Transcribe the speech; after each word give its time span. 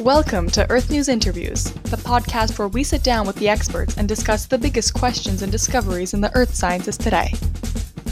Welcome 0.00 0.50
to 0.50 0.70
Earth 0.70 0.90
News 0.90 1.08
Interviews, 1.08 1.64
the 1.64 1.96
podcast 1.96 2.58
where 2.58 2.68
we 2.68 2.84
sit 2.84 3.02
down 3.02 3.26
with 3.26 3.34
the 3.36 3.48
experts 3.48 3.96
and 3.96 4.06
discuss 4.06 4.44
the 4.44 4.58
biggest 4.58 4.92
questions 4.92 5.40
and 5.40 5.50
discoveries 5.50 6.12
in 6.12 6.20
the 6.20 6.30
earth 6.36 6.54
sciences 6.54 6.98
today. 6.98 7.32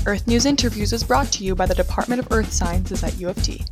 Earth 0.06 0.26
News 0.26 0.46
Interviews 0.46 0.94
is 0.94 1.04
brought 1.04 1.30
to 1.32 1.44
you 1.44 1.54
by 1.54 1.66
the 1.66 1.74
Department 1.74 2.20
of 2.20 2.32
Earth 2.32 2.50
Sciences 2.50 3.04
at 3.04 3.18
U 3.20 3.28
of 3.28 3.40
T. 3.42 3.62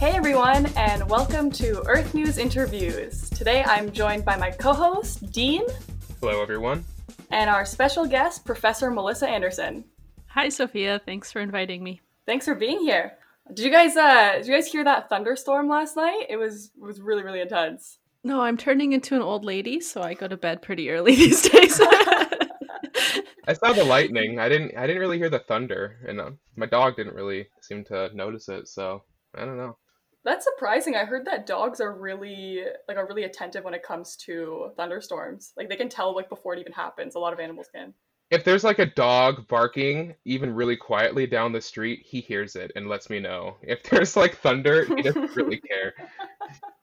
Hey 0.00 0.12
everyone, 0.12 0.66
and 0.74 1.08
welcome 1.10 1.50
to 1.50 1.82
Earth 1.86 2.14
News 2.14 2.38
Interviews. 2.38 3.28
Today 3.28 3.62
I'm 3.64 3.92
joined 3.92 4.24
by 4.24 4.36
my 4.36 4.50
co 4.50 4.72
host, 4.72 5.30
Dean. 5.32 5.64
Hello, 6.20 6.40
everyone. 6.40 6.82
And 7.30 7.50
our 7.50 7.66
special 7.66 8.06
guest, 8.06 8.46
Professor 8.46 8.90
Melissa 8.90 9.28
Anderson. 9.28 9.84
Hi, 10.28 10.48
Sophia. 10.48 10.98
Thanks 11.04 11.30
for 11.30 11.40
inviting 11.40 11.84
me. 11.84 12.00
Thanks 12.24 12.46
for 12.46 12.54
being 12.54 12.80
here. 12.80 13.18
Did 13.52 13.64
you 13.66 13.70
guys 13.70 13.96
uh 13.96 14.34
did 14.36 14.46
you 14.46 14.54
guys 14.54 14.66
hear 14.66 14.84
that 14.84 15.08
thunderstorm 15.08 15.68
last 15.68 15.96
night? 15.96 16.26
It 16.28 16.36
was 16.36 16.70
it 16.76 16.82
was 16.82 17.00
really 17.00 17.22
really 17.22 17.40
intense. 17.40 17.98
No, 18.22 18.40
I'm 18.40 18.56
turning 18.56 18.92
into 18.92 19.14
an 19.14 19.22
old 19.22 19.44
lady, 19.44 19.80
so 19.80 20.00
I 20.00 20.14
go 20.14 20.26
to 20.26 20.36
bed 20.36 20.62
pretty 20.62 20.90
early 20.90 21.14
these 21.16 21.42
days. 21.42 21.80
I 23.46 23.52
saw 23.52 23.74
the 23.74 23.84
lightning. 23.84 24.38
I 24.38 24.48
didn't 24.48 24.76
I 24.76 24.86
didn't 24.86 25.00
really 25.00 25.18
hear 25.18 25.28
the 25.28 25.40
thunder, 25.40 25.98
and 26.08 26.20
uh, 26.20 26.30
my 26.56 26.66
dog 26.66 26.96
didn't 26.96 27.14
really 27.14 27.48
seem 27.60 27.84
to 27.84 28.08
notice 28.14 28.48
it. 28.48 28.68
So 28.68 29.02
I 29.34 29.44
don't 29.44 29.58
know. 29.58 29.76
That's 30.24 30.46
surprising. 30.46 30.96
I 30.96 31.04
heard 31.04 31.26
that 31.26 31.46
dogs 31.46 31.82
are 31.82 31.92
really 31.92 32.64
like 32.88 32.96
are 32.96 33.06
really 33.06 33.24
attentive 33.24 33.64
when 33.64 33.74
it 33.74 33.82
comes 33.82 34.16
to 34.24 34.70
thunderstorms. 34.78 35.52
Like 35.54 35.68
they 35.68 35.76
can 35.76 35.90
tell 35.90 36.14
like 36.14 36.30
before 36.30 36.54
it 36.54 36.60
even 36.60 36.72
happens. 36.72 37.14
A 37.14 37.18
lot 37.18 37.34
of 37.34 37.40
animals 37.40 37.68
can 37.74 37.92
if 38.30 38.44
there's 38.44 38.64
like 38.64 38.78
a 38.78 38.86
dog 38.86 39.46
barking 39.48 40.14
even 40.24 40.54
really 40.54 40.76
quietly 40.76 41.26
down 41.26 41.52
the 41.52 41.60
street, 41.60 42.02
he 42.04 42.20
hears 42.20 42.56
it 42.56 42.72
and 42.76 42.88
lets 42.88 43.10
me 43.10 43.20
know. 43.20 43.56
If 43.62 43.82
there's 43.90 44.16
like 44.16 44.36
thunder, 44.36 44.84
he 44.84 45.02
doesn't 45.02 45.36
really 45.36 45.60
care. 45.60 45.94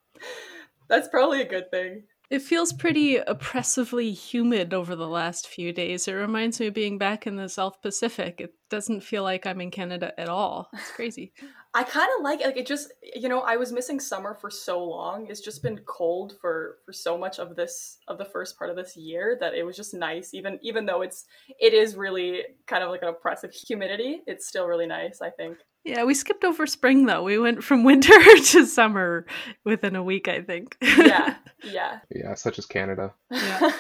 That's 0.90 1.08
probably 1.08 1.42
a 1.42 1.48
good 1.48 1.72
thing. 1.72 2.04
It 2.30 2.42
feels 2.42 2.72
pretty 2.72 3.18
oppressively 3.18 4.12
humid 4.14 4.74
over 4.74 4.96
the 4.96 5.08
last 5.08 5.48
few 5.48 5.74
days. 5.74 6.08
It 6.08 6.14
reminds 6.14 6.62
me 6.62 6.68
of 6.68 6.74
being 6.74 6.98
back 6.98 7.28
in 7.28 7.36
the 7.36 7.50
South 7.50 7.82
Pacific. 7.82 8.40
It 8.40 8.54
doesn't 8.70 9.02
feel 9.02 9.24
like 9.24 9.46
I'm 9.46 9.60
in 9.60 9.70
Canada 9.70 10.18
at 10.18 10.30
all. 10.30 10.70
It's 10.72 10.92
crazy. 10.92 11.34
I 11.74 11.84
kind 11.84 12.10
of 12.18 12.24
like 12.24 12.42
it. 12.42 12.48
Like 12.48 12.58
it 12.58 12.68
just, 12.68 12.92
you 13.16 13.30
know, 13.30 13.42
I 13.42 13.56
was 13.56 13.72
missing 13.72 14.00
summer 14.00 14.34
for 14.34 14.50
so 14.50 14.84
long. 14.84 15.28
It's 15.30 15.40
just 15.40 15.64
been 15.64 15.80
cold 15.86 16.36
for 16.42 16.78
for 16.86 16.92
so 16.92 17.18
much 17.18 17.40
of 17.40 17.56
this 17.56 17.98
of 18.08 18.18
the 18.18 18.26
first 18.26 18.58
part 18.58 18.70
of 18.70 18.76
this 18.76 18.98
year 18.98 19.38
that 19.40 19.54
it 19.54 19.64
was 19.64 19.78
just 19.78 19.94
nice. 19.94 20.34
Even 20.34 20.60
even 20.62 20.86
though 20.86 21.02
it's 21.02 21.26
it 21.60 21.74
is 21.74 21.96
really 21.96 22.42
kind 22.68 22.84
of 22.84 22.90
like 22.90 23.02
an 23.02 23.08
oppressive 23.08 23.54
humidity, 23.68 24.22
it's 24.28 24.48
still 24.48 24.68
really 24.68 24.88
nice. 24.88 25.22
I 25.22 25.30
think. 25.30 25.58
Yeah, 25.84 26.04
we 26.04 26.14
skipped 26.14 26.44
over 26.44 26.68
spring 26.68 27.06
though. 27.06 27.24
We 27.24 27.40
went 27.40 27.64
from 27.64 27.84
winter 27.86 28.14
to 28.52 28.66
summer 28.66 29.26
within 29.66 29.96
a 29.96 30.04
week, 30.04 30.28
I 30.28 30.42
think. 30.42 30.78
yeah, 30.82 31.36
yeah. 31.64 32.00
Yeah, 32.14 32.36
such 32.36 32.60
as 32.60 32.66
Canada. 32.66 33.14
Yeah. 33.32 33.72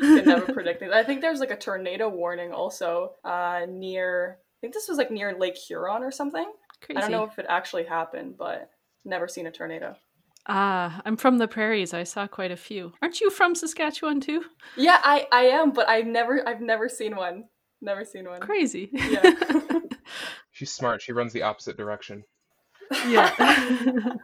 you 0.00 0.16
can 0.16 0.24
never 0.24 0.52
predict 0.52 0.82
it. 0.82 0.90
I 0.90 1.04
think 1.04 1.20
there's 1.20 1.40
like 1.40 1.50
a 1.50 1.56
tornado 1.56 2.08
warning 2.08 2.52
also 2.52 3.12
uh, 3.24 3.60
near, 3.68 4.38
I 4.40 4.58
think 4.60 4.74
this 4.74 4.88
was 4.88 4.98
like 4.98 5.10
near 5.10 5.38
Lake 5.38 5.56
Huron 5.56 6.02
or 6.02 6.10
something. 6.10 6.50
Crazy. 6.80 6.98
I 6.98 7.00
don't 7.00 7.10
know 7.10 7.24
if 7.24 7.38
it 7.38 7.46
actually 7.48 7.84
happened, 7.84 8.36
but 8.38 8.70
never 9.04 9.28
seen 9.28 9.46
a 9.46 9.50
tornado. 9.50 9.96
Ah, 10.48 11.02
I'm 11.04 11.16
from 11.16 11.38
the 11.38 11.48
prairies. 11.48 11.92
I 11.92 12.04
saw 12.04 12.26
quite 12.26 12.52
a 12.52 12.56
few. 12.56 12.92
Aren't 13.02 13.20
you 13.20 13.30
from 13.30 13.54
Saskatchewan 13.54 14.20
too? 14.20 14.44
Yeah, 14.76 15.00
I 15.02 15.26
I 15.32 15.42
am, 15.46 15.72
but 15.72 15.88
I've 15.88 16.06
never 16.06 16.46
I've 16.48 16.60
never 16.60 16.88
seen 16.88 17.16
one. 17.16 17.44
Never 17.80 18.04
seen 18.04 18.28
one. 18.28 18.40
Crazy. 18.40 18.90
Yeah. 18.92 19.32
She's 20.52 20.72
smart. 20.72 21.02
She 21.02 21.12
runs 21.12 21.32
the 21.32 21.42
opposite 21.42 21.76
direction. 21.76 22.24
Yeah. 23.08 23.32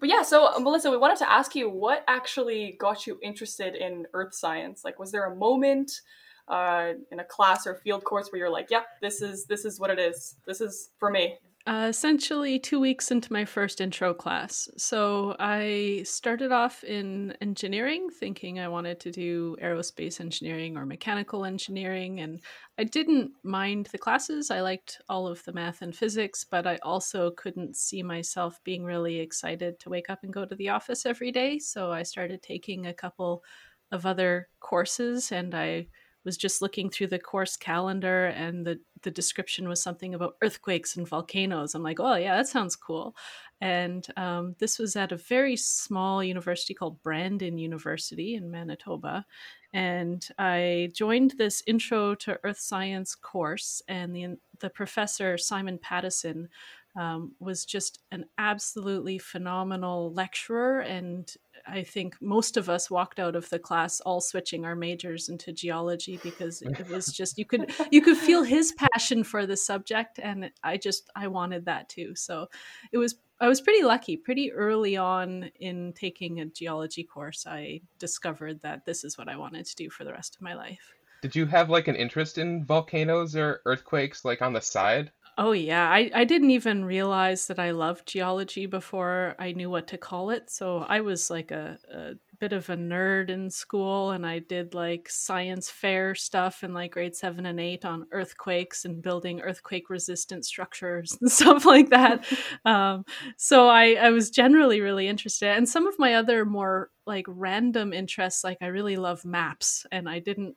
but 0.00 0.08
yeah, 0.08 0.22
so 0.22 0.58
Melissa, 0.60 0.90
we 0.90 0.96
wanted 0.96 1.18
to 1.18 1.30
ask 1.30 1.54
you 1.56 1.68
what 1.68 2.04
actually 2.06 2.76
got 2.78 3.06
you 3.06 3.18
interested 3.22 3.74
in 3.74 4.06
earth 4.14 4.34
science? 4.34 4.84
Like 4.84 4.98
was 4.98 5.10
there 5.10 5.26
a 5.26 5.34
moment 5.34 6.00
uh, 6.48 6.92
in 7.10 7.20
a 7.20 7.24
class 7.24 7.66
or 7.66 7.74
field 7.74 8.04
course 8.04 8.28
where 8.30 8.38
you're 8.38 8.50
like, 8.50 8.70
"Yep, 8.70 8.82
yeah, 8.82 9.08
this 9.08 9.22
is 9.22 9.46
this 9.46 9.64
is 9.64 9.80
what 9.80 9.90
it 9.90 9.98
is. 9.98 10.36
This 10.46 10.60
is 10.60 10.90
for 10.98 11.10
me." 11.10 11.38
Uh, 11.66 11.86
essentially, 11.88 12.58
two 12.58 12.78
weeks 12.78 13.10
into 13.10 13.32
my 13.32 13.42
first 13.42 13.80
intro 13.80 14.12
class. 14.12 14.68
So 14.76 15.34
I 15.40 16.02
started 16.04 16.52
off 16.52 16.84
in 16.84 17.34
engineering, 17.40 18.10
thinking 18.10 18.60
I 18.60 18.68
wanted 18.68 19.00
to 19.00 19.10
do 19.10 19.56
aerospace 19.62 20.20
engineering 20.20 20.76
or 20.76 20.84
mechanical 20.84 21.46
engineering. 21.46 22.20
And 22.20 22.42
I 22.76 22.84
didn't 22.84 23.32
mind 23.44 23.88
the 23.92 23.96
classes. 23.96 24.50
I 24.50 24.60
liked 24.60 25.00
all 25.08 25.26
of 25.26 25.42
the 25.44 25.54
math 25.54 25.80
and 25.80 25.96
physics, 25.96 26.44
but 26.44 26.66
I 26.66 26.78
also 26.82 27.30
couldn't 27.30 27.76
see 27.76 28.02
myself 28.02 28.60
being 28.62 28.84
really 28.84 29.18
excited 29.20 29.80
to 29.80 29.88
wake 29.88 30.10
up 30.10 30.22
and 30.22 30.34
go 30.34 30.44
to 30.44 30.54
the 30.54 30.68
office 30.68 31.06
every 31.06 31.32
day. 31.32 31.58
So 31.58 31.90
I 31.90 32.02
started 32.02 32.42
taking 32.42 32.88
a 32.88 32.92
couple 32.92 33.42
of 33.90 34.04
other 34.04 34.48
courses 34.60 35.32
and 35.32 35.54
I 35.54 35.86
was 36.24 36.36
just 36.36 36.62
looking 36.62 36.90
through 36.90 37.08
the 37.08 37.18
course 37.18 37.56
calendar 37.56 38.26
and 38.26 38.66
the 38.66 38.80
the 39.02 39.10
description 39.10 39.68
was 39.68 39.82
something 39.82 40.14
about 40.14 40.36
earthquakes 40.42 40.96
and 40.96 41.06
volcanoes. 41.06 41.74
I'm 41.74 41.82
like, 41.82 42.00
oh 42.00 42.14
yeah, 42.14 42.36
that 42.36 42.48
sounds 42.48 42.74
cool. 42.74 43.14
And 43.60 44.06
um, 44.16 44.56
this 44.58 44.78
was 44.78 44.96
at 44.96 45.12
a 45.12 45.16
very 45.16 45.56
small 45.56 46.24
university 46.24 46.74
called 46.74 47.02
Brandon 47.02 47.58
University 47.58 48.34
in 48.34 48.50
Manitoba. 48.50 49.26
And 49.72 50.26
I 50.38 50.90
joined 50.94 51.34
this 51.36 51.62
Intro 51.66 52.14
to 52.16 52.38
Earth 52.44 52.60
Science 52.60 53.14
course, 53.14 53.82
and 53.88 54.14
the 54.14 54.38
the 54.60 54.70
professor 54.70 55.36
Simon 55.36 55.78
Pattison 55.78 56.48
um, 56.96 57.32
was 57.40 57.64
just 57.64 58.00
an 58.12 58.24
absolutely 58.38 59.18
phenomenal 59.18 60.12
lecturer 60.12 60.80
and 60.80 61.34
I 61.66 61.82
think 61.82 62.16
most 62.20 62.56
of 62.56 62.68
us 62.68 62.90
walked 62.90 63.18
out 63.18 63.36
of 63.36 63.48
the 63.50 63.58
class 63.58 64.00
all 64.00 64.20
switching 64.20 64.64
our 64.64 64.76
majors 64.76 65.28
into 65.28 65.52
geology 65.52 66.18
because 66.22 66.62
it 66.62 66.88
was 66.88 67.06
just 67.06 67.38
you 67.38 67.44
could 67.44 67.72
you 67.90 68.02
could 68.02 68.16
feel 68.16 68.42
his 68.42 68.72
passion 68.72 69.24
for 69.24 69.46
the 69.46 69.56
subject 69.56 70.18
and 70.22 70.50
I 70.62 70.76
just 70.76 71.10
I 71.16 71.28
wanted 71.28 71.64
that 71.66 71.88
too. 71.88 72.14
So 72.14 72.48
it 72.92 72.98
was 72.98 73.16
I 73.40 73.48
was 73.48 73.60
pretty 73.60 73.82
lucky. 73.82 74.16
Pretty 74.16 74.52
early 74.52 74.96
on 74.96 75.50
in 75.58 75.92
taking 75.94 76.40
a 76.40 76.46
geology 76.46 77.02
course, 77.02 77.46
I 77.46 77.80
discovered 77.98 78.62
that 78.62 78.84
this 78.84 79.04
is 79.04 79.18
what 79.18 79.28
I 79.28 79.36
wanted 79.36 79.66
to 79.66 79.74
do 79.74 79.90
for 79.90 80.04
the 80.04 80.12
rest 80.12 80.36
of 80.36 80.42
my 80.42 80.54
life. 80.54 80.94
Did 81.20 81.34
you 81.34 81.46
have 81.46 81.70
like 81.70 81.88
an 81.88 81.96
interest 81.96 82.38
in 82.38 82.64
volcanoes 82.64 83.34
or 83.34 83.60
earthquakes 83.64 84.24
like 84.24 84.42
on 84.42 84.52
the 84.52 84.60
side? 84.60 85.10
Oh 85.36 85.50
yeah, 85.50 85.90
I, 85.90 86.10
I 86.14 86.24
didn't 86.24 86.50
even 86.50 86.84
realize 86.84 87.48
that 87.48 87.58
I 87.58 87.72
loved 87.72 88.06
geology 88.06 88.66
before 88.66 89.34
I 89.36 89.50
knew 89.50 89.68
what 89.68 89.88
to 89.88 89.98
call 89.98 90.30
it. 90.30 90.48
So 90.48 90.78
I 90.88 91.00
was 91.00 91.28
like 91.28 91.50
a, 91.50 91.76
a 91.92 92.12
bit 92.38 92.52
of 92.52 92.70
a 92.70 92.76
nerd 92.76 93.30
in 93.30 93.50
school 93.50 94.12
and 94.12 94.24
I 94.24 94.38
did 94.38 94.74
like 94.74 95.08
science 95.10 95.68
fair 95.68 96.14
stuff 96.14 96.62
in 96.62 96.72
like 96.72 96.92
grade 96.92 97.16
seven 97.16 97.46
and 97.46 97.58
eight 97.58 97.84
on 97.84 98.06
earthquakes 98.12 98.84
and 98.84 99.02
building 99.02 99.40
earthquake 99.40 99.90
resistant 99.90 100.44
structures 100.44 101.18
and 101.20 101.32
stuff 101.32 101.64
like 101.64 101.90
that. 101.90 102.24
um, 102.64 103.04
so 103.36 103.66
I, 103.68 103.94
I 103.94 104.10
was 104.10 104.30
generally 104.30 104.80
really 104.80 105.08
interested. 105.08 105.48
And 105.48 105.68
some 105.68 105.88
of 105.88 105.98
my 105.98 106.14
other 106.14 106.44
more 106.44 106.90
like 107.06 107.26
random 107.28 107.92
interests, 107.92 108.44
like 108.44 108.58
I 108.60 108.66
really 108.66 108.94
love 108.96 109.24
maps 109.24 109.84
and 109.90 110.08
I 110.08 110.20
didn't 110.20 110.54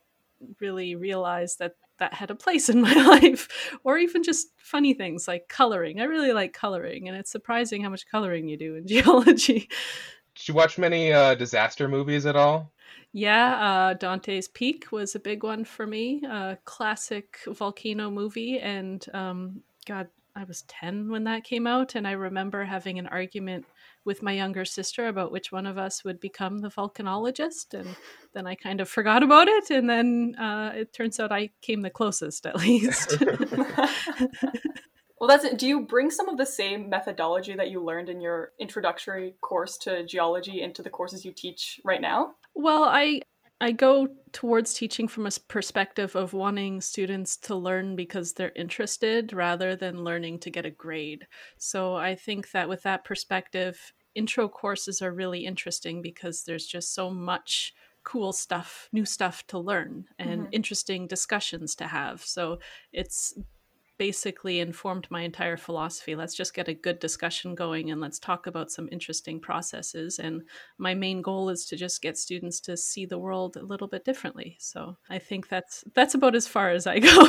really 0.61 0.95
realize 0.95 1.55
that 1.57 1.73
that 1.99 2.13
had 2.13 2.31
a 2.31 2.35
place 2.35 2.69
in 2.69 2.81
my 2.89 2.93
life 2.93 3.77
or 3.83 3.97
even 3.97 4.23
just 4.23 4.49
funny 4.57 4.93
things 4.93 5.27
like 5.27 5.47
coloring. 5.47 5.99
I 5.99 6.05
really 6.05 6.33
like 6.33 6.53
coloring 6.53 7.07
and 7.07 7.17
it's 7.17 7.31
surprising 7.31 7.83
how 7.83 7.89
much 7.89 8.07
coloring 8.07 8.47
you 8.47 8.57
do 8.57 8.75
in 8.75 8.87
geology. 8.87 9.69
Did 10.35 10.47
you 10.47 10.53
watch 10.53 10.77
many 10.77 11.11
uh, 11.11 11.35
disaster 11.35 11.87
movies 11.87 12.25
at 12.25 12.35
all? 12.35 12.71
Yeah 13.13 13.55
uh, 13.55 13.93
dante's 13.93 14.47
peak 14.47 14.91
was 14.91 15.15
a 15.15 15.19
big 15.19 15.43
one 15.43 15.65
for 15.65 15.87
me 15.87 16.21
a 16.25 16.57
classic 16.65 17.39
volcano 17.47 18.11
movie 18.11 18.59
and 18.59 19.05
um, 19.13 19.61
god 19.87 20.07
i 20.35 20.43
was 20.43 20.63
10 20.63 21.09
when 21.09 21.23
that 21.23 21.43
came 21.43 21.65
out 21.65 21.95
and 21.95 22.07
i 22.07 22.11
remember 22.11 22.63
having 22.63 23.00
an 23.00 23.07
argument 23.07 23.65
with 24.07 24.24
my 24.24 24.31
younger 24.31 24.65
sister 24.65 25.07
about 25.07 25.31
which 25.31 25.51
one 25.51 25.68
of 25.68 25.77
us 25.77 26.04
would 26.04 26.19
become 26.19 26.59
the 26.59 26.69
volcanologist 26.69 27.74
and 27.74 27.95
then 28.33 28.48
i 28.48 28.56
kind 28.56 28.81
of 28.81 28.89
forgot 28.89 29.21
about 29.21 29.48
it 29.48 29.69
and 29.69 29.88
then 29.88 30.33
uh, 30.39 30.71
it 30.75 30.92
turns 30.94 31.19
out 31.19 31.31
i 31.31 31.50
came 31.62 31.81
the 31.81 31.89
closest 31.89 32.45
at 32.48 32.56
least. 32.65 33.21
Well 35.19 35.27
that's 35.27 35.45
it. 35.45 35.57
Do 35.57 35.68
you 35.68 35.81
bring 35.81 36.12
some 36.12 36.30
of 36.30 36.38
the 36.38 36.45
same 36.45 36.89
methodology 36.89 37.56
that 37.56 37.71
you 37.71 37.83
learned 37.83 38.09
in 38.09 38.21
your 38.21 38.51
introductory 38.59 39.36
course 39.42 39.77
to 39.80 40.06
geology 40.06 40.62
into 40.62 40.83
the 40.83 40.89
courses 40.89 41.25
you 41.25 41.33
teach 41.33 41.80
right 41.83 42.01
now? 42.01 42.36
Well 42.53 42.83
i 42.83 43.21
I 43.60 43.71
go 43.71 44.07
towards 44.33 44.75
teaching 44.75 45.07
from 45.07 45.25
a 45.25 45.31
perspective 45.48 46.15
of 46.15 46.33
wanting 46.33 46.80
students 46.80 47.38
to 47.38 47.56
learn 47.56 47.95
because 47.95 48.33
they're 48.33 48.51
interested 48.56 49.33
rather 49.33 49.75
than 49.75 50.03
learning 50.03 50.42
to 50.42 50.51
get 50.51 50.68
a 50.68 50.69
grade. 50.69 51.25
So 51.57 51.95
I 51.95 52.13
think 52.13 52.51
that 52.51 52.69
with 52.69 52.83
that 52.83 53.03
perspective, 53.03 53.94
intro 54.17 54.49
courses 54.49 55.01
are 55.01 55.13
really 55.13 55.45
interesting 55.45 56.01
because 56.01 56.43
there's 56.43 56.65
just 56.65 56.93
so 56.93 57.09
much 57.09 57.73
cool 58.03 58.33
stuff, 58.33 58.89
new 58.91 59.05
stuff 59.05 59.45
to 59.47 59.59
learn 59.59 60.05
and 60.17 60.41
mm-hmm. 60.41 60.49
interesting 60.51 61.07
discussions 61.07 61.75
to 61.75 61.85
have. 61.85 62.23
So 62.23 62.59
it's 62.91 63.37
basically 63.97 64.59
informed 64.59 65.07
my 65.09 65.21
entire 65.21 65.57
philosophy. 65.57 66.15
Let's 66.15 66.35
just 66.35 66.53
get 66.53 66.67
a 66.67 66.73
good 66.73 66.99
discussion 66.99 67.55
going 67.55 67.91
and 67.91 67.99
let's 67.99 68.19
talk 68.19 68.47
about 68.47 68.71
some 68.71 68.87
interesting 68.91 69.39
processes. 69.39 70.19
And 70.19 70.43
my 70.77 70.93
main 70.93 71.21
goal 71.21 71.49
is 71.49 71.65
to 71.65 71.75
just 71.75 72.01
get 72.01 72.17
students 72.17 72.59
to 72.61 72.77
see 72.77 73.05
the 73.05 73.19
world 73.19 73.57
a 73.57 73.63
little 73.63 73.87
bit 73.87 74.05
differently. 74.05 74.57
So 74.59 74.97
I 75.09 75.19
think 75.19 75.49
that's 75.49 75.83
that's 75.93 76.15
about 76.15 76.35
as 76.35 76.47
far 76.47 76.69
as 76.69 76.87
I 76.87 76.99
go. 76.99 77.27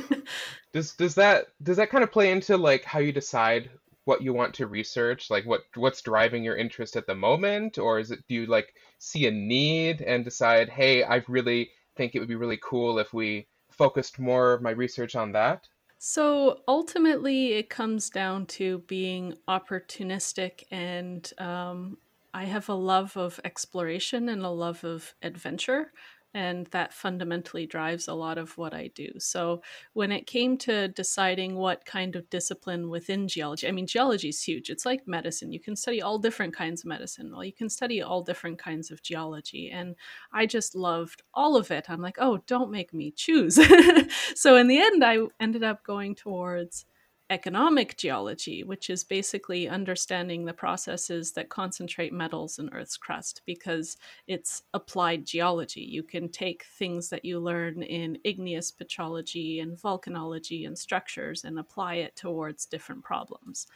does 0.72 0.94
does 0.94 1.14
that 1.14 1.46
does 1.62 1.76
that 1.76 1.90
kind 1.90 2.04
of 2.04 2.12
play 2.12 2.30
into 2.30 2.56
like 2.56 2.84
how 2.84 2.98
you 2.98 3.12
decide 3.12 3.70
what 4.08 4.22
you 4.22 4.32
want 4.32 4.54
to 4.54 4.66
research? 4.66 5.30
Like 5.30 5.44
what 5.44 5.62
what's 5.74 6.00
driving 6.00 6.42
your 6.42 6.56
interest 6.56 6.96
at 6.96 7.06
the 7.06 7.14
moment? 7.14 7.76
Or 7.76 7.98
is 7.98 8.10
it 8.10 8.20
do 8.26 8.34
you 8.34 8.46
like 8.46 8.74
see 8.98 9.26
a 9.26 9.30
need 9.30 10.00
and 10.00 10.24
decide 10.24 10.68
hey 10.68 11.04
i 11.04 11.22
really 11.28 11.70
think 11.94 12.14
it 12.14 12.18
would 12.18 12.28
be 12.28 12.42
really 12.44 12.58
cool 12.62 12.98
if 12.98 13.12
we 13.12 13.46
focused 13.70 14.18
more 14.18 14.54
of 14.54 14.62
my 14.62 14.70
research 14.70 15.14
on 15.14 15.32
that? 15.32 15.68
So 15.98 16.62
ultimately, 16.66 17.54
it 17.54 17.68
comes 17.68 18.08
down 18.08 18.46
to 18.58 18.78
being 18.86 19.34
opportunistic, 19.48 20.62
and 20.70 21.30
um, 21.38 21.98
I 22.32 22.44
have 22.44 22.68
a 22.68 22.74
love 22.74 23.16
of 23.16 23.40
exploration 23.44 24.28
and 24.28 24.42
a 24.42 24.48
love 24.48 24.84
of 24.84 25.14
adventure 25.22 25.92
and 26.34 26.66
that 26.68 26.92
fundamentally 26.92 27.66
drives 27.66 28.06
a 28.06 28.14
lot 28.14 28.38
of 28.38 28.56
what 28.58 28.74
I 28.74 28.90
do. 28.94 29.08
So 29.18 29.62
when 29.94 30.12
it 30.12 30.26
came 30.26 30.58
to 30.58 30.88
deciding 30.88 31.56
what 31.56 31.84
kind 31.84 32.16
of 32.16 32.28
discipline 32.30 32.90
within 32.90 33.28
geology, 33.28 33.66
I 33.66 33.72
mean 33.72 33.86
geology 33.86 34.28
is 34.28 34.42
huge. 34.42 34.70
It's 34.70 34.84
like 34.84 35.08
medicine. 35.08 35.52
You 35.52 35.60
can 35.60 35.74
study 35.74 36.02
all 36.02 36.18
different 36.18 36.54
kinds 36.54 36.82
of 36.82 36.86
medicine. 36.86 37.30
Well, 37.32 37.44
you 37.44 37.52
can 37.52 37.68
study 37.68 38.02
all 38.02 38.22
different 38.22 38.58
kinds 38.58 38.90
of 38.90 39.02
geology 39.02 39.70
and 39.70 39.96
I 40.32 40.46
just 40.46 40.74
loved 40.74 41.22
all 41.32 41.56
of 41.56 41.70
it. 41.70 41.88
I'm 41.88 42.02
like, 42.02 42.16
"Oh, 42.18 42.38
don't 42.46 42.70
make 42.70 42.92
me 42.92 43.10
choose." 43.10 43.54
so 44.34 44.56
in 44.56 44.68
the 44.68 44.78
end 44.78 45.04
I 45.04 45.18
ended 45.40 45.62
up 45.64 45.82
going 45.82 46.14
towards 46.14 46.84
economic 47.30 47.96
geology, 47.96 48.64
which 48.64 48.88
is 48.88 49.04
basically 49.04 49.68
understanding 49.68 50.44
the 50.44 50.52
processes 50.52 51.32
that 51.32 51.50
concentrate 51.50 52.12
metals 52.12 52.58
in 52.58 52.70
Earth's 52.72 52.96
crust 52.96 53.42
because 53.44 53.96
it's 54.26 54.62
applied 54.72 55.26
geology. 55.26 55.82
You 55.82 56.02
can 56.02 56.28
take 56.28 56.64
things 56.64 57.10
that 57.10 57.24
you 57.24 57.38
learn 57.38 57.82
in 57.82 58.18
igneous 58.24 58.72
petrology 58.72 59.62
and 59.62 59.76
volcanology 59.76 60.66
and 60.66 60.78
structures 60.78 61.44
and 61.44 61.58
apply 61.58 61.96
it 61.96 62.16
towards 62.16 62.66
different 62.66 63.04
problems. 63.04 63.66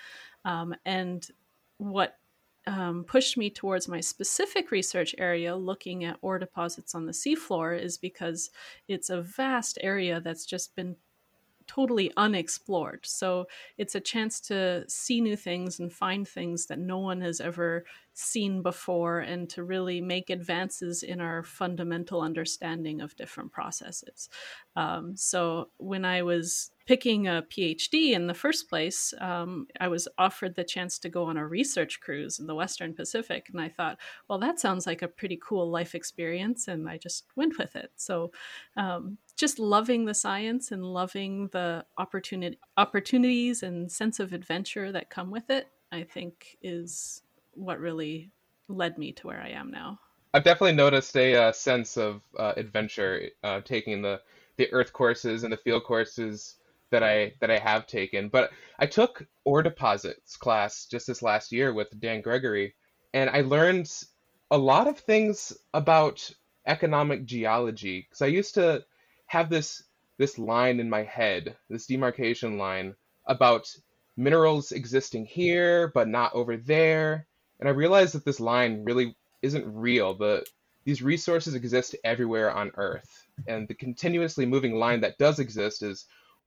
Um, 0.45 0.75
and 0.87 1.29
what 1.77 2.17
um, 2.67 3.05
pushed 3.05 3.37
me 3.37 3.51
towards 3.51 3.89
my 3.89 4.01
specific 4.01 4.71
research 4.71 5.15
area, 5.19 5.55
looking 5.55 6.05
at 6.05 6.19
ore 6.23 6.39
deposits 6.39 6.95
on 6.95 7.07
the 7.07 7.13
seafloor, 7.13 7.79
is 7.79 7.99
because 7.99 8.51
it's 8.89 9.11
a 9.11 9.21
vast 9.21 9.79
area 9.81 10.21
that's 10.21 10.47
just 10.47 10.75
been 10.77 10.97
totally 11.75 12.11
unexplored. 12.17 13.01
So 13.05 13.47
it's 13.79 13.95
a 13.95 14.01
chance 14.01 14.41
to 14.41 14.85
see 14.89 15.21
new 15.21 15.37
things 15.37 15.81
and 15.81 15.93
find 15.93 16.27
things 16.27 16.67
that 16.67 16.79
no 16.79 16.99
one 16.99 17.21
has 17.21 17.41
ever 17.41 17.85
seen 18.15 18.61
before 18.61 19.21
and 19.21 19.49
to 19.49 19.65
really 19.65 20.01
make 20.01 20.29
advances 20.29 21.03
in 21.03 21.21
our 21.21 21.43
fundamental 21.43 22.21
understanding 22.21 23.01
of 23.01 23.17
different 23.17 23.53
processes. 23.53 24.29
Um, 24.77 25.17
so 25.17 25.71
when 25.79 26.05
I 26.05 26.23
was 26.23 26.73
picking 26.85 27.27
a 27.27 27.45
PhD 27.49 28.13
in 28.13 28.27
the 28.27 28.35
first 28.35 28.69
place, 28.69 29.15
um, 29.21 29.67
I 29.81 29.89
was 29.89 30.09
offered 30.19 30.55
the 30.55 30.65
chance 30.65 30.99
to 30.99 31.09
go 31.09 31.25
on 31.25 31.37
a 31.37 31.47
research 31.47 32.01
cruise 32.01 32.39
in 32.39 32.47
the 32.47 32.55
Western 32.55 32.93
Pacific. 32.93 33.49
And 33.51 33.61
I 33.61 33.69
thought, 33.69 33.99
well, 34.29 34.39
that 34.41 34.61
sounds 34.61 34.87
like 34.87 35.01
a 35.01 35.09
pretty 35.09 35.39
cool 35.43 35.71
life 35.71 35.95
experience. 35.95 36.69
And 36.69 36.89
I 36.89 36.99
just 36.99 37.25
went 37.35 37.57
with 37.57 37.77
it. 37.77 37.93
So 37.97 38.33
um, 38.77 39.17
just 39.43 39.59
loving 39.59 40.05
the 40.05 40.15
science 40.15 40.71
and 40.71 40.85
loving 40.85 41.49
the 41.49 41.85
opportunity 41.99 42.57
opportunities 42.77 43.65
and 43.65 43.91
sense 43.91 44.21
of 44.21 44.33
adventure 44.33 44.93
that 44.93 45.11
come 45.11 45.33
with 45.33 45.51
it, 45.51 45.67
I 45.91 46.05
think 46.05 46.57
is 46.63 47.23
what 47.55 47.81
really 47.81 48.31
led 48.69 48.99
me 48.99 49.11
to 49.15 49.27
where 49.27 49.41
I 49.41 49.49
am 49.49 49.73
now. 49.73 49.99
I've 50.33 50.45
definitely 50.45 50.77
noticed 50.77 51.17
a 51.17 51.35
uh, 51.35 51.51
sense 51.51 51.97
of 51.97 52.23
uh, 52.39 52.53
adventure 52.57 53.31
uh, 53.43 53.63
taking 53.63 54.01
the 54.01 54.21
the 54.59 54.73
earth 54.73 54.93
courses 54.93 55.43
and 55.43 55.53
the 55.53 55.57
field 55.57 55.83
courses 55.83 56.55
that 56.93 57.03
I 57.03 57.33
that 57.41 57.51
I 57.51 57.59
have 57.59 57.89
taken. 57.89 58.29
But 58.29 58.53
I 58.79 58.87
took 58.87 59.27
ore 59.45 59.65
deposits 59.65 60.37
class 60.37 60.87
just 60.87 61.09
this 61.09 61.21
last 61.21 61.51
year 61.51 61.75
with 61.75 61.89
Dan 61.99 62.21
Gregory, 62.21 62.77
and 63.13 63.29
I 63.29 63.41
learned 63.41 63.91
a 64.53 64.57
lot 64.57 64.87
of 64.87 65.01
things 65.01 65.53
about 65.75 66.31
economic 66.65 67.25
geology 67.25 68.07
because 68.09 68.23
I 68.23 68.27
used 68.27 68.55
to 68.55 68.85
have 69.33 69.49
this 69.49 69.83
this 70.19 70.39
line 70.39 70.79
in 70.79 70.91
my 70.91 71.03
head, 71.03 71.57
this 71.71 71.87
demarcation 71.87 72.59
line 72.59 72.95
about 73.27 73.67
minerals 74.17 74.73
existing 74.73 75.25
here 75.25 75.91
but 75.95 76.07
not 76.07 76.35
over 76.35 76.59
there 76.59 77.27
and 77.59 77.69
I 77.69 77.73
realized 77.73 78.15
that 78.15 78.25
this 78.25 78.41
line 78.41 78.83
really 78.85 79.15
isn't 79.41 79.65
real. 79.73 80.15
The 80.15 80.45
these 80.85 81.01
resources 81.01 81.55
exist 81.55 81.95
everywhere 82.03 82.51
on 82.51 82.73
Earth, 82.75 83.29
and 83.47 83.69
the 83.69 83.75
continuously 83.75 84.45
moving 84.45 84.75
line 84.75 85.01
that 85.03 85.17
does 85.17 85.39
exist 85.39 85.83
is 85.83 86.07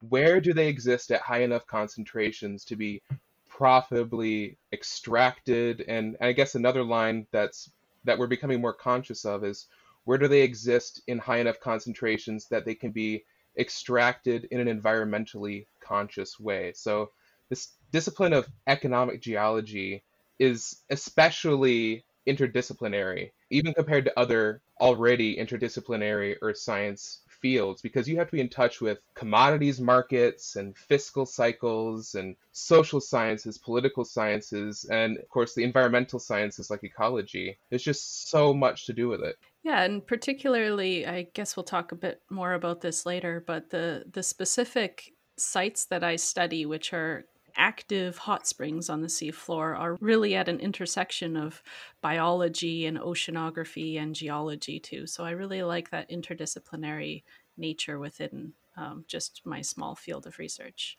where 0.09 0.41
do 0.41 0.53
they 0.53 0.67
exist 0.67 1.11
at 1.11 1.21
high 1.21 1.43
enough 1.43 1.65
concentrations 1.67 2.65
to 2.65 2.75
be 2.75 3.01
profitably 3.47 4.57
extracted? 4.73 5.85
And 5.87 6.17
I 6.19 6.33
guess 6.33 6.55
another 6.55 6.83
line 6.83 7.27
that's 7.31 7.71
that 8.03 8.19
we're 8.19 8.27
becoming 8.27 8.59
more 8.59 8.73
conscious 8.73 9.23
of 9.23 9.45
is 9.45 9.67
where 10.05 10.17
do 10.17 10.27
they 10.27 10.41
exist 10.41 11.01
in 11.07 11.17
high 11.17 11.39
enough 11.39 11.59
concentrations 11.59 12.47
that 12.49 12.65
they 12.65 12.75
can 12.75 12.91
be 12.91 13.25
extracted 13.57 14.47
in 14.51 14.65
an 14.65 14.81
environmentally 14.81 15.65
conscious 15.81 16.39
way. 16.39 16.73
So 16.75 17.11
this 17.49 17.73
discipline 17.91 18.33
of 18.33 18.47
economic 18.67 19.21
geology 19.21 20.03
is 20.39 20.81
especially 20.89 22.05
interdisciplinary, 22.27 23.31
even 23.49 23.73
compared 23.73 24.05
to 24.05 24.19
other 24.19 24.61
already 24.81 25.37
interdisciplinary 25.37 26.35
earth 26.41 26.57
science 26.57 27.21
fields, 27.45 27.79
because 27.79 28.09
you 28.09 28.17
have 28.17 28.25
to 28.25 28.31
be 28.31 28.41
in 28.41 28.49
touch 28.49 28.81
with 28.81 28.97
commodities 29.13 29.79
markets 29.79 30.55
and 30.55 30.75
fiscal 30.75 31.27
cycles 31.27 32.15
and 32.15 32.35
social 32.53 32.99
sciences, 32.99 33.55
political 33.59 34.03
sciences, 34.03 34.85
and 34.85 35.19
of 35.19 35.29
course 35.29 35.53
the 35.53 35.63
environmental 35.63 36.17
sciences 36.17 36.71
like 36.71 36.83
ecology. 36.83 37.55
There's 37.69 37.83
just 37.83 38.31
so 38.31 38.51
much 38.51 38.87
to 38.87 38.93
do 38.93 39.07
with 39.07 39.21
it. 39.21 39.35
Yeah, 39.63 39.83
and 39.83 40.03
particularly, 40.07 41.05
I 41.05 41.27
guess 41.35 41.55
we'll 41.55 41.65
talk 41.75 41.91
a 41.91 41.95
bit 42.07 42.19
more 42.31 42.53
about 42.53 42.81
this 42.81 43.05
later, 43.05 43.43
but 43.45 43.69
the 43.69 44.05
the 44.11 44.23
specific 44.23 45.13
sites 45.37 45.85
that 45.91 46.03
I 46.03 46.15
study, 46.15 46.65
which 46.65 46.93
are 46.93 47.25
active 47.57 48.17
hot 48.17 48.47
springs 48.47 48.89
on 48.89 49.01
the 49.01 49.07
seafloor 49.07 49.77
are 49.79 49.97
really 50.01 50.35
at 50.35 50.49
an 50.49 50.59
intersection 50.59 51.37
of 51.37 51.63
biology 52.01 52.85
and 52.85 52.97
oceanography 52.99 54.01
and 54.01 54.15
geology 54.15 54.79
too. 54.79 55.07
So 55.07 55.23
I 55.23 55.31
really 55.31 55.63
like 55.63 55.89
that 55.89 56.09
interdisciplinary 56.09 57.23
nature 57.57 57.99
within 57.99 58.53
um, 58.77 59.05
just 59.07 59.41
my 59.45 59.61
small 59.61 59.95
field 59.95 60.27
of 60.27 60.39
research. 60.39 60.97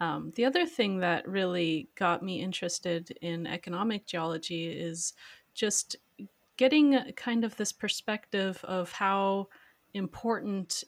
Um, 0.00 0.32
the 0.34 0.44
other 0.44 0.66
thing 0.66 0.98
that 0.98 1.28
really 1.28 1.88
got 1.94 2.22
me 2.22 2.40
interested 2.40 3.16
in 3.20 3.46
economic 3.46 4.06
geology 4.06 4.66
is 4.66 5.12
just 5.54 5.96
getting 6.56 6.98
kind 7.16 7.44
of 7.44 7.56
this 7.56 7.72
perspective 7.72 8.62
of 8.64 8.90
how 8.92 9.48
important 9.94 10.84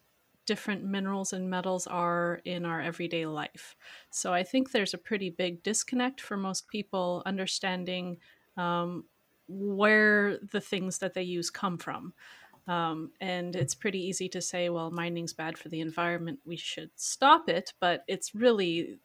different 0.46 0.84
minerals 0.84 1.32
and 1.32 1.48
metals 1.48 1.86
are 1.86 2.40
in 2.44 2.64
our 2.64 2.80
everyday 2.80 3.24
life. 3.24 3.76
So 4.10 4.32
I 4.32 4.42
think 4.42 4.70
there's 4.70 4.94
a 4.94 4.98
pretty 4.98 5.30
big 5.30 5.62
disconnect 5.62 6.20
for 6.20 6.36
most 6.36 6.68
people 6.68 7.22
understanding 7.24 8.18
um, 8.56 9.04
where 9.48 10.38
the 10.52 10.60
things 10.60 10.98
that 10.98 11.14
they 11.14 11.22
use 11.22 11.50
come 11.50 11.78
from. 11.78 12.12
Um, 12.66 13.10
and 13.20 13.54
it's 13.54 13.74
pretty 13.74 14.00
easy 14.00 14.28
to 14.30 14.40
say, 14.40 14.70
well, 14.70 14.90
mining's 14.90 15.34
bad 15.34 15.58
for 15.58 15.68
the 15.68 15.80
environment, 15.80 16.38
we 16.46 16.56
should 16.56 16.90
stop 16.96 17.48
it. 17.48 17.72
But 17.80 18.04
it's 18.08 18.34
really 18.34 19.00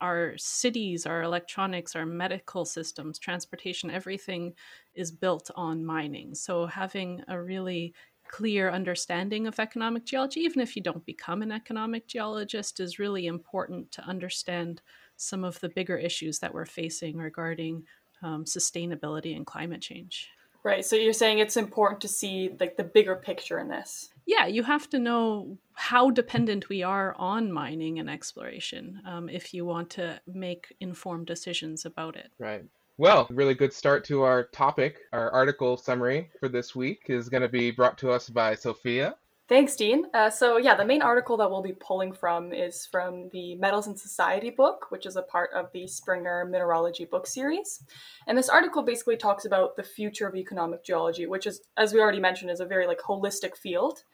our 0.00 0.34
cities, 0.36 1.06
our 1.06 1.22
electronics, 1.22 1.94
our 1.94 2.06
medical 2.06 2.64
systems, 2.64 3.18
transportation, 3.18 3.90
everything 3.90 4.54
is 4.94 5.12
built 5.12 5.50
on 5.56 5.84
mining. 5.84 6.34
So 6.34 6.66
having 6.66 7.22
a 7.28 7.40
really 7.40 7.94
clear 8.28 8.70
understanding 8.70 9.46
of 9.46 9.58
economic 9.58 10.04
geology, 10.06 10.40
even 10.40 10.60
if 10.60 10.76
you 10.76 10.82
don't 10.82 11.04
become 11.04 11.42
an 11.42 11.52
economic 11.52 12.06
geologist, 12.06 12.80
is 12.80 12.98
really 12.98 13.26
important 13.26 13.90
to 13.92 14.02
understand 14.02 14.82
some 15.16 15.44
of 15.44 15.58
the 15.60 15.68
bigger 15.68 15.96
issues 15.96 16.38
that 16.38 16.54
we're 16.54 16.66
facing 16.66 17.16
regarding 17.18 17.82
um, 18.22 18.44
sustainability 18.44 19.34
and 19.36 19.46
climate 19.46 19.82
change. 19.82 20.30
Right. 20.62 20.84
So 20.84 20.96
you're 20.96 21.12
saying 21.12 21.38
it's 21.38 21.56
important 21.56 22.00
to 22.02 22.08
see 22.08 22.50
like 22.60 22.76
the 22.76 22.84
bigger 22.84 23.16
picture 23.16 23.58
in 23.58 23.68
this. 23.68 24.10
Yeah, 24.26 24.46
you 24.46 24.62
have 24.62 24.88
to 24.90 24.98
know 24.98 25.58
how 25.72 26.10
dependent 26.10 26.68
we 26.68 26.82
are 26.82 27.14
on 27.18 27.50
mining 27.50 27.98
and 27.98 28.10
exploration 28.10 29.00
um, 29.06 29.28
if 29.28 29.54
you 29.54 29.64
want 29.64 29.90
to 29.90 30.20
make 30.26 30.74
informed 30.80 31.26
decisions 31.26 31.86
about 31.86 32.16
it. 32.16 32.30
Right. 32.38 32.64
Well, 32.98 33.26
really 33.30 33.54
good 33.54 33.72
start 33.72 34.04
to 34.04 34.22
our 34.22 34.44
topic. 34.44 34.98
Our 35.14 35.30
article 35.30 35.78
summary 35.78 36.30
for 36.38 36.50
this 36.50 36.76
week 36.76 37.04
is 37.08 37.30
going 37.30 37.42
to 37.42 37.48
be 37.48 37.70
brought 37.70 37.96
to 37.98 38.10
us 38.10 38.28
by 38.28 38.54
Sophia. 38.54 39.16
Thanks, 39.50 39.74
Dean. 39.74 40.04
Uh, 40.14 40.30
so, 40.30 40.58
yeah, 40.58 40.76
the 40.76 40.84
main 40.84 41.02
article 41.02 41.36
that 41.38 41.50
we'll 41.50 41.60
be 41.60 41.72
pulling 41.72 42.12
from 42.12 42.52
is 42.52 42.86
from 42.86 43.28
the 43.32 43.56
Metals 43.56 43.88
and 43.88 43.98
Society 43.98 44.48
book, 44.48 44.86
which 44.90 45.06
is 45.06 45.16
a 45.16 45.22
part 45.22 45.50
of 45.56 45.72
the 45.72 45.88
Springer 45.88 46.44
Mineralogy 46.44 47.04
book 47.04 47.26
series. 47.26 47.82
And 48.28 48.38
this 48.38 48.48
article 48.48 48.84
basically 48.84 49.16
talks 49.16 49.46
about 49.46 49.74
the 49.74 49.82
future 49.82 50.28
of 50.28 50.36
economic 50.36 50.84
geology, 50.84 51.26
which 51.26 51.48
is, 51.48 51.62
as 51.76 51.92
we 51.92 51.98
already 51.98 52.20
mentioned, 52.20 52.52
is 52.52 52.60
a 52.60 52.64
very 52.64 52.86
like 52.86 53.00
holistic 53.00 53.56
field. 53.56 54.04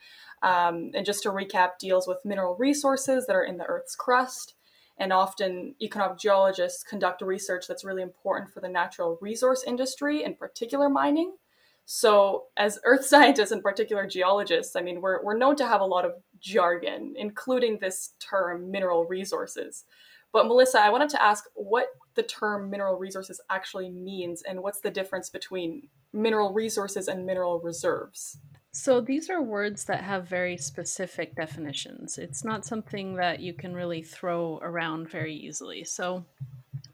Um, 0.42 0.92
and 0.94 1.04
just 1.04 1.22
to 1.24 1.28
recap, 1.28 1.72
deals 1.78 2.08
with 2.08 2.24
mineral 2.24 2.56
resources 2.58 3.26
that 3.26 3.36
are 3.36 3.44
in 3.44 3.58
the 3.58 3.66
Earth's 3.66 3.94
crust. 3.94 4.54
And 4.96 5.12
often, 5.12 5.74
economic 5.82 6.18
geologists 6.18 6.82
conduct 6.82 7.20
research 7.20 7.66
that's 7.68 7.84
really 7.84 8.00
important 8.00 8.54
for 8.54 8.60
the 8.60 8.70
natural 8.70 9.18
resource 9.20 9.64
industry, 9.66 10.24
in 10.24 10.34
particular 10.34 10.88
mining. 10.88 11.34
So, 11.86 12.46
as 12.56 12.78
earth 12.84 13.06
scientists 13.06 13.52
and 13.52 13.62
particular 13.62 14.06
geologists, 14.06 14.76
I 14.76 14.82
mean, 14.82 15.00
we're, 15.00 15.22
we're 15.24 15.38
known 15.38 15.56
to 15.56 15.66
have 15.66 15.80
a 15.80 15.86
lot 15.86 16.04
of 16.04 16.12
jargon, 16.40 17.14
including 17.16 17.78
this 17.78 18.12
term 18.20 18.70
mineral 18.70 19.06
resources. 19.06 19.84
But, 20.32 20.48
Melissa, 20.48 20.80
I 20.80 20.90
wanted 20.90 21.08
to 21.10 21.22
ask 21.22 21.44
what 21.54 21.86
the 22.14 22.24
term 22.24 22.68
mineral 22.68 22.98
resources 22.98 23.40
actually 23.48 23.88
means 23.88 24.42
and 24.42 24.62
what's 24.62 24.80
the 24.80 24.90
difference 24.90 25.30
between 25.30 25.88
mineral 26.12 26.52
resources 26.52 27.08
and 27.08 27.24
mineral 27.24 27.60
reserves. 27.60 28.38
So 28.72 29.00
these 29.00 29.30
are 29.30 29.40
words 29.40 29.84
that 29.84 30.02
have 30.02 30.28
very 30.28 30.58
specific 30.58 31.34
definitions. 31.34 32.18
It's 32.18 32.44
not 32.44 32.66
something 32.66 33.14
that 33.16 33.40
you 33.40 33.54
can 33.54 33.72
really 33.72 34.02
throw 34.02 34.58
around 34.60 35.08
very 35.08 35.34
easily. 35.34 35.84
So 35.84 36.26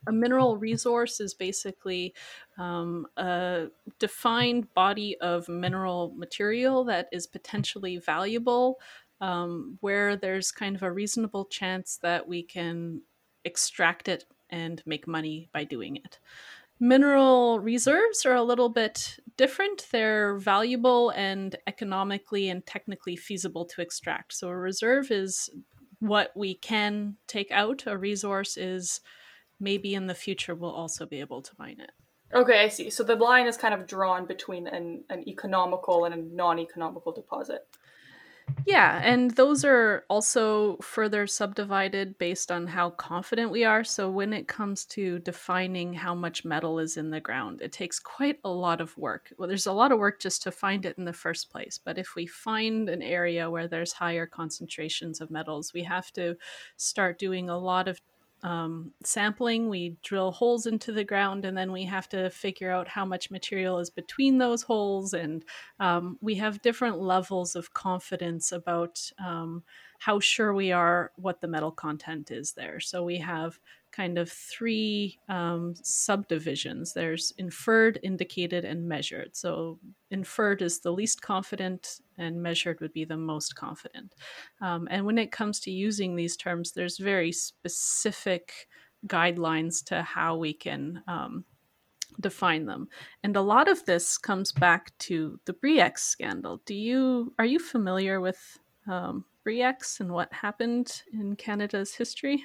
a 0.07 0.13
mineral 0.13 0.57
resource 0.57 1.21
is 1.21 1.35
basically 1.35 2.15
um, 2.59 3.07
a 3.17 3.67
defined 3.99 4.73
body 4.75 5.17
of 5.21 5.49
mineral 5.49 6.13
material 6.17 6.85
that 6.85 7.09
is 7.13 7.27
potentially 7.27 7.99
valuable, 7.99 8.81
um, 9.21 9.79
where 9.81 10.17
there's 10.17 10.51
kind 10.51 10.77
of 10.77 10.83
a 10.83 10.93
reasonable 10.93 11.45
chance 11.45 11.99
that 12.03 12.27
we 12.27 12.43
can 12.43 13.03
extract 13.45 14.09
it 14.09 14.25
and 14.51 14.83
make 14.87 15.07
money 15.07 15.49
by 15.53 15.65
doing 15.65 15.97
it. 15.97 16.19
Mineral 16.81 17.61
reserves 17.61 18.27
are 18.27 18.35
a 18.35 18.43
little 18.43 18.69
bit 18.69 19.21
different. 19.37 19.87
They're 19.93 20.37
valuable 20.37 21.11
and 21.11 21.55
economically 21.69 22.51
and 22.51 22.67
technically 22.67 23.15
feasible 23.15 23.65
to 23.67 23.81
extract. 23.81 24.35
So, 24.35 24.49
a 24.49 24.57
reserve 24.57 25.13
is 25.13 25.49
what 26.01 26.33
we 26.35 26.55
can 26.55 27.17
take 27.29 27.53
out, 27.53 27.85
a 27.87 27.97
resource 27.97 28.57
is 28.57 29.01
maybe 29.61 29.95
in 29.95 30.07
the 30.07 30.15
future 30.15 30.55
we'll 30.55 30.71
also 30.71 31.07
be 31.07 31.21
able 31.21 31.43
to 31.43 31.53
mine 31.59 31.81
it. 31.81 31.93
Okay, 32.35 32.65
I 32.65 32.69
see. 32.69 32.89
So 32.89 33.03
the 33.03 33.17
line 33.17 33.47
is 33.47 33.57
kind 33.57 33.75
of 33.75 33.87
drawn 33.87 34.27
between 34.27 34.67
an, 34.67 35.05
an 35.11 35.29
economical 35.29 36.07
and 36.07 36.15
a 36.15 36.19
non 36.19 36.59
economical 36.59 37.13
deposit. 37.13 37.67
Yeah, 38.67 39.01
and 39.03 39.31
those 39.33 39.65
are 39.65 40.05
also 40.09 40.77
further 40.79 41.27
subdivided 41.27 42.19
based 42.19 42.51
on 42.51 42.67
how 42.67 42.91
confident 42.91 43.51
we 43.51 43.65
are. 43.65 43.85
So, 43.85 44.11
when 44.11 44.33
it 44.33 44.49
comes 44.49 44.85
to 44.87 45.19
defining 45.21 45.93
how 45.93 46.15
much 46.15 46.45
metal 46.45 46.79
is 46.79 46.97
in 46.97 47.11
the 47.11 47.21
ground, 47.21 47.61
it 47.63 47.73
takes 47.73 47.99
quite 47.99 48.39
a 48.45 48.51
lot 48.51 48.81
of 48.81 48.97
work. 48.97 49.33
Well, 49.39 49.49
there's 49.49 49.67
a 49.67 49.73
lot 49.73 49.93
of 49.93 49.99
work 49.99 50.21
just 50.21 50.43
to 50.43 50.53
find 50.53 50.85
it 50.87 50.99
in 50.99 51.05
the 51.05 51.13
first 51.13 51.51
place. 51.51 51.79
But 51.83 51.99
if 51.99 52.15
we 52.15 52.27
find 52.27 52.89
an 52.89 53.03
area 53.03 53.51
where 53.51 53.69
there's 53.69 53.93
higher 53.93 54.27
concentrations 54.27 55.21
of 55.21 55.31
metals, 55.31 55.73
we 55.73 55.83
have 55.85 56.13
to 56.13 56.37
start 56.77 57.19
doing 57.19 57.49
a 57.49 57.59
lot 57.59 57.89
of 57.89 58.01
um, 58.43 58.93
sampling. 59.05 59.69
We 59.69 59.97
drill 60.03 60.33
holes 60.33 60.67
into 60.67 60.93
the 60.93 61.05
ground, 61.05 61.45
and 61.45 61.57
then 61.57 61.73
we 61.73 61.85
have 61.85 62.09
to 62.11 62.31
figure 62.31 62.71
out 62.71 62.89
how 62.89 63.05
much 63.05 63.31
material 63.31 63.79
is 63.79 63.91
between 63.91 64.39
those 64.39 64.63
holes. 64.63 65.15
And 65.15 65.45
um, 65.81 66.19
we 66.21 66.35
have 66.37 66.63
different 66.63 67.01
levels 67.01 67.55
of 67.55 67.73
confidence 67.75 68.53
about 68.53 69.01
um, 69.25 69.63
how 69.99 70.19
sure 70.19 70.53
we 70.53 70.73
are 70.73 71.13
what 71.17 71.41
the 71.41 71.49
metal 71.49 71.71
content 71.71 72.31
is 72.31 72.53
there. 72.53 72.81
So 72.81 73.05
we 73.05 73.19
have 73.19 73.59
kind 73.93 74.19
of 74.19 74.31
three 74.31 75.19
um, 75.29 75.75
subdivisions 75.83 76.93
there's 76.93 77.33
inferred, 77.39 78.01
indicated, 78.03 78.65
and 78.65 78.89
measured. 78.89 79.37
So, 79.37 79.79
inferred 80.11 80.63
is 80.63 80.81
the 80.81 80.93
least 80.93 81.23
confident, 81.23 82.01
and 82.19 82.43
measured 82.43 82.81
would 82.81 82.93
be 82.93 83.05
the 83.05 83.17
most 83.17 83.55
confident. 83.55 84.15
Um, 84.61 84.89
and 84.91 85.05
when 85.05 85.19
it 85.19 85.31
comes 85.31 85.61
to 85.61 85.71
using 85.71 86.17
these 86.17 86.37
terms, 86.37 86.73
there's 86.73 86.99
very 86.99 87.33
specific 87.33 88.67
guidelines 89.07 89.85
to 89.87 90.03
how 90.03 90.37
we 90.37 90.53
can. 90.53 91.03
Um, 91.07 91.45
define 92.21 92.67
them 92.67 92.89
and 93.23 93.37
a 93.37 93.41
lot 93.41 93.69
of 93.69 93.83
this 93.87 94.19
comes 94.19 94.53
back 94.53 94.93
to 94.99 95.41
the 95.47 95.55
Bre-X 95.55 96.03
scandal 96.05 96.61
do 96.67 96.75
you 96.75 97.33
are 97.39 97.47
you 97.47 97.59
familiar 97.59 98.21
with 98.21 98.59
um, 98.87 99.25
Bre-X 99.45 99.99
and 100.01 100.13
what 100.13 100.31
happened 100.31 101.03
in 101.15 101.37
canada's 101.37 101.95
history 101.95 102.45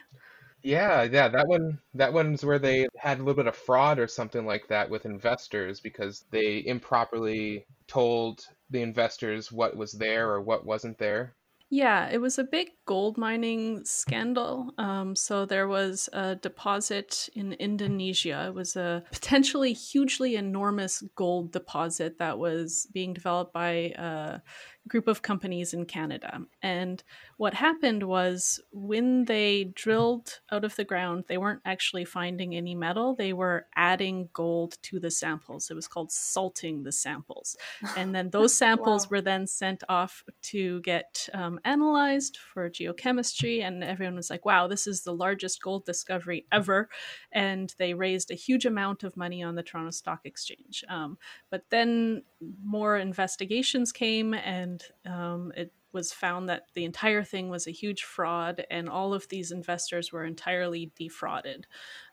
yeah, 0.68 1.04
yeah, 1.04 1.30
that 1.30 1.48
one 1.48 1.80
that 1.94 2.12
one's 2.12 2.44
where 2.44 2.60
they 2.60 2.88
had 2.98 3.20
a 3.20 3.22
little 3.22 3.42
bit 3.42 3.48
of 3.48 3.56
fraud 3.56 4.00
or 4.00 4.08
something 4.08 4.46
like 4.46 4.68
that 4.68 4.90
with 4.90 5.06
investors 5.06 5.80
because 5.80 6.26
they 6.30 6.64
improperly 6.66 7.66
told 7.88 8.46
the 8.70 8.82
investors 8.82 9.50
what 9.50 9.78
was 9.78 9.94
there 9.94 10.30
or 10.30 10.42
what 10.42 10.66
wasn't 10.66 10.98
there. 10.98 11.36
Yeah, 11.70 12.10
it 12.10 12.20
was 12.20 12.40
a 12.40 12.46
big 12.46 12.70
gold 12.86 13.18
mining 13.18 13.84
scandal. 13.84 14.74
Um, 14.78 15.18
so 15.18 15.46
there 15.46 15.68
was 15.68 16.08
a 16.14 16.36
deposit 16.36 17.30
in 17.34 17.54
Indonesia. 17.54 18.46
It 18.48 18.54
was 18.54 18.78
a 18.78 19.04
potentially 19.12 19.74
hugely 19.74 20.38
enormous 20.38 21.04
gold 21.16 21.52
deposit 21.52 22.20
that 22.20 22.40
was 22.40 22.88
being 22.94 23.14
developed 23.14 23.54
by 23.54 23.94
a 23.98 24.42
group 24.88 25.08
of 25.08 25.22
companies 25.22 25.74
in 25.74 25.86
Canada. 25.86 26.41
And 26.62 27.03
what 27.38 27.53
happened 27.53 28.03
was 28.03 28.60
when 28.72 29.25
they 29.25 29.65
drilled 29.75 30.39
out 30.51 30.63
of 30.63 30.75
the 30.75 30.84
ground, 30.84 31.25
they 31.27 31.38
weren't 31.38 31.62
actually 31.65 32.06
finding 32.06 32.56
any 32.56 32.75
metal. 32.75 33.15
They 33.15 33.34
were 33.34 33.67
adding 33.75 34.29
gold 34.34 34.77
to 34.84 35.00
the 35.00 35.12
samples. 35.12 35.70
It 35.70 35.75
was 35.75 35.88
called 35.88 36.12
salting 36.12 36.84
the 36.84 36.91
samples. 36.91 37.56
And 37.96 38.13
then 38.13 38.29
those 38.29 38.53
samples 38.58 39.06
wow. 39.06 39.10
were 39.12 39.22
then 39.22 39.48
sent 39.48 39.84
off 39.89 40.24
to 40.44 40.82
get 40.82 41.29
um, 41.34 41.60
analyzed 41.65 42.38
for 42.38 42.70
geochemistry. 42.70 43.62
And 43.62 43.84
everyone 43.84 44.15
was 44.15 44.29
like, 44.29 44.46
wow, 44.46 44.67
this 44.67 44.88
is 44.88 45.03
the 45.03 45.13
largest 45.13 45.62
gold 45.62 45.86
discovery 45.86 46.46
ever. 46.51 46.89
And 47.32 47.74
they 47.77 47.94
raised 47.94 48.32
a 48.32 48.36
huge 48.36 48.65
amount 48.65 49.03
of 49.03 49.17
money 49.17 49.44
on 49.44 49.56
the 49.56 49.63
Toronto 49.63 49.91
Stock 49.91 50.22
Exchange. 50.25 50.84
Um, 50.89 51.17
but 51.50 51.63
then 51.70 52.24
more 52.63 52.98
investigations 52.98 53.91
came 53.91 54.34
and 54.34 54.77
um, 55.06 55.52
it 55.56 55.72
was 55.94 56.12
found 56.12 56.50
that 56.50 56.68
the 56.74 56.86
entire 56.86 57.24
thing 57.24 57.50
was 57.50 57.68
a 57.68 57.72
huge 57.72 58.04
fraud, 58.04 58.66
and 58.70 58.90
all 58.90 59.14
of 59.14 59.28
these 59.30 59.52
investors 59.52 60.12
were 60.12 60.26
entirely 60.26 60.92
defrauded 60.96 61.68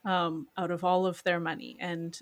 um, 0.05 0.47
out 0.57 0.71
of 0.71 0.85
all 0.85 1.07
of 1.07 1.23
their 1.25 1.41
money. 1.41 1.77
And 1.81 2.19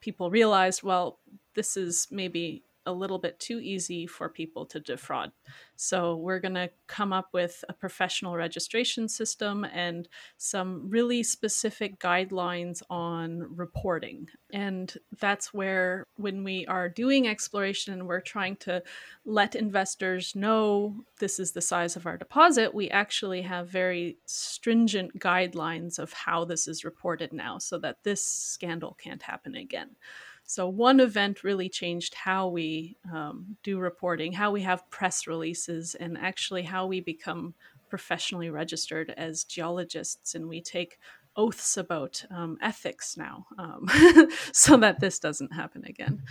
people 0.00 0.30
realized, 0.30 0.82
well, 0.82 1.18
this 1.54 1.76
is 1.76 2.08
maybe 2.10 2.62
a 2.86 2.92
little 2.92 3.18
bit 3.18 3.38
too 3.38 3.60
easy 3.60 4.06
for 4.06 4.28
people 4.28 4.64
to 4.66 4.80
defraud. 4.80 5.32
So 5.76 6.16
we're 6.16 6.38
going 6.38 6.54
to 6.54 6.70
come 6.86 7.12
up 7.12 7.28
with 7.32 7.62
a 7.68 7.72
professional 7.72 8.34
registration 8.34 9.08
system 9.08 9.64
and 9.64 10.08
some 10.38 10.88
really 10.88 11.22
specific 11.22 11.98
guidelines 11.98 12.82
on 12.88 13.54
reporting. 13.54 14.28
And 14.52 14.92
that's 15.20 15.52
where, 15.52 16.06
when 16.16 16.44
we 16.44 16.66
are 16.66 16.88
doing 16.88 17.28
exploration 17.28 17.92
and 17.92 18.06
we're 18.06 18.20
trying 18.20 18.56
to 18.56 18.82
let 19.26 19.54
investors 19.54 20.34
know 20.34 21.04
this 21.18 21.38
is 21.38 21.52
the 21.52 21.60
size 21.60 21.96
of 21.96 22.06
our 22.06 22.16
deposit, 22.16 22.74
we 22.74 22.88
actually 22.90 23.42
have 23.42 23.68
very 23.68 24.16
stringent 24.24 25.18
guidelines 25.18 25.98
of 25.98 26.12
how 26.12 26.44
this 26.44 26.68
is 26.68 26.84
reported 26.84 27.32
now 27.32 27.58
so 27.58 27.78
that 27.78 28.02
this 28.02 28.22
scandal 28.22 28.96
can't 28.98 29.22
happen 29.22 29.54
again. 29.56 29.90
So, 30.46 30.68
one 30.68 31.00
event 31.00 31.42
really 31.42 31.68
changed 31.68 32.14
how 32.14 32.48
we 32.48 32.96
um, 33.12 33.56
do 33.64 33.78
reporting, 33.78 34.32
how 34.32 34.52
we 34.52 34.62
have 34.62 34.88
press 34.90 35.26
releases, 35.26 35.96
and 35.96 36.16
actually 36.16 36.62
how 36.62 36.86
we 36.86 37.00
become 37.00 37.54
professionally 37.88 38.50
registered 38.50 39.12
as 39.16 39.44
geologists. 39.44 40.36
And 40.36 40.48
we 40.48 40.60
take 40.60 40.98
oaths 41.36 41.76
about 41.76 42.24
um, 42.30 42.56
ethics 42.62 43.16
now 43.16 43.46
um, 43.58 43.86
so 44.52 44.76
that 44.76 45.00
this 45.00 45.18
doesn't 45.18 45.52
happen 45.52 45.84
again. 45.86 46.22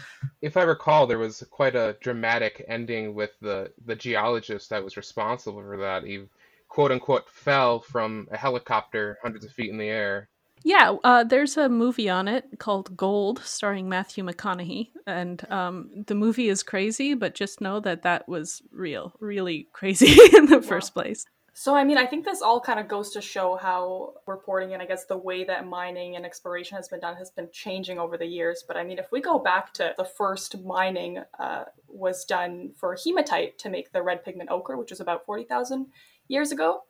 If 0.41 0.57
I 0.57 0.63
recall, 0.63 1.05
there 1.05 1.19
was 1.19 1.43
quite 1.51 1.75
a 1.75 1.97
dramatic 2.01 2.63
ending 2.67 3.13
with 3.13 3.31
the, 3.41 3.71
the 3.85 3.95
geologist 3.95 4.69
that 4.69 4.83
was 4.83 4.97
responsible 4.97 5.61
for 5.61 5.77
that. 5.77 6.03
He, 6.03 6.23
quote 6.69 6.91
unquote, 6.91 7.29
fell 7.29 7.81
from 7.81 8.27
a 8.31 8.37
helicopter 8.37 9.17
hundreds 9.21 9.45
of 9.45 9.51
feet 9.51 9.69
in 9.69 9.77
the 9.77 9.89
air 9.89 10.29
yeah, 10.65 10.95
uh, 11.03 11.23
there's 11.23 11.57
a 11.57 11.69
movie 11.69 12.09
on 12.09 12.27
it 12.27 12.57
called 12.57 12.97
Gold, 12.97 13.39
starring 13.45 13.87
Matthew 13.87 14.23
McConaughey, 14.23 14.89
and 15.05 15.45
um, 15.51 15.91
the 16.07 16.15
movie 16.15 16.49
is 16.49 16.63
crazy. 16.63 17.13
But 17.13 17.35
just 17.35 17.61
know 17.61 17.79
that 17.81 18.01
that 18.01 18.27
was 18.27 18.63
real, 18.71 19.13
really 19.19 19.67
crazy 19.73 20.17
in 20.35 20.47
the 20.47 20.57
wow. 20.57 20.67
first 20.67 20.95
place. 20.95 21.27
So, 21.53 21.75
I 21.75 21.83
mean, 21.83 21.99
I 21.99 22.07
think 22.07 22.25
this 22.25 22.41
all 22.41 22.59
kind 22.59 22.79
of 22.79 22.87
goes 22.87 23.11
to 23.11 23.21
show 23.21 23.55
how 23.55 24.15
reporting 24.25 24.73
and 24.73 24.81
I 24.81 24.87
guess 24.87 25.05
the 25.05 25.17
way 25.17 25.43
that 25.45 25.67
mining 25.67 26.15
and 26.15 26.25
exploration 26.25 26.75
has 26.77 26.89
been 26.89 26.99
done 26.99 27.15
has 27.15 27.29
been 27.29 27.47
changing 27.53 27.99
over 27.99 28.17
the 28.17 28.25
years. 28.25 28.63
But 28.67 28.75
I 28.75 28.83
mean, 28.83 28.97
if 28.97 29.11
we 29.11 29.21
go 29.21 29.37
back 29.37 29.71
to 29.75 29.93
the 29.99 30.03
first 30.03 30.61
mining 30.65 31.19
uh, 31.39 31.65
was 31.87 32.25
done 32.25 32.71
for 32.75 32.97
hematite 33.01 33.59
to 33.59 33.69
make 33.69 33.91
the 33.91 34.01
red 34.01 34.25
pigment 34.25 34.49
ochre, 34.49 34.77
which 34.77 34.89
was 34.89 34.99
about 34.99 35.25
40,000 35.27 35.85
years 36.27 36.51
ago. 36.51 36.81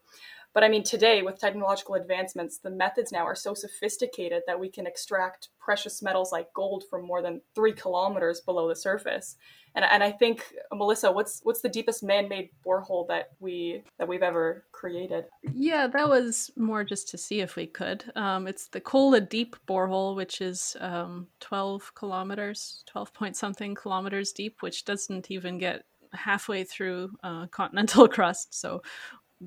But 0.55 0.63
I 0.63 0.69
mean, 0.69 0.83
today 0.83 1.21
with 1.21 1.37
technological 1.37 1.95
advancements, 1.95 2.59
the 2.59 2.69
methods 2.69 3.11
now 3.11 3.25
are 3.25 3.35
so 3.35 3.53
sophisticated 3.53 4.41
that 4.47 4.57
we 4.57 4.69
can 4.69 4.87
extract 4.87 5.49
precious 5.59 6.01
metals 6.01 6.31
like 6.31 6.51
gold 6.53 6.85
from 6.89 7.05
more 7.05 7.21
than 7.21 7.41
three 7.53 7.73
kilometers 7.73 8.39
below 8.39 8.69
the 8.69 8.75
surface. 8.75 9.35
And, 9.75 9.83
and 9.83 10.01
I 10.01 10.11
think 10.11 10.53
Melissa, 10.73 11.11
what's 11.11 11.41
what's 11.43 11.59
the 11.59 11.67
deepest 11.67 12.03
man-made 12.03 12.51
borehole 12.65 13.05
that 13.09 13.31
we 13.41 13.83
that 13.99 14.07
we've 14.07 14.23
ever 14.23 14.63
created? 14.71 15.25
Yeah, 15.53 15.87
that 15.87 16.07
was 16.07 16.49
more 16.55 16.85
just 16.85 17.09
to 17.09 17.17
see 17.17 17.41
if 17.41 17.57
we 17.57 17.67
could. 17.67 18.05
Um, 18.15 18.47
it's 18.47 18.69
the 18.69 18.79
Kola 18.79 19.19
Deep 19.19 19.57
borehole, 19.67 20.15
which 20.15 20.39
is 20.39 20.77
um, 20.79 21.27
12 21.41 21.93
kilometers, 21.95 22.85
12 22.87 23.13
point 23.13 23.35
something 23.35 23.75
kilometers 23.75 24.31
deep, 24.31 24.61
which 24.61 24.85
doesn't 24.85 25.29
even 25.29 25.57
get 25.57 25.83
halfway 26.13 26.63
through 26.63 27.11
uh, 27.23 27.47
continental 27.47 28.07
crust. 28.15 28.57
So 28.57 28.81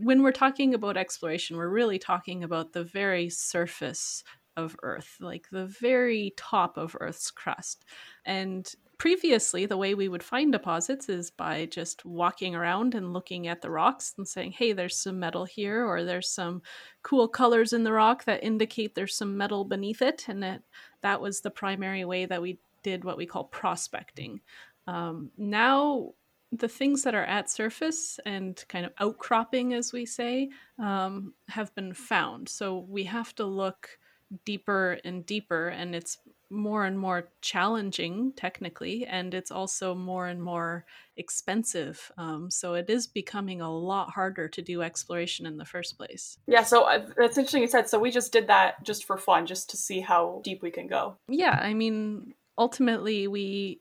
when 0.02 0.23
we're 0.23 0.33
talking 0.33 0.75
about 0.75 0.97
exploration, 0.97 1.57
we're 1.57 1.69
really 1.69 1.99
talking 1.99 2.45
about 2.45 2.73
the 2.73 2.85
very 2.85 3.28
surface 3.28 4.25
of 4.57 4.76
Earth, 4.83 5.17
like 5.21 5.49
the 5.50 5.67
very 5.67 6.35
top 6.37 6.76
of 6.76 6.97
Earth's 7.00 7.31
crust. 7.31 7.85
And 8.25 8.71
previously, 8.99 9.67
the 9.67 9.76
way 9.76 9.95
we 9.95 10.09
would 10.09 10.23
find 10.23 10.50
deposits 10.50 11.09
is 11.09 11.31
by 11.31 11.67
just 11.67 12.05
walking 12.05 12.57
around 12.57 12.97
and 12.97 13.12
looking 13.12 13.47
at 13.47 13.62
the 13.62 13.71
rocks 13.71 14.14
and 14.19 14.26
saying, 14.26 14.52
hey, 14.52 14.73
there's 14.73 14.97
some 14.97 15.21
metal 15.21 15.45
here, 15.45 15.87
or 15.87 16.02
there's 16.02 16.28
some 16.28 16.62
cool 17.02 17.28
colors 17.28 17.73
in 17.73 17.85
the 17.85 17.93
rock 17.93 18.25
that 18.25 18.43
indicate 18.43 18.95
there's 18.95 19.14
some 19.14 19.37
metal 19.37 19.64
beneath 19.64 20.02
it. 20.02 20.25
And 20.28 20.43
that, 20.43 20.62
that 21.02 21.21
was 21.21 21.40
the 21.40 21.50
primary 21.50 22.05
way 22.05 22.26
that 22.26 22.43
we 22.43 22.59
did 22.83 23.05
what 23.05 23.17
we 23.17 23.26
call 23.26 23.45
prospecting. 23.45 24.40
Um, 24.88 25.31
now 25.37 26.14
the 26.52 26.69
things 26.69 27.02
that 27.02 27.14
are 27.14 27.25
at 27.25 27.50
surface 27.50 28.19
and 28.25 28.62
kind 28.69 28.87
of 28.87 28.93
outcropping, 28.99 29.75
as 29.75 29.93
we 29.93 30.07
say, 30.07 30.50
um, 30.78 31.35
have 31.49 31.75
been 31.75 31.93
found. 31.93 32.49
So 32.49 32.87
we 32.88 33.05
have 33.05 33.35
to 33.37 33.45
look 33.45 33.99
deeper 34.45 34.99
and 35.05 35.25
deeper, 35.25 35.69
and 35.69 35.95
it's 35.95 36.19
more 36.50 36.85
and 36.85 36.99
more 36.99 37.31
challenging 37.43 38.33
technically, 38.37 39.07
and 39.07 39.35
it's 39.35 39.50
also 39.50 39.95
more 39.95 40.26
and 40.26 40.43
more 40.43 40.85
expensive. 41.17 42.11
Um, 42.17 42.50
so 42.50 42.75
it 42.75 42.88
is 42.88 43.07
becoming 43.07 43.61
a 43.61 43.71
lot 43.71 44.11
harder 44.11 44.49
to 44.49 44.62
do 44.62 44.83
exploration 44.83 45.47
in 45.47 45.59
the 45.59 45.64
first 45.64 45.97
place. 45.97 46.38
Yeah, 46.47 46.62
so 46.62 46.85
uh, 46.85 47.07
that's 47.17 47.37
interesting 47.37 47.62
you 47.62 47.69
said. 47.69 47.88
So 47.88 47.99
we 47.99 48.11
just 48.11 48.33
did 48.33 48.47
that 48.49 48.83
just 48.83 49.05
for 49.05 49.19
fun, 49.19 49.47
just 49.47 49.71
to 49.71 49.76
see 49.76 50.00
how 50.00 50.40
deep 50.45 50.62
we 50.62 50.71
can 50.71 50.87
go. 50.87 51.17
Yeah, 51.28 51.59
I 51.61 51.75
mean, 51.75 52.35
ultimately, 52.57 53.28
we 53.28 53.81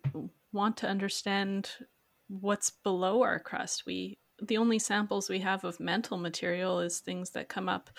want 0.52 0.78
to 0.78 0.88
understand 0.88 1.70
what's 2.28 2.70
below 2.70 3.24
our 3.24 3.40
crust. 3.40 3.86
We 3.86 4.20
the 4.40 4.58
only 4.58 4.78
samples 4.78 5.30
we 5.30 5.40
have 5.40 5.64
of 5.64 5.80
mantle 5.80 6.18
material 6.18 6.80
is 6.80 7.00
things 7.00 7.32
that 7.32 7.50
come 7.50 7.68
up 7.68 7.90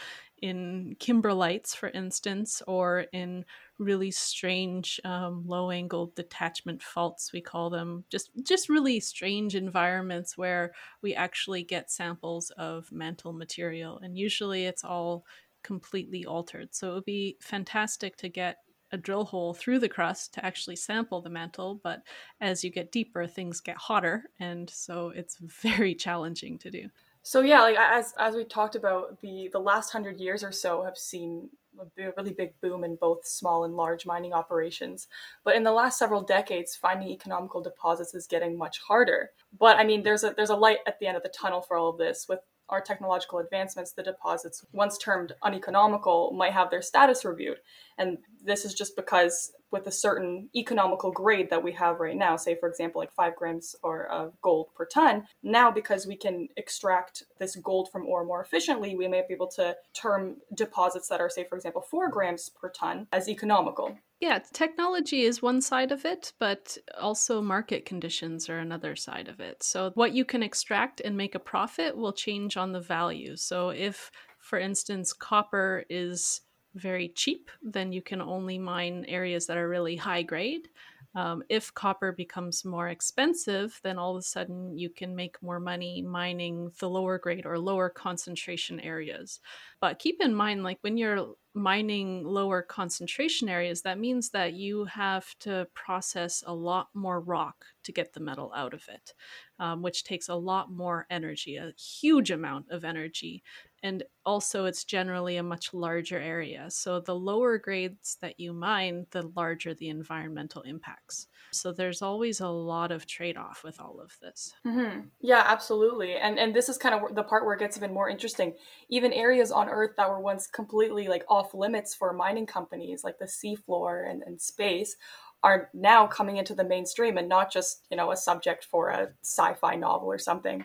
in 0.41 0.95
kimberlites, 1.01 1.75
for 1.75 1.89
instance, 1.89 2.63
or 2.69 3.07
in 3.13 3.45
really 3.79 4.13
strange 4.13 5.01
um, 5.05 5.43
low-angle 5.47 6.13
detachment 6.15 6.81
faults. 6.81 7.33
We 7.33 7.41
call 7.41 7.71
them 7.71 8.05
just 8.09 8.31
just 8.45 8.69
really 8.69 9.01
strange 9.01 9.57
environments 9.57 10.39
where 10.39 10.73
we 11.03 11.15
actually 11.15 11.65
get 11.65 11.91
samples 11.91 12.51
of 12.51 12.91
mantle 12.93 13.33
material, 13.33 13.99
and 13.99 14.17
usually 14.17 14.67
it's 14.67 14.85
all 14.85 15.25
completely 15.65 16.25
altered. 16.25 16.73
So 16.73 16.93
it 16.93 16.95
would 16.95 17.05
be 17.05 17.37
fantastic 17.41 18.17
to 18.19 18.29
get 18.29 18.59
a 18.93 18.97
drill 18.97 19.25
hole 19.25 19.55
through 19.55 19.79
the 19.79 19.89
crust 19.89 20.35
to 20.35 20.45
actually 20.45 20.77
sample 20.77 21.21
the 21.21 21.31
mantle, 21.31 21.81
but 21.83 22.03
as 22.41 22.65
you 22.65 22.71
get 22.71 22.93
deeper, 22.93 23.27
things 23.27 23.61
get 23.61 23.77
hotter, 23.77 24.25
and 24.41 24.69
so 24.71 25.13
it's 25.15 25.37
very 25.63 25.95
challenging 25.95 26.59
to 26.59 26.71
do. 26.71 26.89
So 27.23 27.41
yeah, 27.41 27.61
like 27.61 27.77
as 27.77 28.15
as 28.19 28.35
we 28.35 28.45
talked 28.45 28.75
about, 28.75 29.21
the 29.21 29.51
the 29.53 29.59
last 29.59 29.91
hundred 29.91 30.19
years 30.19 30.43
or 30.43 30.53
so 30.53 30.83
have 30.83 30.97
seen 30.97 31.51
a 31.79 32.13
really 32.17 32.33
big 32.33 32.59
boom 32.61 32.85
in 32.85 32.97
both 32.97 33.27
small 33.27 33.65
and 33.65 33.77
large 33.77 34.07
mining 34.07 34.33
operations. 34.33 35.09
But 35.45 35.55
in 35.55 35.63
the 35.63 35.73
last 35.73 35.99
several 35.99 36.23
decades, 36.23 36.75
finding 36.75 37.09
economical 37.09 37.61
deposits 37.61 38.15
is 38.15 38.27
getting 38.27 38.57
much 38.57 38.81
harder. 38.81 39.31
But 39.59 39.77
I 39.77 39.85
mean, 39.85 40.03
there's 40.03 40.25
a 40.25 40.33
there's 40.37 40.51
a 40.51 40.57
light 40.57 40.79
at 40.87 40.99
the 40.99 41.07
end 41.07 41.17
of 41.17 41.23
the 41.23 41.29
tunnel 41.29 41.61
for 41.61 41.77
all 41.77 41.91
of 41.91 41.99
this 41.99 42.27
with 42.29 42.41
our 42.69 42.81
technological 42.81 43.39
advancements, 43.39 43.93
the 43.93 44.03
deposits, 44.03 44.65
once 44.73 44.99
termed 44.99 45.33
uneconomical, 45.43 46.33
might 46.33 46.53
have 46.53 46.71
their 46.71 46.83
status 46.83 47.25
reviewed. 47.25 47.59
And 47.97 48.19
this 48.45 48.65
is 48.65 48.75
just 48.75 48.97
because 48.97 49.53
with 49.71 49.87
a 49.87 49.93
certain 49.93 50.49
economical 50.55 51.11
grade 51.11 51.51
that 51.51 51.63
we 51.63 51.73
have 51.73 52.01
right 52.01 52.17
now, 52.17 52.37
say 52.37 52.57
for 52.59 52.69
example, 52.69 53.01
like 53.01 53.13
five 53.13 53.37
grams 53.37 53.77
or 53.83 54.07
of 54.07 54.41
gold 54.41 54.69
per 54.75 54.87
ton, 54.87 55.27
now 55.43 55.71
because 55.71 56.07
we 56.07 56.17
can 56.17 56.49
extract 56.57 57.25
this 57.39 57.57
gold 57.57 57.91
from 57.91 58.07
ore 58.07 58.25
more 58.25 58.43
efficiently, 58.43 58.97
we 58.97 59.09
may 59.09 59.23
be 59.29 59.35
able 59.35 59.49
to 59.49 59.77
term 59.95 60.37
deposits 60.55 61.09
that 61.09 61.21
are, 61.21 61.29
say 61.29 61.45
for 61.45 61.57
example, 61.57 61.83
four 61.83 62.09
grams 62.09 62.49
per 62.49 62.71
ton 62.71 63.07
as 63.13 63.29
economical. 63.29 63.99
Yeah, 64.21 64.41
technology 64.53 65.23
is 65.23 65.43
one 65.43 65.61
side 65.61 65.93
of 65.93 66.05
it, 66.05 66.33
but 66.41 66.77
also 66.99 67.41
market 67.41 67.85
conditions 67.85 68.49
are 68.49 68.59
another 68.59 68.97
side 68.97 69.29
of 69.29 69.39
it. 69.39 69.63
So, 69.63 69.93
what 69.95 70.13
you 70.13 70.25
can 70.25 70.43
extract 70.43 71.01
and 71.01 71.17
make 71.17 71.37
a 71.37 71.41
profit 71.41 71.97
will 71.97 72.13
change 72.13 72.57
on 72.57 72.73
the 72.73 72.81
value. 72.81 73.37
So, 73.37 73.71
if, 73.71 74.11
for 74.41 74.59
instance, 74.59 75.13
copper 75.13 75.85
is 75.89 76.41
very 76.75 77.11
cheap, 77.11 77.49
then 77.63 77.93
you 77.93 78.03
can 78.03 78.21
only 78.21 78.59
mine 78.59 79.05
areas 79.07 79.47
that 79.47 79.57
are 79.57 79.69
really 79.69 79.95
high 79.97 80.23
grade. 80.23 80.69
Um, 81.15 81.43
if 81.49 81.73
copper 81.75 82.13
becomes 82.13 82.65
more 82.65 82.89
expensive, 82.89 83.81
then 83.83 83.99
all 83.99 84.17
of 84.17 84.21
a 84.21 84.23
sudden 84.23 84.77
you 84.77 84.91
can 84.91 85.17
make 85.17 85.43
more 85.43 85.59
money 85.59 86.03
mining 86.03 86.71
the 86.79 86.89
lower 86.89 87.19
grade 87.19 87.47
or 87.47 87.59
lower 87.59 87.89
concentration 87.89 88.79
areas. 88.81 89.41
But 89.81 89.99
keep 89.99 90.21
in 90.21 90.35
mind, 90.35 90.63
like 90.65 90.79
when 90.83 90.97
you're 90.97 91.35
mining 91.59 92.25
lower 92.25 92.63
concentration 92.63 93.49
areas, 93.49 93.83
that 93.83 93.99
means 93.99 94.31
that 94.31 94.55
you 94.55 94.85
have 94.87 95.27
to 95.41 95.67
process 95.75 96.43
a 96.47 96.55
lot 96.55 96.89
more 96.95 97.21
rock 97.21 97.65
to 97.85 97.93
get 97.93 98.13
the 98.13 98.21
metal 98.21 98.53
out 98.55 98.75
of 98.75 98.85
it, 98.89 99.15
um, 99.59 99.83
which 99.83 100.05
takes 100.05 100.29
a 100.29 100.35
lot 100.35 100.71
more 100.71 101.07
energy, 101.11 101.57
a 101.57 101.73
huge 101.77 102.31
amount 102.31 102.71
of 102.71 102.85
energy 102.85 103.43
and 103.83 104.03
also 104.27 104.65
it's 104.65 104.85
generally 104.85 105.37
a 105.37 105.43
much 105.43 105.73
larger 105.73 106.19
area. 106.19 106.71
So 106.71 107.01
the 107.01 107.15
lower 107.15 107.59
grades 107.59 108.19
that 108.21 108.39
you 108.39 108.53
mine, 108.53 109.07
the 109.11 109.31
larger 109.37 109.75
the 109.75 109.89
environmental 109.89 110.63
impacts. 110.63 111.29
So 111.53 111.73
there's 111.73 112.03
always 112.03 112.41
a 112.41 112.49
lot 112.49 112.91
of 112.91 113.07
trade-off 113.07 113.63
with 113.65 113.81
all 113.81 114.01
of 114.01 114.17
this. 114.21 114.53
Mm-hmm. 114.67 115.09
Yeah, 115.21 115.45
absolutely. 115.47 116.17
And 116.17 116.39
and 116.39 116.55
this 116.55 116.69
is 116.69 116.77
kind 116.77 116.95
of 116.95 117.15
the 117.15 117.23
part 117.23 117.45
where 117.45 117.55
it 117.55 117.61
gets 117.61 117.77
even 117.77 117.95
more 117.95 118.09
interesting. 118.09 118.55
Even 118.89 119.13
areas 119.13 119.51
on 119.51 119.69
Earth 119.69 119.93
that 119.97 120.11
were 120.11 120.21
once 120.21 120.47
completely 120.47 121.09
like 121.09 121.25
off 121.29 121.55
limits 121.55 121.95
for 121.95 122.13
mining 122.13 122.47
companies, 122.47 123.05
like 123.05 123.19
the 123.19 123.25
seafloor 123.25 124.11
and, 124.11 124.23
and 124.23 124.41
space, 124.41 124.97
are 125.43 125.71
now 125.73 126.07
coming 126.07 126.37
into 126.37 126.55
the 126.55 126.65
mainstream 126.65 127.17
and 127.17 127.29
not 127.29 127.53
just 127.53 127.87
you 127.91 127.97
know 127.97 128.11
a 128.11 128.17
subject 128.17 128.65
for 128.65 128.91
a 128.91 129.09
sci-fi 129.23 129.77
novel 129.77 130.09
or 130.09 130.19
something. 130.19 130.65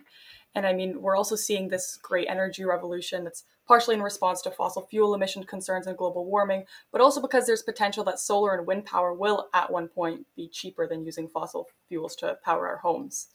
And 0.56 0.68
I 0.68 0.74
mean, 0.74 1.02
we're 1.02 1.16
also 1.16 1.36
seeing 1.36 1.68
this 1.68 1.98
great 2.02 2.28
energy 2.30 2.64
revolution 2.64 3.24
that's 3.24 3.44
partially 3.68 3.96
in 3.96 4.02
response 4.02 4.42
to 4.42 4.52
fossil 4.52 4.86
fuel 4.86 5.16
emission 5.16 5.44
concerns 5.44 5.88
and 5.88 5.98
global 5.98 6.26
warming, 6.26 6.66
but 6.92 7.02
also 7.02 7.22
because 7.22 7.46
there's 7.46 7.64
potential 7.64 8.04
that 8.04 8.20
solar 8.20 8.56
and 8.56 8.68
wind 8.68 8.86
power 8.86 9.14
will 9.14 9.48
at 9.54 9.72
one 9.72 9.88
point 9.88 10.26
be 10.36 10.48
cheaper 10.48 10.88
than 10.88 11.06
using 11.06 11.28
fossil 11.28 11.68
fuels 11.88 12.16
to 12.18 12.38
power 12.44 12.68
our 12.68 12.78
homes. 12.78 13.28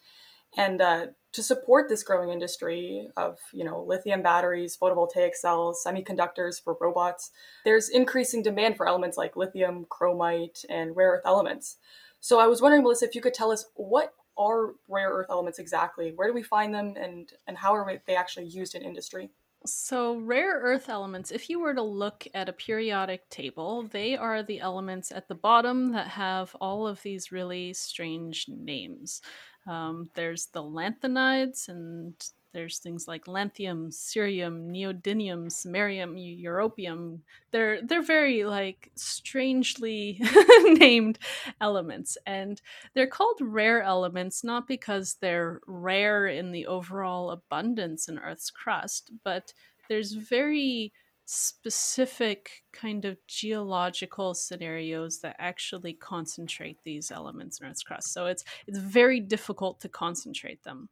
And 0.57 0.81
uh, 0.81 1.07
to 1.33 1.43
support 1.43 1.89
this 1.89 2.03
growing 2.03 2.31
industry 2.31 3.09
of, 3.17 3.39
you 3.53 3.65
know, 3.65 3.83
lithium 3.83 4.23
batteries, 4.23 4.79
photovoltaic 4.81 5.35
cells, 5.35 5.83
semiconductors 5.87 6.63
for 6.63 6.77
robots, 6.81 7.31
there's 7.65 7.89
increasing 7.91 8.43
demand 8.43 8.77
for 8.77 8.89
elements 8.89 9.19
like 9.19 9.37
lithium, 9.37 9.87
chromite, 9.91 10.65
and 10.71 10.97
rare 10.97 11.13
earth 11.13 11.23
elements. 11.27 11.77
So 12.21 12.41
I 12.41 12.47
was 12.47 12.63
wondering, 12.63 12.83
Melissa, 12.83 13.07
if 13.07 13.15
you 13.15 13.21
could 13.21 13.35
tell 13.35 13.53
us 13.53 13.67
what 13.75 14.15
are 14.39 14.75
rare 14.89 15.11
earth 15.11 15.27
elements 15.31 15.59
exactly? 15.59 16.13
Where 16.15 16.29
do 16.29 16.35
we 16.35 16.43
find 16.43 16.75
them 16.75 16.95
and, 16.97 17.33
and 17.47 17.57
how 17.57 17.75
are 17.75 18.01
they 18.07 18.17
actually 18.17 18.47
used 18.47 18.75
in 18.75 18.83
industry? 18.83 19.31
So, 19.67 20.19
rare 20.19 20.61
earth 20.61 20.89
elements, 20.89 21.33
if 21.33 21.51
you 21.51 21.59
were 21.59 21.75
to 21.75 21.83
look 21.83 22.27
at 22.33 22.49
a 22.49 22.53
periodic 22.53 23.29
table, 23.29 23.83
they 23.83 24.17
are 24.17 24.43
the 24.43 24.61
elements 24.61 25.11
at 25.11 25.27
the 25.27 25.35
bottom 25.35 25.91
that 25.93 26.07
have 26.09 26.55
all 26.61 26.87
of 26.87 27.03
these 27.03 27.33
really 27.33 27.73
strange 27.73 28.47
names. 28.49 29.21
Um, 29.67 30.11
there's 30.15 30.47
the 30.47 30.63
lanthanides, 30.63 31.69
and 31.69 32.15
there's 32.53 32.79
things 32.79 33.07
like 33.07 33.27
lanthanum, 33.27 33.89
cerium, 33.89 34.71
neodymium, 34.71 35.47
samarium, 35.47 36.17
europium. 36.43 37.21
They're 37.51 37.83
they're 37.83 38.03
very 38.03 38.45
like 38.45 38.91
strangely 38.95 40.21
named 40.63 41.19
elements, 41.61 42.17
and 42.27 42.61
they're 42.95 43.07
called 43.07 43.39
rare 43.41 43.83
elements 43.83 44.43
not 44.43 44.67
because 44.67 45.17
they're 45.21 45.61
rare 45.67 46.27
in 46.27 46.53
the 46.53 46.67
overall 46.67 47.31
abundance 47.31 48.09
in 48.09 48.19
Earth's 48.19 48.51
crust, 48.51 49.11
but 49.25 49.53
there's 49.89 50.13
very 50.13 50.93
specific 51.31 52.65
kind 52.73 53.05
of 53.05 53.19
geological 53.27 54.33
scenarios 54.33 55.19
that 55.21 55.37
actually 55.39 55.93
concentrate 55.93 56.79
these 56.85 57.11
elements 57.11 57.61
in 57.61 57.67
Earth's 57.67 57.83
crust. 57.83 58.15
So 58.15 58.27
it's 58.27 58.45
it's 58.67 58.79
very 58.79 59.21
difficult 59.21 59.79
to 59.81 59.91
concentrate 59.91 60.65
them. 60.65 60.89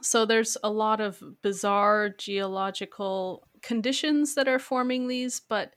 So 0.00 0.24
there's 0.24 0.56
a 0.62 0.70
lot 0.70 1.00
of 1.00 1.22
bizarre 1.42 2.08
geological 2.10 3.46
conditions 3.62 4.34
that 4.34 4.48
are 4.48 4.58
forming 4.58 5.08
these, 5.08 5.40
but 5.40 5.74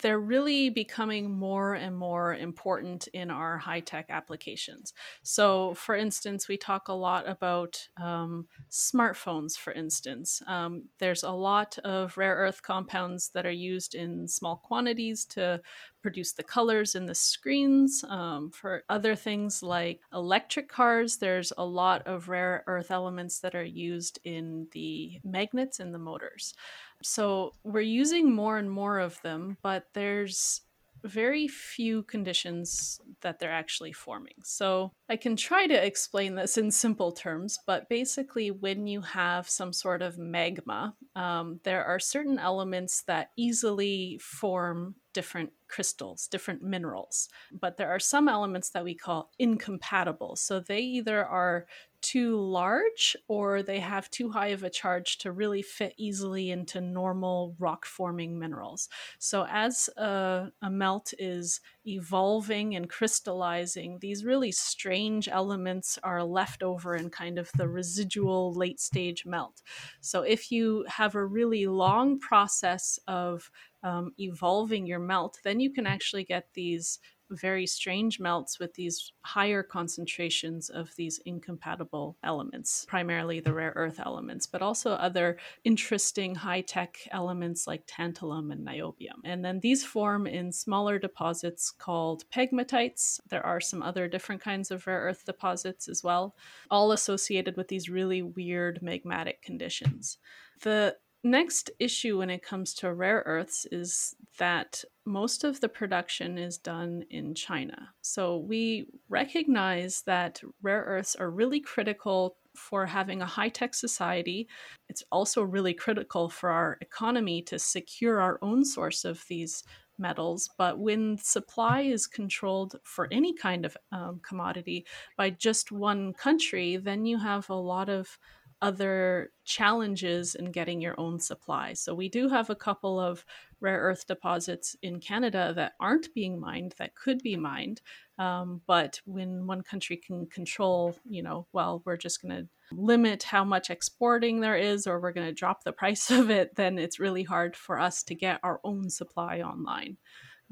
they're 0.00 0.18
really 0.18 0.70
becoming 0.70 1.30
more 1.30 1.74
and 1.74 1.96
more 1.96 2.34
important 2.34 3.06
in 3.08 3.30
our 3.30 3.58
high 3.58 3.80
tech 3.80 4.06
applications. 4.08 4.92
So, 5.22 5.74
for 5.74 5.94
instance, 5.94 6.48
we 6.48 6.56
talk 6.56 6.88
a 6.88 6.92
lot 6.92 7.28
about 7.28 7.88
um, 8.00 8.46
smartphones, 8.70 9.56
for 9.56 9.72
instance. 9.72 10.42
Um, 10.46 10.84
there's 10.98 11.22
a 11.22 11.30
lot 11.30 11.78
of 11.84 12.16
rare 12.16 12.34
earth 12.34 12.62
compounds 12.62 13.30
that 13.34 13.46
are 13.46 13.50
used 13.50 13.94
in 13.94 14.26
small 14.28 14.56
quantities 14.56 15.24
to 15.26 15.60
produce 16.02 16.32
the 16.32 16.42
colors 16.42 16.94
in 16.94 17.06
the 17.06 17.14
screens. 17.14 18.04
Um, 18.08 18.50
for 18.50 18.82
other 18.90 19.14
things 19.14 19.62
like 19.62 20.00
electric 20.12 20.68
cars, 20.68 21.16
there's 21.16 21.52
a 21.56 21.64
lot 21.64 22.06
of 22.06 22.28
rare 22.28 22.62
earth 22.66 22.90
elements 22.90 23.40
that 23.40 23.54
are 23.54 23.64
used 23.64 24.18
in 24.24 24.68
the 24.72 25.18
magnets 25.24 25.80
in 25.80 25.92
the 25.92 25.98
motors. 25.98 26.54
So 27.02 27.54
we're 27.64 27.80
using 27.80 28.34
more 28.34 28.58
and 28.58 28.70
more 28.70 28.98
of 28.98 29.20
them, 29.22 29.58
but 29.62 29.86
there's 29.92 30.62
very 31.04 31.46
few 31.46 32.02
conditions 32.04 32.98
that 33.20 33.38
they're 33.38 33.52
actually 33.52 33.92
forming. 33.92 34.34
So 34.42 34.92
I 35.08 35.16
can 35.16 35.36
try 35.36 35.66
to 35.66 35.86
explain 35.86 36.34
this 36.34 36.56
in 36.56 36.70
simple 36.70 37.12
terms, 37.12 37.58
but 37.66 37.88
basically, 37.88 38.50
when 38.50 38.86
you 38.86 39.02
have 39.02 39.48
some 39.48 39.72
sort 39.72 40.02
of 40.02 40.18
magma, 40.18 40.94
um, 41.14 41.60
there 41.62 41.84
are 41.84 41.98
certain 41.98 42.38
elements 42.38 43.02
that 43.06 43.30
easily 43.36 44.18
form 44.22 44.94
different 45.12 45.52
crystals, 45.68 46.26
different 46.26 46.62
minerals. 46.62 47.28
But 47.52 47.76
there 47.76 47.90
are 47.90 48.00
some 48.00 48.28
elements 48.28 48.70
that 48.70 48.84
we 48.84 48.94
call 48.94 49.30
incompatible. 49.38 50.36
So 50.36 50.60
they 50.60 50.80
either 50.80 51.24
are 51.24 51.66
too 52.04 52.36
large 52.36 53.16
or 53.28 53.62
they 53.62 53.80
have 53.80 54.10
too 54.10 54.30
high 54.30 54.48
of 54.48 54.62
a 54.62 54.68
charge 54.68 55.16
to 55.16 55.32
really 55.32 55.62
fit 55.62 55.94
easily 55.96 56.50
into 56.50 56.78
normal 56.78 57.56
rock 57.58 57.86
forming 57.86 58.38
minerals. 58.38 58.90
So, 59.18 59.46
as 59.50 59.88
a, 59.96 60.50
a, 60.60 60.70
melt 60.70 61.14
is 61.18 61.62
evolving 61.86 62.76
and 62.76 62.90
crystallizing, 62.90 63.98
these 64.00 64.22
really 64.22 64.52
strange 64.52 65.28
elements 65.28 65.98
are 66.02 66.22
left 66.22 66.62
over 66.62 66.94
in 66.94 67.08
kind 67.08 67.38
of 67.38 67.50
the 67.56 67.68
residual 67.68 68.52
late 68.52 68.80
stage 68.80 69.24
melt. 69.24 69.62
So, 70.02 70.20
if 70.22 70.52
you 70.52 70.84
have 70.88 71.14
a 71.14 71.24
really 71.24 71.66
long 71.66 72.18
process 72.20 72.98
of 73.08 73.50
um, 73.82 74.12
evolving 74.18 74.86
your 74.86 74.98
melt, 74.98 75.38
then 75.42 75.58
you 75.58 75.70
can 75.72 75.86
actually 75.86 76.24
get 76.24 76.48
these 76.52 76.98
very 77.34 77.66
strange 77.66 78.20
melts 78.20 78.58
with 78.58 78.74
these 78.74 79.12
higher 79.22 79.62
concentrations 79.62 80.70
of 80.70 80.94
these 80.96 81.18
incompatible 81.24 82.16
elements, 82.22 82.84
primarily 82.88 83.40
the 83.40 83.52
rare 83.52 83.72
earth 83.76 84.00
elements, 84.04 84.46
but 84.46 84.62
also 84.62 84.92
other 84.92 85.38
interesting 85.64 86.34
high 86.34 86.60
tech 86.60 86.98
elements 87.10 87.66
like 87.66 87.86
tantalum 87.86 88.52
and 88.52 88.66
niobium. 88.66 89.20
And 89.24 89.44
then 89.44 89.60
these 89.60 89.84
form 89.84 90.26
in 90.26 90.52
smaller 90.52 90.98
deposits 90.98 91.70
called 91.70 92.24
pegmatites. 92.30 93.20
There 93.28 93.44
are 93.44 93.60
some 93.60 93.82
other 93.82 94.08
different 94.08 94.42
kinds 94.42 94.70
of 94.70 94.86
rare 94.86 95.00
earth 95.00 95.24
deposits 95.24 95.88
as 95.88 96.02
well, 96.02 96.34
all 96.70 96.92
associated 96.92 97.56
with 97.56 97.68
these 97.68 97.88
really 97.88 98.22
weird 98.22 98.80
magmatic 98.82 99.42
conditions. 99.42 100.18
The 100.62 100.96
next 101.22 101.70
issue 101.78 102.18
when 102.18 102.30
it 102.30 102.42
comes 102.42 102.74
to 102.74 102.92
rare 102.92 103.22
earths 103.26 103.66
is 103.72 104.14
that 104.38 104.84
most 105.04 105.44
of 105.44 105.60
the 105.60 105.68
production 105.68 106.38
is 106.38 106.58
done 106.58 107.04
in 107.10 107.34
China. 107.34 107.90
So 108.00 108.38
we 108.38 108.86
recognize 109.08 110.02
that 110.06 110.40
rare 110.62 110.82
earths 110.82 111.14
are 111.14 111.30
really 111.30 111.60
critical 111.60 112.36
for 112.56 112.86
having 112.86 113.20
a 113.20 113.26
high 113.26 113.48
tech 113.48 113.74
society. 113.74 114.48
It's 114.88 115.02
also 115.10 115.42
really 115.42 115.74
critical 115.74 116.28
for 116.28 116.50
our 116.50 116.78
economy 116.80 117.42
to 117.42 117.58
secure 117.58 118.20
our 118.20 118.38
own 118.42 118.64
source 118.64 119.04
of 119.04 119.24
these 119.28 119.64
metals. 119.98 120.50
But 120.58 120.78
when 120.78 121.18
supply 121.18 121.82
is 121.82 122.06
controlled 122.06 122.76
for 122.82 123.08
any 123.12 123.34
kind 123.34 123.64
of 123.64 123.76
um, 123.92 124.20
commodity 124.26 124.86
by 125.16 125.30
just 125.30 125.72
one 125.72 126.12
country, 126.12 126.76
then 126.76 127.06
you 127.06 127.18
have 127.18 127.48
a 127.50 127.54
lot 127.54 127.88
of 127.88 128.18
other 128.62 129.30
challenges 129.44 130.34
in 130.34 130.50
getting 130.50 130.80
your 130.80 130.94
own 130.98 131.18
supply. 131.20 131.72
So 131.72 131.94
we 131.94 132.08
do 132.08 132.28
have 132.28 132.50
a 132.50 132.54
couple 132.54 132.98
of 132.98 133.24
rare 133.60 133.80
earth 133.80 134.06
deposits 134.06 134.76
in 134.82 135.00
Canada 135.00 135.52
that 135.56 135.72
aren't 135.80 136.12
being 136.14 136.40
mined 136.40 136.74
that 136.78 136.94
could 136.94 137.22
be 137.22 137.36
mined. 137.36 137.80
Um, 138.18 138.60
but 138.66 139.00
when 139.04 139.46
one 139.46 139.62
country 139.62 139.96
can 139.96 140.26
control, 140.26 140.96
you 141.08 141.22
know, 141.22 141.46
well, 141.52 141.82
we're 141.84 141.96
just 141.96 142.22
going 142.22 142.34
to 142.36 142.48
limit 142.72 143.22
how 143.24 143.44
much 143.44 143.70
exporting 143.70 144.40
there 144.40 144.56
is 144.56 144.86
or 144.86 145.00
we're 145.00 145.12
going 145.12 145.26
to 145.26 145.32
drop 145.32 145.64
the 145.64 145.72
price 145.80 146.10
of 146.10 146.30
it, 146.30 146.54
then 146.56 146.78
it's 146.78 147.00
really 147.00 147.24
hard 147.24 147.56
for 147.56 147.80
us 147.80 148.02
to 148.04 148.14
get 148.14 148.40
our 148.42 148.60
own 148.64 148.90
supply 148.90 149.40
online. 149.40 149.96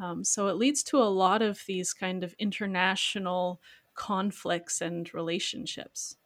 Um, 0.02 0.24
so 0.24 0.48
it 0.48 0.56
leads 0.56 0.82
to 0.84 0.98
a 0.98 1.04
lot 1.04 1.42
of 1.42 1.60
these 1.66 1.92
kind 1.92 2.24
of 2.24 2.34
international 2.38 3.60
conflicts 3.94 4.80
and 4.80 5.12
relationships. 5.12 6.16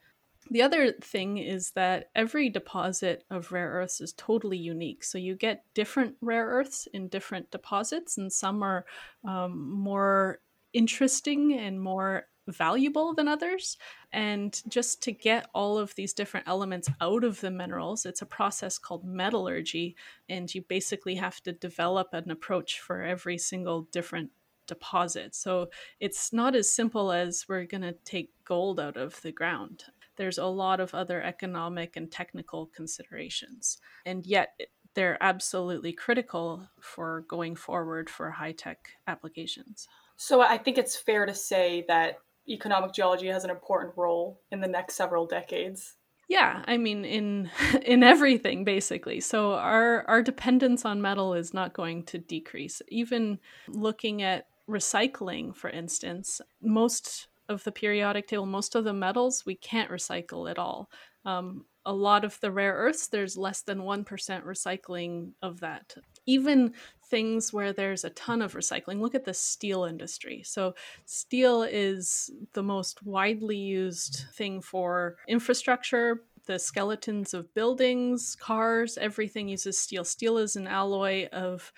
The 0.51 0.63
other 0.63 0.93
thing 0.93 1.39
is 1.39 1.73
that 1.73 2.11
every 2.15 2.49
deposit 2.49 3.25
of 3.31 3.51
rare 3.51 3.71
earths 3.71 4.01
is 4.01 4.13
totally 4.13 4.59
unique. 4.59 5.03
So 5.03 5.19
you 5.19 5.35
get 5.35 5.65
different 5.75 6.17
rare 6.21 6.47
earths 6.47 6.87
in 6.93 7.09
different 7.09 7.51
deposits, 7.51 8.17
and 8.17 8.33
some 8.33 8.63
are 8.63 8.85
um, 9.25 9.71
more 9.71 10.41
interesting 10.73 11.53
and 11.55 11.81
more 11.81 12.29
valuable 12.49 13.13
than 13.13 13.27
others. 13.27 13.77
And 14.13 14.61
just 14.69 15.03
to 15.03 15.13
get 15.13 15.49
all 15.53 15.79
of 15.79 15.95
these 15.97 16.13
different 16.13 16.47
elements 16.47 16.89
out 17.01 17.25
of 17.25 17.41
the 17.41 17.51
minerals, 17.51 18.07
it's 18.07 18.23
a 18.23 18.27
process 18.27 18.79
called 18.79 19.05
metallurgy. 19.05 19.97
And 20.29 20.55
you 20.55 20.63
basically 20.63 21.17
have 21.17 21.41
to 21.43 21.53
develop 21.53 22.09
an 22.13 22.31
approach 22.31 22.79
for 22.79 23.03
every 23.03 23.39
single 23.39 23.83
different 23.91 24.31
deposit. 24.69 25.35
So 25.35 25.71
it's 26.01 26.33
not 26.33 26.55
as 26.55 26.73
simple 26.73 27.13
as 27.13 27.47
we're 27.49 27.65
going 27.65 27.83
to 27.83 27.95
take 28.05 28.31
gold 28.45 28.79
out 28.79 28.97
of 28.97 29.21
the 29.23 29.33
ground 29.33 29.85
there's 30.17 30.39
a 30.39 30.47
lot 30.47 30.81
of 30.81 30.95
other 30.95 31.23
economic 31.23 31.97
and 31.97 32.11
technical 32.11 32.67
considerations. 32.75 33.79
And 34.05 34.27
yet, 34.27 34.61
they're 34.95 35.23
absolutely 35.23 35.93
critical 35.93 36.69
for 36.81 37.25
going 37.29 37.57
forward 37.57 38.09
for 38.09 38.31
high 38.31 38.53
tech 38.53 38.79
applications. 39.07 39.89
So, 40.17 40.41
I 40.41 40.59
think 40.59 40.79
it's 40.79 40.97
fair 40.97 41.27
to 41.27 41.35
say 41.35 41.85
that 41.89 42.19
economic 42.49 42.93
geology 42.93 43.27
has 43.29 43.45
an 43.45 43.51
important 43.51 43.95
role 43.97 44.41
in 44.51 44.61
the 44.61 44.69
next 44.69 44.95
several 44.95 45.27
decades. 45.27 45.97
Yeah, 46.29 46.63
I 46.67 46.77
mean 46.77 47.05
in 47.05 47.51
in 47.83 48.03
everything 48.03 48.65
basically. 48.65 49.21
So 49.21 49.55
our 49.55 50.05
our 50.09 50.23
dependence 50.23 50.85
on 50.85 51.03
metal 51.03 51.35
is 51.35 51.55
not 51.55 51.73
going 51.73 52.05
to 52.07 52.19
decrease. 52.19 52.83
Even 52.89 53.39
looking 53.69 54.23
at 54.23 54.47
recycling 54.69 55.55
for 55.55 55.71
instance, 55.71 56.41
most 56.61 57.29
of 57.49 57.65
the 57.65 57.73
periodic 57.73 58.29
table, 58.29 58.47
most 58.47 58.75
of 58.75 58.85
the 58.85 58.93
metals 58.93 59.45
we 59.47 59.55
can't 59.55 59.91
recycle 59.91 60.51
at 60.51 60.59
all. 60.59 60.91
Um, 61.25 61.65
a 61.85 61.93
lot 61.93 62.25
of 62.25 62.39
the 62.41 62.51
rare 62.51 62.75
earths, 62.75 63.09
there's 63.09 63.37
less 63.37 63.63
than 63.63 63.79
1% 63.79 64.05
recycling 64.45 65.31
of 65.43 65.61
that. 65.61 65.95
Even 66.27 66.75
things 67.09 67.53
where 67.53 67.73
there's 67.73 68.05
a 68.05 68.11
ton 68.11 68.43
of 68.43 68.55
recycling, 68.55 69.01
look 69.01 69.15
at 69.15 69.25
the 69.25 69.35
steel 69.35 69.85
industry. 69.85 70.43
So, 70.45 70.75
steel 71.05 71.63
is 71.63 72.31
the 72.55 72.63
most 72.63 73.05
widely 73.05 73.57
used 73.57 74.25
thing 74.35 74.61
for 74.61 75.17
infrastructure. 75.29 76.25
The 76.47 76.59
skeletons 76.59 77.35
of 77.35 77.53
buildings, 77.55 78.37
cars, 78.37 78.99
everything 78.99 79.49
uses 79.49 79.79
steel. 79.79 80.05
Steel 80.05 80.39
is 80.39 80.57
an 80.57 80.67
alloy 80.67 81.29
of 81.29 81.73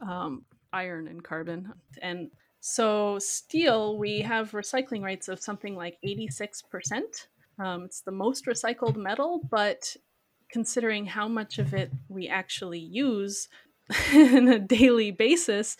um, 0.00 0.44
iron 0.72 1.08
and 1.08 1.22
carbon. 1.22 1.72
And 2.00 2.30
so, 2.64 3.18
steel, 3.18 3.98
we 3.98 4.20
have 4.20 4.52
recycling 4.52 5.02
rates 5.02 5.26
of 5.26 5.40
something 5.40 5.74
like 5.74 5.98
86%. 6.06 7.00
Um, 7.58 7.82
it's 7.82 8.02
the 8.02 8.12
most 8.12 8.46
recycled 8.46 8.94
metal, 8.94 9.40
but 9.50 9.96
considering 10.48 11.04
how 11.04 11.26
much 11.26 11.58
of 11.58 11.74
it 11.74 11.90
we 12.08 12.28
actually 12.28 12.78
use, 12.78 13.48
in 14.12 14.46
a 14.46 14.60
daily 14.60 15.10
basis 15.10 15.76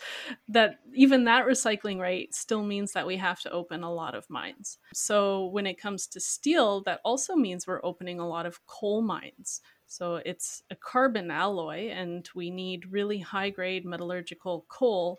that 0.49 0.79
even 0.93 1.23
that 1.23 1.45
recycling 1.45 2.01
rate 2.01 2.35
still 2.35 2.61
means 2.61 2.91
that 2.91 3.07
we 3.07 3.15
have 3.15 3.39
to 3.39 3.49
open 3.51 3.81
a 3.81 3.91
lot 3.91 4.13
of 4.13 4.29
mines 4.29 4.77
so 4.93 5.45
when 5.47 5.65
it 5.65 5.79
comes 5.79 6.05
to 6.05 6.19
steel 6.19 6.83
that 6.83 6.99
also 7.05 7.33
means 7.33 7.65
we're 7.65 7.83
opening 7.83 8.19
a 8.19 8.27
lot 8.27 8.45
of 8.45 8.63
coal 8.67 9.01
mines 9.01 9.61
so 9.87 10.15
it's 10.25 10.63
a 10.69 10.75
carbon 10.75 11.31
alloy 11.31 11.89
and 11.91 12.29
we 12.35 12.51
need 12.51 12.91
really 12.91 13.19
high 13.19 13.49
grade 13.49 13.85
metallurgical 13.85 14.65
coal 14.67 15.17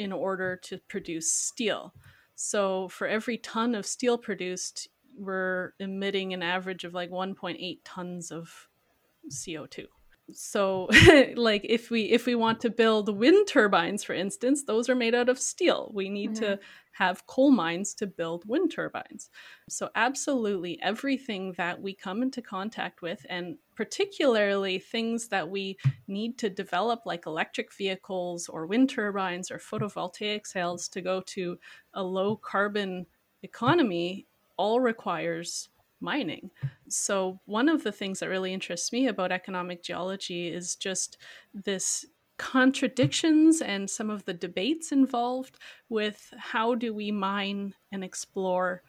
in 0.00 0.12
order 0.12 0.56
to 0.56 0.78
produce 0.88 1.30
steel. 1.30 1.94
So 2.34 2.88
for 2.88 3.06
every 3.06 3.36
ton 3.38 3.74
of 3.74 3.84
steel 3.84 4.16
produced 4.16 4.88
we're 5.16 5.74
emitting 5.78 6.32
an 6.32 6.42
average 6.42 6.84
of 6.84 6.94
like 6.94 7.10
1.8 7.10 7.78
tons 7.84 8.30
of 8.30 8.68
co2 9.30 9.86
so 10.32 10.88
like 11.36 11.64
if 11.64 11.90
we 11.90 12.02
if 12.02 12.26
we 12.26 12.34
want 12.34 12.60
to 12.60 12.70
build 12.70 13.16
wind 13.16 13.46
turbines 13.48 14.04
for 14.04 14.14
instance 14.14 14.64
those 14.64 14.88
are 14.88 14.94
made 14.94 15.14
out 15.14 15.28
of 15.28 15.38
steel 15.38 15.90
we 15.94 16.08
need 16.08 16.32
mm-hmm. 16.32 16.44
to 16.44 16.58
have 16.92 17.26
coal 17.26 17.50
mines 17.50 17.94
to 17.94 18.06
build 18.06 18.46
wind 18.46 18.70
turbines 18.70 19.30
so 19.68 19.88
absolutely 19.94 20.78
everything 20.82 21.52
that 21.56 21.80
we 21.80 21.94
come 21.94 22.22
into 22.22 22.42
contact 22.42 23.00
with 23.00 23.24
and 23.30 23.56
particularly 23.74 24.78
things 24.78 25.28
that 25.28 25.48
we 25.48 25.78
need 26.06 26.36
to 26.36 26.50
develop 26.50 27.06
like 27.06 27.24
electric 27.26 27.72
vehicles 27.72 28.48
or 28.48 28.66
wind 28.66 28.90
turbines 28.90 29.50
or 29.50 29.58
photovoltaic 29.58 30.46
cells 30.46 30.88
to 30.88 31.00
go 31.00 31.22
to 31.22 31.58
a 31.94 32.02
low 32.02 32.36
carbon 32.36 33.06
economy 33.42 34.26
all 34.58 34.78
requires 34.78 35.69
mining. 36.00 36.50
So, 36.88 37.40
one 37.46 37.68
of 37.68 37.82
the 37.82 37.92
things 37.92 38.20
that 38.20 38.28
really 38.28 38.52
interests 38.52 38.92
me 38.92 39.08
about 39.08 39.32
economic 39.32 39.82
geology 39.82 40.48
is 40.48 40.76
just 40.76 41.18
this 41.54 42.04
contradictions 42.38 43.60
and 43.60 43.88
some 43.88 44.08
of 44.08 44.24
the 44.24 44.32
debates 44.32 44.92
involved 44.92 45.58
with 45.90 46.32
how 46.38 46.74
do 46.74 46.94
we 46.94 47.10
mine 47.10 47.74
and 47.92 48.02
explore 48.02 48.82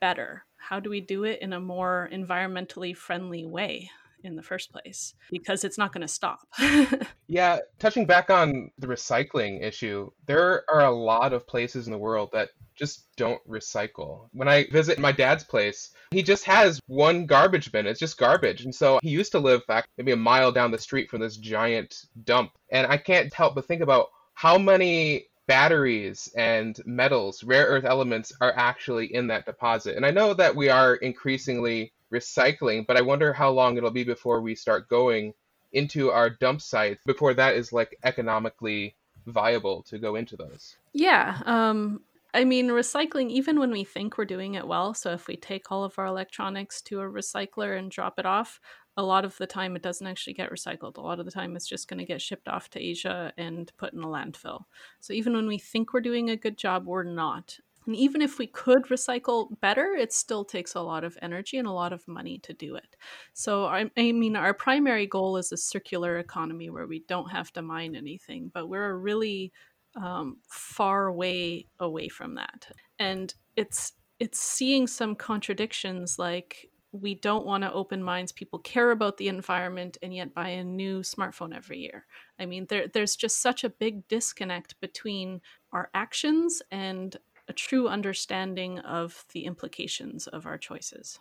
better? 0.00 0.44
How 0.56 0.80
do 0.80 0.90
we 0.90 1.00
do 1.00 1.24
it 1.24 1.40
in 1.40 1.52
a 1.52 1.60
more 1.60 2.08
environmentally 2.12 2.96
friendly 2.96 3.46
way? 3.46 3.90
in 4.24 4.34
the 4.34 4.42
first 4.42 4.72
place 4.72 5.14
because 5.30 5.62
it's 5.62 5.78
not 5.78 5.92
going 5.92 6.02
to 6.02 6.08
stop. 6.08 6.40
yeah, 7.28 7.58
touching 7.78 8.06
back 8.06 8.28
on 8.28 8.70
the 8.78 8.86
recycling 8.86 9.62
issue, 9.62 10.10
there 10.26 10.64
are 10.68 10.84
a 10.84 10.90
lot 10.90 11.32
of 11.32 11.46
places 11.46 11.86
in 11.86 11.92
the 11.92 11.98
world 11.98 12.30
that 12.32 12.50
just 12.76 13.06
don't 13.16 13.46
recycle. 13.48 14.28
When 14.32 14.48
I 14.48 14.66
visit 14.70 14.98
my 14.98 15.12
dad's 15.12 15.44
place, 15.44 15.90
he 16.10 16.22
just 16.22 16.44
has 16.44 16.80
one 16.86 17.26
garbage 17.26 17.72
bin. 17.72 17.86
It's 17.86 18.00
just 18.00 18.18
garbage. 18.18 18.64
And 18.64 18.74
so 18.74 19.00
he 19.02 19.10
used 19.10 19.32
to 19.32 19.38
live 19.38 19.66
back 19.66 19.88
maybe 19.96 20.12
a 20.12 20.16
mile 20.16 20.52
down 20.52 20.70
the 20.70 20.78
street 20.78 21.10
from 21.10 21.20
this 21.20 21.36
giant 21.36 22.04
dump. 22.24 22.52
And 22.70 22.86
I 22.86 22.98
can't 22.98 23.32
help 23.32 23.54
but 23.54 23.66
think 23.66 23.82
about 23.82 24.10
how 24.34 24.58
many 24.58 25.26
batteries 25.46 26.32
and 26.36 26.78
metals, 26.84 27.42
rare 27.44 27.66
earth 27.66 27.84
elements 27.84 28.32
are 28.40 28.52
actually 28.56 29.14
in 29.14 29.28
that 29.28 29.46
deposit. 29.46 29.96
And 29.96 30.04
I 30.04 30.10
know 30.10 30.34
that 30.34 30.54
we 30.54 30.68
are 30.68 30.96
increasingly 30.96 31.92
recycling, 32.12 32.86
but 32.86 32.96
I 32.96 33.02
wonder 33.02 33.32
how 33.32 33.50
long 33.50 33.76
it'll 33.76 33.90
be 33.90 34.04
before 34.04 34.40
we 34.40 34.54
start 34.54 34.88
going 34.88 35.34
into 35.72 36.10
our 36.10 36.30
dump 36.30 36.62
sites 36.62 37.02
before 37.04 37.34
that 37.34 37.54
is 37.56 37.72
like 37.72 37.98
economically 38.04 38.94
viable 39.26 39.82
to 39.82 39.98
go 39.98 40.16
into 40.16 40.36
those. 40.36 40.76
Yeah, 40.92 41.40
um 41.44 42.00
I 42.36 42.44
mean, 42.44 42.68
recycling, 42.68 43.30
even 43.30 43.58
when 43.58 43.70
we 43.70 43.82
think 43.82 44.18
we're 44.18 44.26
doing 44.26 44.56
it 44.56 44.68
well, 44.68 44.92
so 44.92 45.10
if 45.12 45.26
we 45.26 45.36
take 45.36 45.72
all 45.72 45.84
of 45.84 45.98
our 45.98 46.04
electronics 46.04 46.82
to 46.82 47.00
a 47.00 47.04
recycler 47.04 47.78
and 47.78 47.90
drop 47.90 48.18
it 48.18 48.26
off, 48.26 48.60
a 48.98 49.02
lot 49.02 49.24
of 49.24 49.34
the 49.38 49.46
time 49.46 49.74
it 49.74 49.80
doesn't 49.80 50.06
actually 50.06 50.34
get 50.34 50.50
recycled. 50.50 50.98
A 50.98 51.00
lot 51.00 51.18
of 51.18 51.24
the 51.24 51.30
time 51.30 51.56
it's 51.56 51.66
just 51.66 51.88
going 51.88 51.98
to 51.98 52.04
get 52.04 52.20
shipped 52.20 52.46
off 52.46 52.68
to 52.70 52.78
Asia 52.78 53.32
and 53.38 53.72
put 53.78 53.94
in 53.94 54.02
a 54.02 54.06
landfill. 54.06 54.64
So 55.00 55.14
even 55.14 55.32
when 55.32 55.46
we 55.46 55.56
think 55.56 55.94
we're 55.94 56.02
doing 56.02 56.28
a 56.28 56.36
good 56.36 56.58
job, 56.58 56.86
we're 56.86 57.04
not. 57.04 57.56
And 57.86 57.96
even 57.96 58.20
if 58.20 58.38
we 58.38 58.48
could 58.48 58.84
recycle 58.88 59.58
better, 59.62 59.94
it 59.94 60.12
still 60.12 60.44
takes 60.44 60.74
a 60.74 60.82
lot 60.82 61.04
of 61.04 61.16
energy 61.22 61.56
and 61.56 61.66
a 61.66 61.72
lot 61.72 61.94
of 61.94 62.06
money 62.06 62.38
to 62.40 62.52
do 62.52 62.74
it. 62.74 62.96
So, 63.32 63.64
I, 63.64 63.90
I, 63.96 64.12
mean, 64.12 64.36
our 64.36 64.52
primary 64.52 65.06
goal 65.06 65.38
is 65.38 65.52
a 65.52 65.56
circular 65.56 66.18
economy 66.18 66.68
where 66.68 66.86
we 66.86 67.04
don't 67.08 67.30
have 67.30 67.50
to 67.52 67.62
mine 67.62 67.96
anything, 67.96 68.50
but 68.52 68.68
we're 68.68 68.90
a 68.90 68.96
really 68.96 69.52
um, 69.96 70.38
far 70.48 71.12
way 71.12 71.66
away 71.80 72.08
from 72.08 72.34
that. 72.34 72.68
And 72.98 73.34
it's 73.56 73.92
it's 74.18 74.40
seeing 74.40 74.86
some 74.86 75.14
contradictions 75.14 76.18
like 76.18 76.70
we 76.92 77.14
don't 77.14 77.44
want 77.44 77.62
to 77.62 77.72
open 77.72 78.02
mines 78.02 78.32
people 78.32 78.58
care 78.60 78.90
about 78.90 79.16
the 79.18 79.28
environment 79.28 79.98
and 80.02 80.14
yet 80.14 80.34
buy 80.34 80.48
a 80.48 80.64
new 80.64 81.00
smartphone 81.00 81.54
every 81.54 81.78
year 81.78 82.06
i 82.38 82.46
mean 82.46 82.64
there, 82.70 82.86
there's 82.88 83.16
just 83.16 83.42
such 83.42 83.64
a 83.64 83.68
big 83.68 84.06
disconnect 84.08 84.80
between 84.80 85.40
our 85.72 85.90
actions 85.92 86.62
and 86.70 87.16
a 87.48 87.52
true 87.52 87.88
understanding 87.88 88.78
of 88.78 89.24
the 89.32 89.44
implications 89.44 90.26
of 90.28 90.46
our 90.46 90.56
choices 90.56 91.18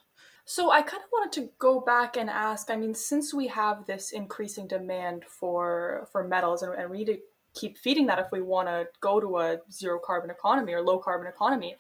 so 0.48 0.70
I 0.70 0.84
kind 0.84 1.02
of 1.02 1.10
wanted 1.12 1.32
to 1.42 1.50
go 1.58 1.82
back 1.82 2.18
and 2.18 2.30
ask. 2.30 2.70
I 2.70 2.76
mean, 2.76 2.94
since 2.94 3.34
we 3.34 3.48
have 3.48 3.88
this 3.88 4.12
increasing 4.12 4.68
demand 4.68 5.26
for 5.26 6.08
for 6.12 6.24
metals, 6.24 6.62
and, 6.62 6.72
and 6.76 6.92
we 6.92 7.00
need 7.00 7.08
to 7.08 7.18
keep 7.56 7.78
feeding 7.78 8.06
that 8.08 8.20
if 8.20 8.28
we 8.32 8.42
want 8.42 8.68
to 8.68 8.88
go 9.00 9.20
to 9.20 9.38
a 9.38 9.58
zero 9.72 10.00
carbon 10.04 10.30
economy 10.30 10.74
or 10.74 10.82
low 10.82 11.00
carbon 11.00 11.28
economy. 11.28 11.76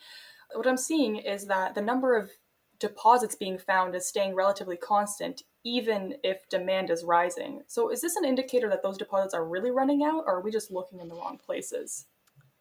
What 0.54 0.68
I'm 0.68 0.78
seeing 0.78 1.18
is 1.18 1.46
that 1.48 1.76
the 1.76 1.82
number 1.82 2.18
of 2.18 2.32
deposits 2.80 3.36
being 3.36 3.58
found 3.58 3.96
is 3.96 4.08
staying 4.08 4.36
relatively 4.36 4.78
constant, 4.78 5.44
even 5.64 6.16
if 6.24 6.48
demand 6.50 6.90
is 6.90 7.04
rising. 7.04 7.62
So, 7.68 7.90
is 7.90 8.02
this 8.02 8.16
an 8.16 8.26
indicator 8.26 8.70
that 8.70 8.84
those 8.84 8.98
deposits 8.98 9.34
are 9.34 9.48
really 9.48 9.72
running 9.72 10.04
out, 10.04 10.24
or 10.26 10.38
are 10.38 10.42
we 10.42 10.52
just 10.52 10.72
looking 10.72 11.00
in 11.00 11.08
the 11.08 11.16
wrong 11.16 11.40
places? 11.44 12.06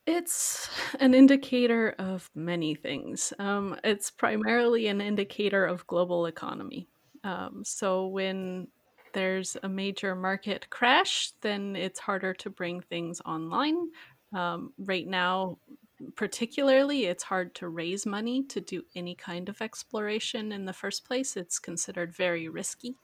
It's 0.07 0.69
an 1.01 1.15
indicator 1.15 1.95
of 1.99 2.31
many 2.35 2.75
things. 2.75 3.33
Um, 3.39 3.79
it's 3.85 4.11
primarily 4.11 4.87
an 4.89 5.01
indicator 5.01 5.65
of 5.65 5.87
global 5.87 6.27
economy. 6.27 6.89
Um, 7.23 7.63
so, 7.65 8.07
when 8.07 8.69
there's 9.15 9.57
a 9.63 9.69
major 9.69 10.15
market 10.15 10.69
crash, 10.69 11.33
then 11.41 11.75
it's 11.77 11.99
harder 11.99 12.35
to 12.35 12.51
bring 12.51 12.81
things 12.81 13.23
online. 13.25 13.89
Um, 14.35 14.73
right 14.79 15.07
now, 15.07 15.59
particularly, 16.17 17.07
it's 17.07 17.23
hard 17.23 17.55
to 17.55 17.69
raise 17.69 18.05
money 18.05 18.43
to 18.45 18.61
do 18.61 18.83
any 18.95 19.15
kind 19.15 19.49
of 19.49 19.63
exploration 19.63 20.53
in 20.53 20.67
the 20.67 20.73
first 20.73 21.05
place. 21.07 21.37
It's 21.37 21.59
considered 21.59 22.15
very 22.15 22.49
risky. 22.49 22.97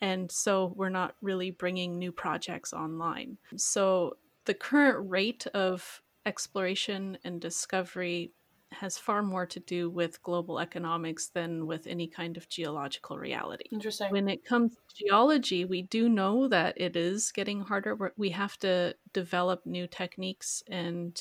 And 0.00 0.30
so 0.30 0.72
we're 0.76 0.88
not 0.88 1.16
really 1.20 1.50
bringing 1.50 1.98
new 1.98 2.12
projects 2.12 2.72
online. 2.72 3.38
So 3.56 4.16
the 4.44 4.54
current 4.54 5.10
rate 5.10 5.46
of 5.48 6.02
exploration 6.26 7.18
and 7.24 7.40
discovery 7.40 8.32
has 8.72 8.98
far 8.98 9.22
more 9.22 9.46
to 9.46 9.60
do 9.60 9.90
with 9.90 10.22
global 10.22 10.58
economics 10.58 11.28
than 11.28 11.66
with 11.66 11.86
any 11.86 12.06
kind 12.06 12.36
of 12.36 12.48
geological 12.48 13.18
reality. 13.18 13.70
Interesting. 13.72 14.10
When 14.10 14.28
it 14.28 14.44
comes 14.44 14.76
to 14.76 15.04
geology, 15.04 15.64
we 15.64 15.82
do 15.82 16.08
know 16.08 16.48
that 16.48 16.80
it 16.80 16.96
is 16.96 17.32
getting 17.32 17.62
harder. 17.62 18.12
We 18.16 18.30
have 18.30 18.58
to 18.58 18.96
develop 19.12 19.66
new 19.66 19.86
techniques 19.86 20.62
and 20.68 21.20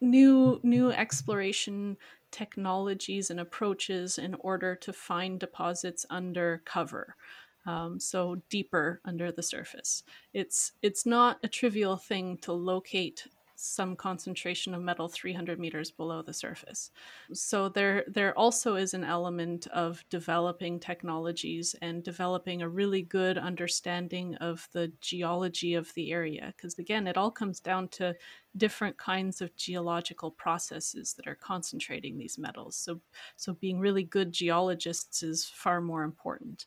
new 0.00 0.60
new 0.62 0.90
exploration 0.90 1.96
technologies 2.30 3.30
and 3.30 3.38
approaches 3.38 4.18
in 4.18 4.34
order 4.34 4.74
to 4.76 4.92
find 4.92 5.38
deposits 5.38 6.06
under 6.10 6.62
cover. 6.64 7.16
Um, 7.64 8.00
so 8.00 8.42
deeper 8.48 9.00
under 9.04 9.30
the 9.30 9.42
surface. 9.42 10.02
It's 10.32 10.72
it's 10.82 11.06
not 11.06 11.38
a 11.44 11.48
trivial 11.48 11.96
thing 11.96 12.38
to 12.38 12.52
locate 12.52 13.28
some 13.62 13.94
concentration 13.94 14.74
of 14.74 14.82
metal 14.82 15.08
300 15.08 15.58
meters 15.58 15.90
below 15.90 16.20
the 16.20 16.32
surface. 16.32 16.90
So 17.32 17.68
there 17.68 18.04
there 18.08 18.36
also 18.36 18.74
is 18.74 18.92
an 18.92 19.04
element 19.04 19.66
of 19.68 20.04
developing 20.10 20.80
technologies 20.80 21.76
and 21.80 22.02
developing 22.02 22.62
a 22.62 22.68
really 22.68 23.02
good 23.02 23.38
understanding 23.38 24.34
of 24.36 24.68
the 24.72 24.92
geology 25.00 25.74
of 25.74 25.94
the 25.94 26.12
area 26.12 26.52
because 26.56 26.78
again 26.78 27.06
it 27.06 27.16
all 27.16 27.30
comes 27.30 27.60
down 27.60 27.88
to 27.88 28.14
different 28.56 28.96
kinds 28.98 29.40
of 29.40 29.54
geological 29.56 30.30
processes 30.30 31.14
that 31.14 31.26
are 31.28 31.36
concentrating 31.36 32.18
these 32.18 32.38
metals. 32.38 32.76
So 32.76 33.00
so 33.36 33.54
being 33.54 33.78
really 33.78 34.04
good 34.04 34.32
geologists 34.32 35.22
is 35.22 35.44
far 35.44 35.80
more 35.80 36.02
important 36.02 36.66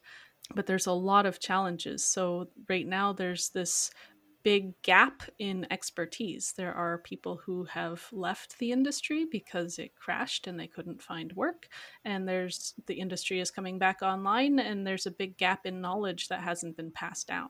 but 0.53 0.67
there's 0.67 0.85
a 0.85 0.91
lot 0.91 1.25
of 1.25 1.39
challenges. 1.39 2.03
So 2.03 2.49
right 2.69 2.85
now 2.85 3.13
there's 3.13 3.49
this 3.49 3.91
big 4.45 4.79
gap 4.83 5.23
in 5.39 5.65
expertise. 5.71 6.53
There 6.55 6.71
are 6.71 6.99
people 6.99 7.41
who 7.43 7.63
have 7.63 8.07
left 8.11 8.59
the 8.59 8.71
industry 8.71 9.25
because 9.25 9.79
it 9.79 9.95
crashed 9.95 10.45
and 10.45 10.59
they 10.59 10.67
couldn't 10.67 11.01
find 11.01 11.33
work. 11.33 11.67
And 12.05 12.29
there's 12.29 12.75
the 12.85 12.93
industry 12.93 13.39
is 13.39 13.49
coming 13.49 13.79
back 13.79 14.03
online 14.03 14.59
and 14.59 14.85
there's 14.85 15.07
a 15.07 15.11
big 15.11 15.35
gap 15.37 15.65
in 15.65 15.81
knowledge 15.81 16.27
that 16.27 16.41
hasn't 16.41 16.77
been 16.77 16.91
passed 16.91 17.27
down. 17.27 17.49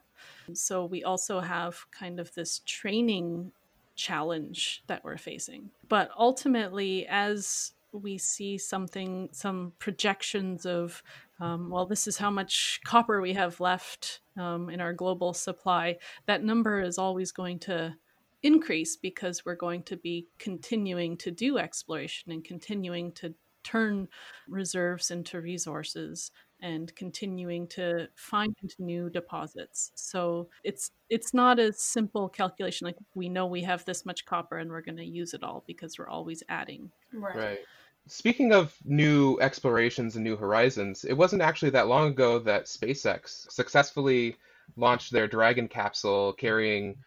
So 0.53 0.85
we 0.85 1.03
also 1.03 1.41
have 1.41 1.85
kind 1.91 2.17
of 2.17 2.33
this 2.33 2.61
training 2.65 3.51
challenge 3.97 4.81
that 4.87 5.03
we're 5.03 5.17
facing. 5.17 5.71
But 5.89 6.11
ultimately, 6.17 7.05
as 7.07 7.73
we 7.91 8.17
see 8.17 8.57
something, 8.57 9.27
some 9.33 9.73
projections 9.79 10.65
of, 10.65 11.03
um, 11.41 11.69
well, 11.69 11.85
this 11.85 12.07
is 12.07 12.17
how 12.17 12.29
much 12.29 12.79
copper 12.85 13.19
we 13.19 13.33
have 13.33 13.59
left 13.59 14.21
um, 14.37 14.69
in 14.69 14.81
our 14.81 14.93
global 14.93 15.33
supply, 15.33 15.97
that 16.25 16.43
number 16.43 16.81
is 16.81 16.97
always 16.97 17.31
going 17.31 17.59
to 17.59 17.95
increase 18.43 18.95
because 18.95 19.45
we're 19.45 19.55
going 19.55 19.83
to 19.83 19.97
be 19.97 20.27
continuing 20.37 21.17
to 21.17 21.31
do 21.31 21.57
exploration 21.57 22.31
and 22.31 22.43
continuing 22.43 23.11
to 23.13 23.33
turn 23.63 24.07
reserves 24.47 25.09
into 25.09 25.41
resources 25.41 26.31
and 26.61 26.95
continuing 26.95 27.67
to 27.67 28.07
find 28.15 28.55
new 28.79 29.09
deposits. 29.09 29.91
So 29.95 30.47
it's 30.63 30.91
it's 31.09 31.33
not 31.33 31.59
a 31.59 31.73
simple 31.73 32.29
calculation 32.29 32.85
like 32.85 32.97
we 33.13 33.27
know 33.27 33.45
we 33.45 33.61
have 33.63 33.83
this 33.85 34.05
much 34.05 34.25
copper 34.25 34.57
and 34.57 34.69
we're 34.69 34.81
going 34.81 34.97
to 34.97 35.05
use 35.05 35.33
it 35.33 35.43
all 35.43 35.63
because 35.67 35.97
we're 35.97 36.07
always 36.07 36.43
adding. 36.47 36.91
Right. 37.11 37.35
right. 37.35 37.59
Speaking 38.07 38.53
of 38.53 38.77
new 38.85 39.39
explorations 39.39 40.15
and 40.15 40.23
new 40.23 40.35
horizons, 40.35 41.05
it 41.05 41.13
wasn't 41.13 41.41
actually 41.41 41.71
that 41.71 41.87
long 41.87 42.09
ago 42.09 42.37
that 42.39 42.65
SpaceX 42.65 43.51
successfully 43.51 44.37
launched 44.75 45.11
their 45.11 45.27
Dragon 45.27 45.67
capsule 45.67 46.33
carrying 46.33 46.97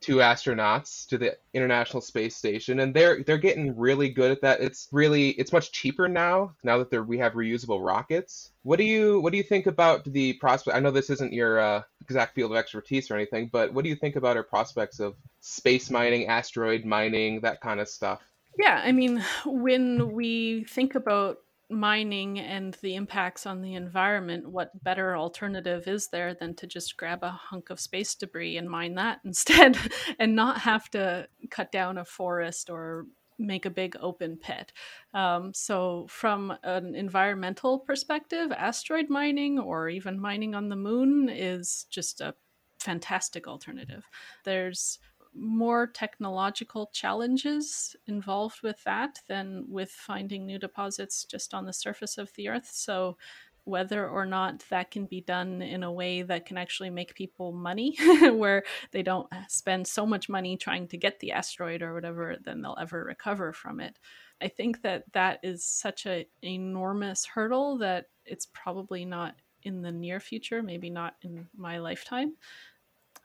two 0.00 0.16
astronauts 0.16 1.08
to 1.08 1.16
the 1.16 1.38
International 1.54 2.02
Space 2.02 2.36
Station, 2.36 2.80
and 2.80 2.92
they're 2.92 3.22
they're 3.22 3.38
getting 3.38 3.74
really 3.74 4.10
good 4.10 4.30
at 4.30 4.42
that. 4.42 4.60
It's 4.60 4.86
really 4.92 5.30
it's 5.30 5.52
much 5.52 5.72
cheaper 5.72 6.08
now 6.08 6.54
now 6.62 6.84
that 6.84 7.04
we 7.04 7.16
have 7.16 7.32
reusable 7.32 7.84
rockets. 7.84 8.50
What 8.64 8.76
do 8.76 8.84
you 8.84 9.20
what 9.20 9.32
do 9.32 9.38
you 9.38 9.42
think 9.42 9.66
about 9.66 10.04
the 10.04 10.34
prospect? 10.34 10.76
I 10.76 10.80
know 10.80 10.90
this 10.90 11.08
isn't 11.08 11.32
your 11.32 11.58
uh, 11.58 11.82
exact 12.02 12.34
field 12.34 12.50
of 12.50 12.58
expertise 12.58 13.10
or 13.10 13.14
anything, 13.14 13.48
but 13.50 13.72
what 13.72 13.82
do 13.82 13.88
you 13.88 13.96
think 13.96 14.16
about 14.16 14.36
our 14.36 14.42
prospects 14.42 15.00
of 15.00 15.16
space 15.40 15.88
mining, 15.90 16.26
asteroid 16.26 16.84
mining, 16.84 17.40
that 17.40 17.62
kind 17.62 17.80
of 17.80 17.88
stuff? 17.88 18.20
Yeah, 18.58 18.80
I 18.84 18.92
mean, 18.92 19.24
when 19.44 20.12
we 20.12 20.64
think 20.64 20.94
about 20.94 21.38
mining 21.70 22.38
and 22.38 22.74
the 22.82 22.94
impacts 22.94 23.46
on 23.46 23.62
the 23.62 23.74
environment, 23.74 24.48
what 24.48 24.82
better 24.84 25.16
alternative 25.16 25.88
is 25.88 26.08
there 26.08 26.34
than 26.34 26.54
to 26.54 26.66
just 26.66 26.96
grab 26.96 27.22
a 27.22 27.30
hunk 27.30 27.70
of 27.70 27.80
space 27.80 28.14
debris 28.14 28.56
and 28.56 28.68
mine 28.68 28.94
that 28.94 29.20
instead 29.24 29.78
and 30.18 30.36
not 30.36 30.60
have 30.60 30.88
to 30.90 31.28
cut 31.50 31.72
down 31.72 31.98
a 31.98 32.04
forest 32.04 32.70
or 32.70 33.06
make 33.38 33.66
a 33.66 33.70
big 33.70 33.96
open 34.00 34.36
pit. 34.36 34.72
Um, 35.12 35.52
so, 35.52 36.06
from 36.08 36.56
an 36.62 36.94
environmental 36.94 37.80
perspective, 37.80 38.52
asteroid 38.52 39.08
mining 39.08 39.58
or 39.58 39.88
even 39.88 40.20
mining 40.20 40.54
on 40.54 40.68
the 40.68 40.76
moon 40.76 41.28
is 41.28 41.86
just 41.90 42.20
a 42.20 42.34
fantastic 42.78 43.48
alternative. 43.48 44.08
There's 44.44 44.98
more 45.34 45.86
technological 45.86 46.90
challenges 46.92 47.96
involved 48.06 48.62
with 48.62 48.82
that 48.84 49.18
than 49.28 49.64
with 49.68 49.90
finding 49.90 50.46
new 50.46 50.58
deposits 50.58 51.24
just 51.24 51.54
on 51.54 51.66
the 51.66 51.72
surface 51.72 52.18
of 52.18 52.32
the 52.34 52.48
earth. 52.48 52.70
So, 52.72 53.16
whether 53.64 54.06
or 54.06 54.26
not 54.26 54.62
that 54.68 54.90
can 54.90 55.06
be 55.06 55.22
done 55.22 55.62
in 55.62 55.82
a 55.82 55.90
way 55.90 56.20
that 56.20 56.44
can 56.44 56.58
actually 56.58 56.90
make 56.90 57.14
people 57.14 57.50
money, 57.50 57.96
where 58.20 58.62
they 58.90 59.02
don't 59.02 59.26
spend 59.48 59.86
so 59.86 60.04
much 60.04 60.28
money 60.28 60.56
trying 60.56 60.86
to 60.86 60.98
get 60.98 61.18
the 61.20 61.32
asteroid 61.32 61.80
or 61.80 61.94
whatever, 61.94 62.36
then 62.44 62.60
they'll 62.60 62.76
ever 62.78 63.02
recover 63.02 63.54
from 63.54 63.80
it. 63.80 63.98
I 64.42 64.48
think 64.48 64.82
that 64.82 65.04
that 65.12 65.40
is 65.42 65.64
such 65.64 66.04
an 66.04 66.26
enormous 66.42 67.24
hurdle 67.24 67.78
that 67.78 68.06
it's 68.26 68.46
probably 68.52 69.06
not 69.06 69.36
in 69.62 69.80
the 69.80 69.92
near 69.92 70.20
future, 70.20 70.62
maybe 70.62 70.90
not 70.90 71.14
in 71.22 71.48
my 71.56 71.78
lifetime. 71.78 72.36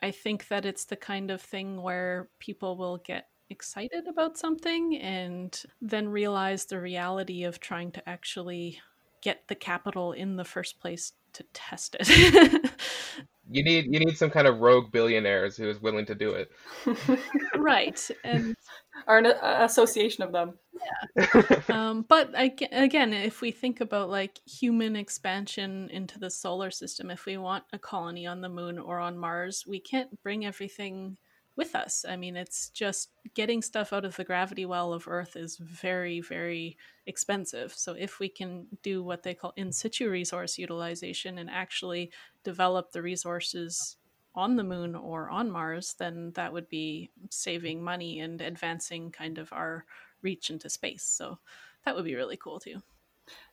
I 0.01 0.11
think 0.11 0.47
that 0.47 0.65
it's 0.65 0.85
the 0.85 0.95
kind 0.95 1.31
of 1.31 1.41
thing 1.41 1.81
where 1.81 2.29
people 2.39 2.77
will 2.77 2.97
get 2.97 3.27
excited 3.49 4.07
about 4.07 4.37
something 4.37 4.97
and 4.97 5.63
then 5.81 6.09
realize 6.09 6.65
the 6.65 6.79
reality 6.79 7.43
of 7.43 7.59
trying 7.59 7.91
to 7.93 8.09
actually 8.09 8.79
get 9.21 9.47
the 9.47 9.55
capital 9.55 10.13
in 10.13 10.35
the 10.35 10.45
first 10.45 10.79
place 10.79 11.13
to 11.33 11.43
test 11.53 11.95
it. 11.99 12.71
you 13.51 13.63
need 13.63 13.85
you 13.85 13.99
need 13.99 14.17
some 14.17 14.29
kind 14.29 14.47
of 14.47 14.59
rogue 14.59 14.91
billionaires 14.91 15.57
who 15.57 15.69
is 15.69 15.81
willing 15.81 16.05
to 16.05 16.15
do 16.15 16.31
it. 16.31 16.51
right. 17.57 18.09
And 18.23 18.55
or 19.07 19.17
an 19.17 19.25
association 19.25 20.23
of 20.23 20.31
them. 20.31 20.53
Yeah. 21.15 21.61
um, 21.69 22.05
but 22.07 22.29
again, 22.33 23.13
if 23.13 23.41
we 23.41 23.51
think 23.51 23.81
about 23.81 24.09
like 24.09 24.39
human 24.45 24.95
expansion 24.95 25.89
into 25.91 26.19
the 26.19 26.29
solar 26.29 26.71
system, 26.71 27.09
if 27.09 27.25
we 27.25 27.37
want 27.37 27.63
a 27.73 27.79
colony 27.79 28.27
on 28.27 28.41
the 28.41 28.49
moon 28.49 28.77
or 28.77 28.99
on 28.99 29.17
Mars, 29.17 29.63
we 29.67 29.79
can't 29.79 30.21
bring 30.21 30.45
everything 30.45 31.17
with 31.59 31.75
us. 31.75 32.05
I 32.07 32.15
mean, 32.15 32.37
it's 32.37 32.69
just 32.69 33.09
getting 33.35 33.61
stuff 33.61 33.91
out 33.91 34.05
of 34.05 34.15
the 34.15 34.23
gravity 34.23 34.65
well 34.65 34.93
of 34.93 35.09
Earth 35.09 35.35
is 35.35 35.57
very, 35.57 36.21
very 36.21 36.77
expensive. 37.05 37.73
So, 37.73 37.93
if 37.93 38.17
we 38.17 38.29
can 38.29 38.67
do 38.81 39.03
what 39.03 39.23
they 39.23 39.33
call 39.33 39.51
in 39.57 39.73
situ 39.73 40.09
resource 40.09 40.57
utilization 40.57 41.37
and 41.37 41.49
actually 41.49 42.11
develop 42.45 42.93
the 42.93 43.01
resources 43.01 43.97
on 44.33 44.55
the 44.55 44.63
moon 44.63 44.95
or 44.95 45.29
on 45.29 45.51
Mars, 45.51 45.95
then 45.99 46.31
that 46.35 46.53
would 46.53 46.69
be 46.69 47.11
saving 47.29 47.83
money 47.83 48.21
and 48.21 48.39
advancing 48.39 49.11
kind 49.11 49.37
of 49.37 49.51
our 49.51 49.83
reach 50.21 50.49
into 50.49 50.69
space. 50.69 51.03
So 51.03 51.39
that 51.83 51.93
would 51.93 52.05
be 52.05 52.15
really 52.15 52.37
cool 52.37 52.61
too. 52.61 52.81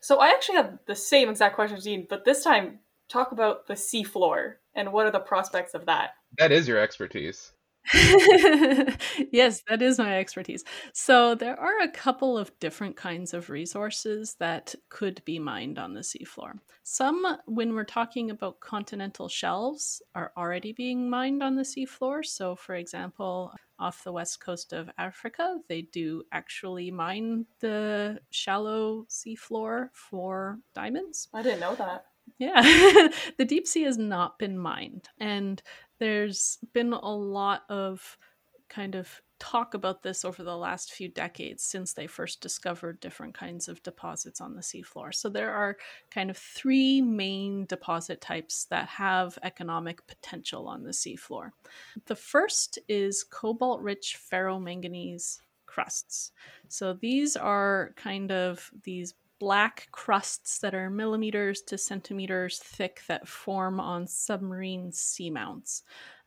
So 0.00 0.20
I 0.20 0.28
actually 0.28 0.58
have 0.58 0.78
the 0.86 0.94
same 0.94 1.28
exact 1.28 1.56
question, 1.56 1.80
Dean, 1.80 2.06
but 2.08 2.24
this 2.24 2.44
time 2.44 2.78
talk 3.08 3.32
about 3.32 3.66
the 3.66 3.74
seafloor 3.74 4.54
and 4.76 4.92
what 4.92 5.06
are 5.06 5.10
the 5.10 5.18
prospects 5.18 5.74
of 5.74 5.86
that? 5.86 6.10
That 6.38 6.52
is 6.52 6.68
your 6.68 6.78
expertise. 6.78 7.52
yes, 9.32 9.62
that 9.68 9.80
is 9.80 9.98
my 9.98 10.18
expertise. 10.18 10.64
So, 10.92 11.34
there 11.34 11.58
are 11.58 11.80
a 11.82 11.88
couple 11.90 12.36
of 12.36 12.56
different 12.58 12.96
kinds 12.96 13.32
of 13.32 13.48
resources 13.48 14.34
that 14.40 14.74
could 14.88 15.22
be 15.24 15.38
mined 15.38 15.78
on 15.78 15.94
the 15.94 16.00
seafloor. 16.00 16.54
Some, 16.82 17.24
when 17.46 17.74
we're 17.74 17.84
talking 17.84 18.30
about 18.30 18.60
continental 18.60 19.28
shelves, 19.28 20.02
are 20.14 20.32
already 20.36 20.72
being 20.72 21.08
mined 21.08 21.42
on 21.42 21.54
the 21.54 21.62
seafloor. 21.62 22.24
So, 22.24 22.56
for 22.56 22.74
example, 22.74 23.52
off 23.78 24.02
the 24.04 24.12
west 24.12 24.40
coast 24.40 24.72
of 24.72 24.90
Africa, 24.98 25.58
they 25.68 25.82
do 25.82 26.22
actually 26.32 26.90
mine 26.90 27.46
the 27.60 28.18
shallow 28.30 29.06
seafloor 29.08 29.88
for 29.92 30.58
diamonds. 30.74 31.28
I 31.32 31.42
didn't 31.42 31.60
know 31.60 31.74
that. 31.76 32.06
Yeah, 32.38 32.60
the 33.38 33.44
deep 33.44 33.66
sea 33.66 33.82
has 33.82 33.98
not 33.98 34.38
been 34.38 34.58
mined. 34.58 35.08
And 35.18 35.62
there's 35.98 36.58
been 36.72 36.92
a 36.92 37.14
lot 37.14 37.62
of 37.68 38.18
kind 38.68 38.94
of 38.94 39.22
talk 39.38 39.74
about 39.74 40.02
this 40.02 40.24
over 40.24 40.42
the 40.42 40.56
last 40.56 40.92
few 40.92 41.08
decades 41.08 41.62
since 41.62 41.92
they 41.92 42.06
first 42.06 42.40
discovered 42.40 42.98
different 43.00 43.34
kinds 43.34 43.68
of 43.68 43.82
deposits 43.82 44.40
on 44.40 44.54
the 44.54 44.62
seafloor. 44.62 45.14
So 45.14 45.28
there 45.28 45.52
are 45.52 45.76
kind 46.10 46.30
of 46.30 46.38
three 46.38 47.02
main 47.02 47.66
deposit 47.66 48.20
types 48.20 48.64
that 48.66 48.88
have 48.88 49.38
economic 49.42 50.06
potential 50.06 50.68
on 50.68 50.82
the 50.82 50.90
seafloor. 50.90 51.50
The 52.06 52.16
first 52.16 52.78
is 52.88 53.24
cobalt 53.24 53.82
rich 53.82 54.18
ferromanganese 54.30 55.38
crusts. 55.66 56.32
So 56.68 56.94
these 56.94 57.36
are 57.36 57.92
kind 57.96 58.32
of 58.32 58.70
these 58.84 59.14
black 59.38 59.88
crusts 59.92 60.58
that 60.58 60.74
are 60.74 60.90
millimeters 60.90 61.62
to 61.62 61.78
centimeters 61.78 62.58
thick 62.58 63.02
that 63.08 63.28
form 63.28 63.80
on 63.80 64.06
submarine 64.06 64.90
seamounts. 64.90 65.82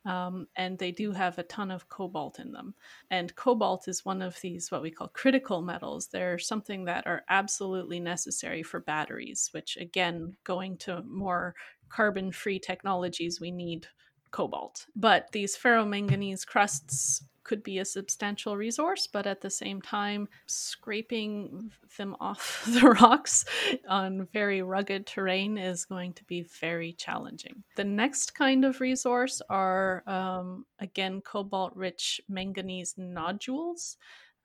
Um, 0.06 0.48
and 0.56 0.78
they 0.78 0.92
do 0.92 1.12
have 1.12 1.38
a 1.38 1.44
ton 1.44 1.72
of 1.72 1.90
cobalt 1.90 2.40
in 2.40 2.52
them. 2.52 2.74
And 3.12 3.36
cobalt 3.36 3.88
is 3.88 4.06
one 4.06 4.22
of 4.22 4.40
these, 4.42 4.72
what 4.72 4.82
we 4.82 4.92
call 4.92 5.10
critical 5.10 5.62
metals. 5.62 6.08
They're 6.08 6.40
something 6.40 6.86
that 6.86 7.06
are 7.06 7.24
absolutely 7.30 8.00
necessary 8.00 8.64
for 8.64 8.80
batteries, 8.80 9.50
which, 9.52 9.76
again, 9.78 10.36
going 10.46 10.78
to 10.78 11.04
more 11.04 11.54
carbon 11.90 12.32
free 12.32 12.60
technologies, 12.60 13.42
we 13.42 13.52
need 13.52 13.88
cobalt. 14.32 14.86
But 14.96 15.32
these 15.32 15.58
ferromanganese 15.58 16.46
crusts 16.48 17.24
could 17.50 17.64
be 17.64 17.80
a 17.80 17.86
substantial 17.86 18.56
resource, 18.56 19.08
but 19.08 19.26
at 19.26 19.42
the 19.42 19.50
same 19.50 19.82
time, 19.82 20.30
scraping 20.46 21.72
them 21.98 22.16
off 22.20 22.64
the 22.68 22.96
rocks 23.02 23.44
on 23.88 24.28
very 24.32 24.62
rugged 24.62 25.08
terrain 25.08 25.58
is 25.58 25.84
going 25.84 26.14
to 26.14 26.24
be 26.26 26.44
very 26.44 26.94
challenging. 26.94 27.64
The 27.76 27.84
next 27.84 28.36
kind 28.36 28.64
of 28.66 28.80
resource 28.82 29.42
are, 29.50 30.04
um, 30.06 30.68
again, 30.78 31.22
cobalt 31.22 31.76
rich 31.76 32.22
manganese 32.30 32.94
nodules. 33.00 33.98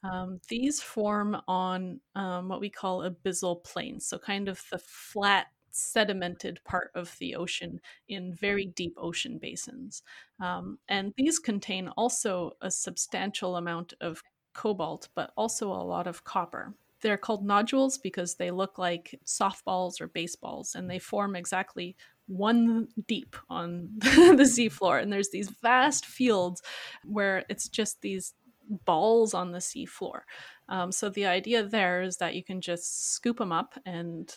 Um, 0.02 0.40
these 0.48 0.80
form 0.80 1.36
on 1.46 2.00
um, 2.14 2.48
what 2.48 2.60
we 2.60 2.70
call 2.70 3.00
abyssal 3.00 3.62
plains, 3.64 4.06
so 4.06 4.16
kind 4.16 4.48
of 4.48 4.62
the 4.70 4.78
flat 4.78 5.48
sedimented 5.74 6.62
part 6.64 6.90
of 6.94 7.16
the 7.18 7.34
ocean 7.34 7.80
in 8.08 8.32
very 8.32 8.66
deep 8.66 8.94
ocean 8.96 9.38
basins. 9.38 10.02
Um, 10.40 10.78
and 10.88 11.12
these 11.16 11.38
contain 11.38 11.88
also 11.88 12.52
a 12.60 12.70
substantial 12.70 13.56
amount 13.56 13.94
of 14.00 14.22
cobalt, 14.54 15.08
but 15.14 15.32
also 15.36 15.68
a 15.68 15.82
lot 15.84 16.06
of 16.06 16.24
copper. 16.24 16.74
They're 17.00 17.18
called 17.18 17.44
nodules 17.44 17.98
because 17.98 18.36
they 18.36 18.50
look 18.50 18.78
like 18.78 19.20
softballs 19.26 20.00
or 20.00 20.06
baseballs, 20.06 20.74
and 20.74 20.88
they 20.88 20.98
form 20.98 21.36
exactly 21.36 21.96
one 22.26 22.88
deep 23.06 23.36
on 23.50 23.90
the 23.98 24.48
seafloor. 24.48 25.02
And 25.02 25.12
there's 25.12 25.30
these 25.30 25.50
vast 25.50 26.06
fields 26.06 26.62
where 27.04 27.44
it's 27.50 27.68
just 27.68 28.00
these 28.00 28.32
balls 28.86 29.34
on 29.34 29.52
the 29.52 29.58
seafloor. 29.58 30.20
Um, 30.68 30.92
so 30.92 31.10
the 31.10 31.26
idea 31.26 31.62
there 31.62 32.02
is 32.02 32.16
that 32.18 32.34
you 32.34 32.42
can 32.42 32.60
just 32.60 33.12
scoop 33.12 33.38
them 33.38 33.52
up 33.52 33.74
and 33.84 34.34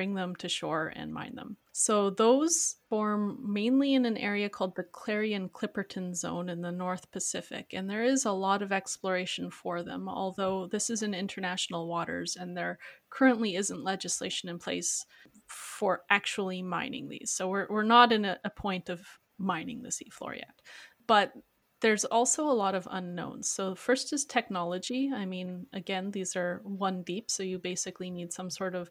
bring 0.00 0.14
them 0.14 0.34
to 0.34 0.48
shore 0.48 0.94
and 0.96 1.12
mine 1.12 1.34
them. 1.34 1.58
So 1.72 2.08
those 2.08 2.76
form 2.88 3.38
mainly 3.46 3.92
in 3.92 4.06
an 4.06 4.16
area 4.16 4.48
called 4.48 4.74
the 4.74 4.82
Clarion 4.82 5.50
Clipperton 5.50 6.14
Zone 6.16 6.48
in 6.48 6.62
the 6.62 6.72
North 6.72 7.10
Pacific. 7.10 7.74
And 7.74 7.90
there 7.90 8.02
is 8.02 8.24
a 8.24 8.32
lot 8.32 8.62
of 8.62 8.72
exploration 8.72 9.50
for 9.50 9.82
them, 9.82 10.08
although 10.08 10.68
this 10.68 10.88
is 10.88 11.02
in 11.02 11.12
international 11.12 11.86
waters 11.86 12.38
and 12.40 12.56
there 12.56 12.78
currently 13.10 13.56
isn't 13.56 13.84
legislation 13.84 14.48
in 14.48 14.58
place 14.58 15.04
for 15.48 16.00
actually 16.08 16.62
mining 16.62 17.10
these. 17.10 17.30
So 17.30 17.50
we're, 17.50 17.66
we're 17.68 17.82
not 17.82 18.10
in 18.10 18.24
a, 18.24 18.38
a 18.42 18.48
point 18.48 18.88
of 18.88 19.02
mining 19.36 19.82
the 19.82 19.90
seafloor 19.90 20.34
yet. 20.34 20.62
But 21.06 21.34
there's 21.80 22.04
also 22.06 22.44
a 22.44 22.52
lot 22.52 22.74
of 22.74 22.88
unknowns. 22.90 23.50
So, 23.50 23.74
first 23.74 24.12
is 24.12 24.24
technology. 24.24 25.10
I 25.14 25.24
mean, 25.24 25.66
again, 25.72 26.10
these 26.10 26.36
are 26.36 26.60
one 26.62 27.02
deep, 27.02 27.30
so 27.30 27.42
you 27.42 27.58
basically 27.58 28.10
need 28.10 28.32
some 28.32 28.50
sort 28.50 28.74
of 28.74 28.90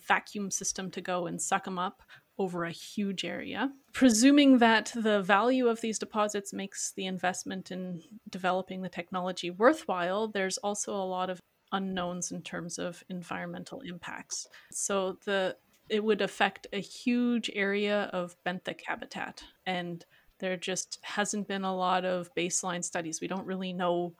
vacuum 0.00 0.50
system 0.50 0.90
to 0.92 1.00
go 1.00 1.26
and 1.26 1.40
suck 1.40 1.64
them 1.64 1.78
up 1.78 2.02
over 2.38 2.64
a 2.64 2.70
huge 2.70 3.24
area. 3.24 3.70
Presuming 3.92 4.58
that 4.58 4.92
the 4.94 5.22
value 5.22 5.68
of 5.68 5.80
these 5.80 5.98
deposits 5.98 6.52
makes 6.52 6.92
the 6.96 7.06
investment 7.06 7.70
in 7.70 8.02
developing 8.30 8.82
the 8.82 8.88
technology 8.88 9.50
worthwhile, 9.50 10.28
there's 10.28 10.58
also 10.58 10.94
a 10.94 11.04
lot 11.04 11.30
of 11.30 11.40
unknowns 11.72 12.32
in 12.32 12.42
terms 12.42 12.78
of 12.78 13.02
environmental 13.08 13.80
impacts. 13.82 14.48
So, 14.72 15.18
the 15.24 15.56
it 15.90 16.02
would 16.02 16.22
affect 16.22 16.66
a 16.72 16.80
huge 16.80 17.50
area 17.54 18.08
of 18.14 18.36
benthic 18.46 18.80
habitat 18.86 19.42
and 19.66 20.02
there 20.38 20.56
just 20.56 20.98
hasn't 21.02 21.46
been 21.46 21.64
a 21.64 21.76
lot 21.76 22.04
of 22.04 22.34
baseline 22.34 22.82
studies. 22.82 23.20
We 23.20 23.28
don't 23.28 23.46
really 23.46 23.72
know 23.72 24.14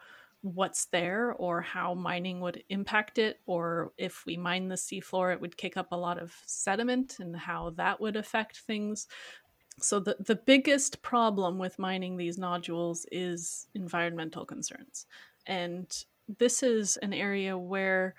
what's 0.45 0.84
there 0.86 1.32
or 1.32 1.62
how 1.62 1.95
mining 1.95 2.38
would 2.38 2.62
impact 2.68 3.16
it, 3.18 3.40
or 3.47 3.92
if 3.97 4.24
we 4.26 4.36
mine 4.36 4.68
the 4.68 4.74
seafloor, 4.74 5.32
it 5.32 5.40
would 5.40 5.57
kick 5.57 5.78
up 5.78 5.88
a 5.90 5.97
lot 5.97 6.20
of 6.20 6.34
sediment 6.45 7.16
and 7.18 7.34
how 7.34 7.70
that 7.76 7.99
would 7.99 8.14
affect 8.14 8.59
things. 8.59 9.07
So, 9.80 9.99
the, 10.01 10.16
the 10.20 10.36
biggest 10.36 11.01
problem 11.01 11.59
with 11.59 11.78
mining 11.78 12.16
these 12.16 12.36
nodules 12.36 13.07
is 13.11 13.68
environmental 13.74 14.45
concerns. 14.45 15.07
And 15.47 15.90
this 16.38 16.62
is 16.62 16.99
an 16.99 17.14
area 17.14 17.57
where 17.57 18.14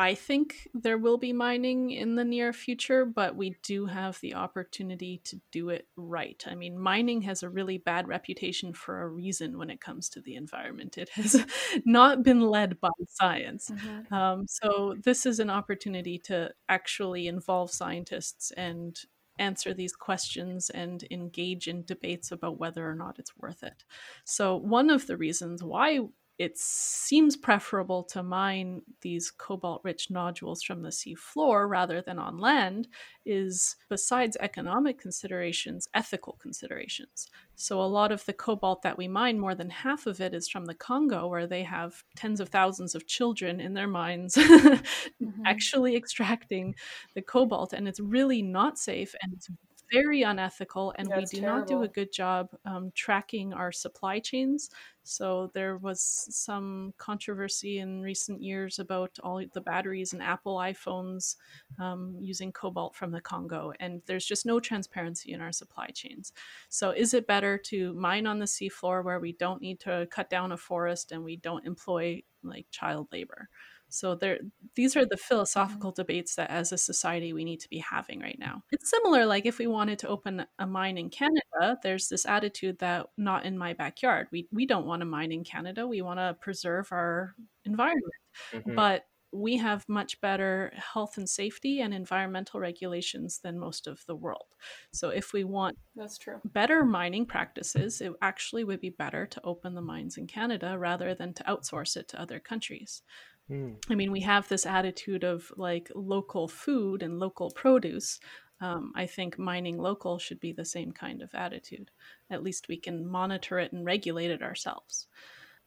I 0.00 0.14
think 0.14 0.68
there 0.74 0.96
will 0.96 1.18
be 1.18 1.32
mining 1.32 1.90
in 1.90 2.14
the 2.14 2.24
near 2.24 2.52
future, 2.52 3.04
but 3.04 3.34
we 3.34 3.56
do 3.64 3.86
have 3.86 4.20
the 4.20 4.34
opportunity 4.34 5.20
to 5.24 5.40
do 5.50 5.70
it 5.70 5.88
right. 5.96 6.42
I 6.46 6.54
mean, 6.54 6.78
mining 6.78 7.22
has 7.22 7.42
a 7.42 7.48
really 7.48 7.78
bad 7.78 8.06
reputation 8.06 8.72
for 8.72 9.02
a 9.02 9.08
reason 9.08 9.58
when 9.58 9.70
it 9.70 9.80
comes 9.80 10.08
to 10.10 10.20
the 10.20 10.36
environment. 10.36 10.98
It 10.98 11.08
has 11.10 11.44
not 11.84 12.22
been 12.22 12.42
led 12.42 12.80
by 12.80 12.90
science. 13.08 13.70
Mm-hmm. 13.70 14.14
Um, 14.14 14.46
so, 14.46 14.94
this 15.02 15.26
is 15.26 15.40
an 15.40 15.50
opportunity 15.50 16.16
to 16.26 16.52
actually 16.68 17.26
involve 17.26 17.72
scientists 17.72 18.52
and 18.52 18.96
answer 19.40 19.74
these 19.74 19.94
questions 19.94 20.70
and 20.70 21.04
engage 21.10 21.66
in 21.66 21.84
debates 21.84 22.30
about 22.30 22.58
whether 22.58 22.88
or 22.88 22.94
not 22.94 23.18
it's 23.18 23.36
worth 23.36 23.64
it. 23.64 23.84
So, 24.24 24.56
one 24.56 24.90
of 24.90 25.08
the 25.08 25.16
reasons 25.16 25.64
why 25.64 26.00
it 26.38 26.56
seems 26.56 27.36
preferable 27.36 28.04
to 28.04 28.22
mine 28.22 28.80
these 29.00 29.30
cobalt 29.30 29.80
rich 29.82 30.08
nodules 30.10 30.62
from 30.62 30.82
the 30.82 30.92
sea 30.92 31.14
floor 31.14 31.66
rather 31.66 32.00
than 32.00 32.18
on 32.18 32.38
land 32.38 32.86
is 33.26 33.76
besides 33.90 34.36
economic 34.40 34.98
considerations 34.98 35.88
ethical 35.94 36.38
considerations 36.40 37.28
so 37.56 37.80
a 37.80 37.82
lot 37.82 38.12
of 38.12 38.24
the 38.26 38.32
cobalt 38.32 38.82
that 38.82 38.96
we 38.96 39.08
mine 39.08 39.38
more 39.38 39.54
than 39.54 39.70
half 39.70 40.06
of 40.06 40.20
it 40.20 40.32
is 40.32 40.48
from 40.48 40.64
the 40.64 40.74
congo 40.74 41.26
where 41.26 41.46
they 41.46 41.62
have 41.62 42.02
tens 42.16 42.40
of 42.40 42.48
thousands 42.48 42.94
of 42.94 43.06
children 43.06 43.60
in 43.60 43.74
their 43.74 43.88
mines 43.88 44.34
mm-hmm. 44.36 45.30
actually 45.44 45.96
extracting 45.96 46.74
the 47.14 47.22
cobalt 47.22 47.72
and 47.72 47.88
it's 47.88 48.00
really 48.00 48.42
not 48.42 48.78
safe 48.78 49.14
and 49.22 49.32
it's 49.32 49.48
very 49.92 50.22
unethical, 50.22 50.94
and 50.96 51.08
That's 51.08 51.14
we 51.14 51.26
do 51.26 51.40
terrible. 51.40 51.42
not 51.42 51.66
do 51.66 51.82
a 51.82 51.88
good 51.88 52.12
job 52.12 52.50
um, 52.64 52.92
tracking 52.94 53.52
our 53.52 53.72
supply 53.72 54.18
chains. 54.20 54.70
So 55.02 55.50
there 55.54 55.76
was 55.78 56.00
some 56.02 56.92
controversy 56.98 57.78
in 57.78 58.02
recent 58.02 58.42
years 58.42 58.78
about 58.78 59.18
all 59.22 59.42
the 59.52 59.60
batteries 59.60 60.12
in 60.12 60.20
Apple 60.20 60.56
iPhones 60.56 61.36
um, 61.78 62.16
using 62.20 62.52
cobalt 62.52 62.94
from 62.94 63.10
the 63.12 63.20
Congo, 63.20 63.72
and 63.80 64.02
there's 64.06 64.26
just 64.26 64.44
no 64.46 64.60
transparency 64.60 65.32
in 65.32 65.40
our 65.40 65.52
supply 65.52 65.88
chains. 65.88 66.32
So 66.68 66.90
is 66.90 67.14
it 67.14 67.26
better 67.26 67.56
to 67.58 67.94
mine 67.94 68.26
on 68.26 68.38
the 68.38 68.46
seafloor 68.46 69.04
where 69.04 69.20
we 69.20 69.32
don't 69.32 69.62
need 69.62 69.80
to 69.80 70.06
cut 70.10 70.30
down 70.30 70.52
a 70.52 70.56
forest 70.56 71.12
and 71.12 71.24
we 71.24 71.36
don't 71.36 71.66
employ 71.66 72.22
like 72.42 72.66
child 72.70 73.08
labor? 73.12 73.48
So 73.88 74.14
there 74.14 74.38
these 74.74 74.96
are 74.96 75.04
the 75.04 75.16
mm-hmm. 75.16 75.28
philosophical 75.28 75.92
debates 75.92 76.34
that 76.36 76.50
as 76.50 76.72
a 76.72 76.78
society 76.78 77.32
we 77.32 77.44
need 77.44 77.60
to 77.60 77.68
be 77.68 77.78
having 77.78 78.20
right 78.20 78.38
now. 78.38 78.62
It's 78.70 78.90
similar 78.90 79.26
like 79.26 79.46
if 79.46 79.58
we 79.58 79.66
wanted 79.66 79.98
to 80.00 80.08
open 80.08 80.46
a 80.58 80.66
mine 80.66 80.98
in 80.98 81.10
Canada, 81.10 81.78
there's 81.82 82.08
this 82.08 82.26
attitude 82.26 82.78
that 82.78 83.06
not 83.16 83.44
in 83.44 83.56
my 83.56 83.72
backyard. 83.72 84.28
We 84.30 84.48
we 84.52 84.66
don't 84.66 84.86
want 84.86 85.00
to 85.00 85.06
mine 85.06 85.32
in 85.32 85.44
Canada. 85.44 85.86
We 85.86 86.02
want 86.02 86.18
to 86.18 86.36
preserve 86.40 86.88
our 86.92 87.34
environment. 87.64 88.12
Mm-hmm. 88.52 88.74
But 88.74 89.04
we 89.32 89.58
have 89.58 89.88
much 89.88 90.20
better 90.20 90.72
health 90.74 91.18
and 91.18 91.28
safety 91.28 91.80
and 91.80 91.92
environmental 91.92 92.60
regulations 92.60 93.40
than 93.42 93.58
most 93.58 93.86
of 93.86 94.04
the 94.06 94.16
world. 94.16 94.46
So 94.92 95.10
if 95.10 95.32
we 95.32 95.44
want 95.44 95.76
That's 95.94 96.16
true. 96.16 96.40
better 96.44 96.84
mining 96.84 97.26
practices, 97.26 98.00
it 98.00 98.12
actually 98.22 98.64
would 98.64 98.80
be 98.80 98.90
better 98.90 99.26
to 99.26 99.40
open 99.44 99.74
the 99.74 99.82
mines 99.82 100.16
in 100.16 100.26
Canada 100.26 100.78
rather 100.78 101.14
than 101.14 101.34
to 101.34 101.44
outsource 101.44 101.96
it 101.96 102.08
to 102.08 102.20
other 102.20 102.40
countries. 102.40 103.02
Mm. 103.50 103.76
I 103.90 103.94
mean, 103.94 104.12
we 104.12 104.20
have 104.20 104.48
this 104.48 104.66
attitude 104.66 105.24
of 105.24 105.50
like 105.56 105.90
local 105.94 106.48
food 106.48 107.02
and 107.02 107.18
local 107.18 107.50
produce. 107.50 108.20
Um, 108.60 108.92
I 108.94 109.06
think 109.06 109.38
mining 109.38 109.78
local 109.78 110.18
should 110.18 110.40
be 110.40 110.52
the 110.52 110.64
same 110.64 110.92
kind 110.92 111.22
of 111.22 111.30
attitude. 111.34 111.90
At 112.30 112.42
least 112.42 112.68
we 112.68 112.76
can 112.76 113.06
monitor 113.06 113.58
it 113.58 113.72
and 113.72 113.84
regulate 113.84 114.30
it 114.30 114.42
ourselves. 114.42 115.06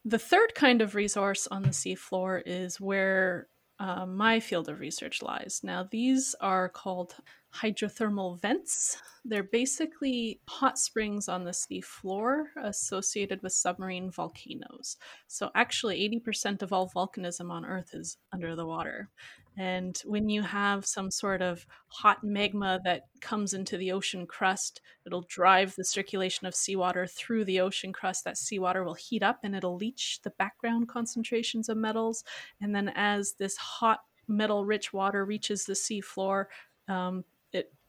The 0.04 0.18
third 0.18 0.54
kind 0.54 0.82
of 0.82 0.94
resource 0.94 1.46
on 1.46 1.62
the 1.62 1.70
seafloor 1.70 2.42
is 2.44 2.80
where 2.80 3.48
uh, 3.78 4.04
my 4.06 4.40
field 4.40 4.68
of 4.68 4.80
research 4.80 5.22
lies. 5.22 5.60
Now, 5.62 5.88
these 5.90 6.34
are 6.40 6.68
called 6.68 7.16
hydrothermal 7.54 8.40
vents. 8.40 8.98
They're 9.24 9.44
basically 9.44 10.40
hot 10.48 10.78
springs 10.78 11.28
on 11.28 11.44
the 11.44 11.52
sea 11.52 11.80
floor 11.80 12.48
associated 12.60 13.42
with 13.42 13.52
submarine 13.52 14.10
volcanoes. 14.10 14.96
So, 15.28 15.50
actually, 15.54 16.00
80% 16.24 16.62
of 16.62 16.72
all 16.72 16.88
volcanism 16.88 17.50
on 17.50 17.64
Earth 17.64 17.90
is 17.94 18.16
under 18.32 18.56
the 18.56 18.66
water. 18.66 19.10
And 19.56 20.00
when 20.06 20.30
you 20.30 20.42
have 20.42 20.86
some 20.86 21.10
sort 21.10 21.42
of 21.42 21.66
hot 21.88 22.24
magma 22.24 22.80
that 22.84 23.02
comes 23.20 23.52
into 23.52 23.76
the 23.76 23.92
ocean 23.92 24.26
crust, 24.26 24.80
it'll 25.04 25.26
drive 25.28 25.74
the 25.76 25.84
circulation 25.84 26.46
of 26.46 26.54
seawater 26.54 27.06
through 27.06 27.44
the 27.44 27.60
ocean 27.60 27.92
crust. 27.92 28.24
That 28.24 28.38
seawater 28.38 28.82
will 28.82 28.94
heat 28.94 29.22
up 29.22 29.40
and 29.42 29.54
it'll 29.54 29.76
leach 29.76 30.20
the 30.22 30.30
background 30.30 30.88
concentrations 30.88 31.68
of 31.68 31.76
metals. 31.76 32.24
And 32.60 32.74
then, 32.74 32.92
as 32.94 33.34
this 33.34 33.56
hot 33.56 34.00
metal 34.26 34.64
rich 34.64 34.92
water 34.92 35.24
reaches 35.24 35.66
the 35.66 35.74
seafloor, 35.74 36.46
um, 36.88 37.24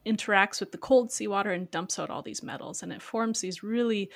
interacts 0.05 0.59
with 0.59 0.71
the 0.71 0.77
cold 0.77 1.11
seawater 1.11 1.51
and 1.51 1.71
dumps 1.71 1.97
out 1.97 2.09
all 2.09 2.21
these 2.21 2.43
metals 2.43 2.83
and 2.83 2.91
it 2.91 3.01
forms 3.01 3.39
these 3.39 3.63
really 3.63 4.09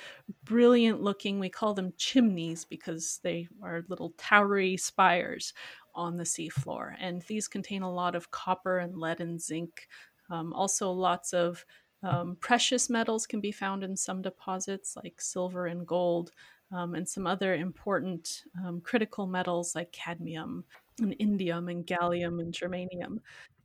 brilliant 0.44 1.00
looking 1.00 1.38
we 1.38 1.48
call 1.48 1.72
them 1.72 1.92
chimneys 1.96 2.64
because 2.64 3.20
they 3.22 3.48
are 3.62 3.84
little 3.88 4.12
towery 4.18 4.76
spires 4.76 5.54
on 5.98 6.16
the 6.16 6.24
seafloor. 6.24 6.94
And 7.00 7.20
these 7.22 7.48
contain 7.48 7.82
a 7.82 7.92
lot 7.92 8.14
of 8.14 8.30
copper 8.30 8.78
and 8.78 8.96
lead 8.96 9.20
and 9.20 9.40
zinc. 9.40 9.88
Um, 10.30 10.52
also 10.52 10.90
lots 10.90 11.34
of 11.34 11.64
um, 12.02 12.36
precious 12.40 12.88
metals 12.88 13.26
can 13.26 13.40
be 13.40 13.50
found 13.50 13.82
in 13.82 13.96
some 13.96 14.22
deposits 14.22 14.94
like 14.96 15.20
silver 15.20 15.66
and 15.66 15.84
gold 15.86 16.30
um, 16.70 16.94
and 16.94 17.08
some 17.08 17.26
other 17.26 17.54
important 17.54 18.44
um, 18.64 18.80
critical 18.80 19.26
metals 19.26 19.74
like 19.74 19.90
cadmium 19.90 20.64
and 21.00 21.14
indium 21.18 21.70
and 21.70 21.86
gallium 21.86 22.40
and 22.40 22.52
germanium 22.52 23.18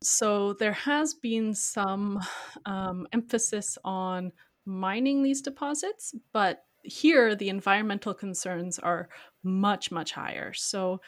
so 0.04 0.54
there 0.54 0.74
has 0.74 1.14
been 1.14 1.54
some 1.54 2.20
um, 2.66 3.08
emphasis 3.14 3.78
on 3.84 4.32
mining 4.66 5.24
these 5.24 5.42
deposits, 5.42 6.14
but 6.32 6.66
here 6.84 7.36
the 7.36 7.50
environmental 7.50 8.14
concerns 8.14 8.80
are 8.80 9.10
much, 9.44 9.92
much 9.92 10.12
higher. 10.12 10.54
So 10.54 11.02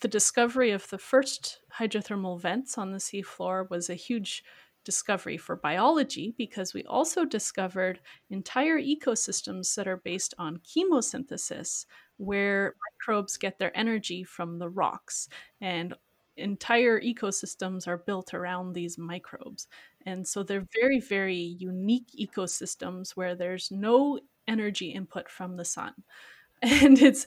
the 0.00 0.08
discovery 0.08 0.70
of 0.72 0.88
the 0.90 0.98
first 0.98 1.60
hydrothermal 1.78 2.40
vents 2.40 2.76
on 2.76 2.92
the 2.92 2.98
seafloor 2.98 3.68
was 3.70 3.88
a 3.88 3.94
huge 3.94 4.44
discovery 4.84 5.36
for 5.36 5.56
biology 5.56 6.34
because 6.36 6.74
we 6.74 6.84
also 6.84 7.24
discovered 7.24 8.00
entire 8.30 8.80
ecosystems 8.80 9.74
that 9.74 9.88
are 9.88 9.98
based 9.98 10.34
on 10.38 10.58
chemosynthesis, 10.58 11.86
where 12.16 12.74
microbes 13.00 13.36
get 13.36 13.58
their 13.58 13.76
energy 13.76 14.24
from 14.24 14.58
the 14.58 14.68
rocks. 14.68 15.28
And 15.60 15.94
entire 16.36 17.00
ecosystems 17.00 17.86
are 17.86 17.98
built 17.98 18.34
around 18.34 18.72
these 18.72 18.98
microbes. 18.98 19.68
And 20.06 20.26
so 20.26 20.42
they're 20.42 20.66
very, 20.80 21.00
very 21.00 21.36
unique 21.36 22.10
ecosystems 22.18 23.10
where 23.10 23.34
there's 23.34 23.70
no 23.70 24.18
energy 24.48 24.90
input 24.90 25.28
from 25.28 25.56
the 25.56 25.64
sun. 25.64 25.92
and 26.82 27.02
it's 27.02 27.26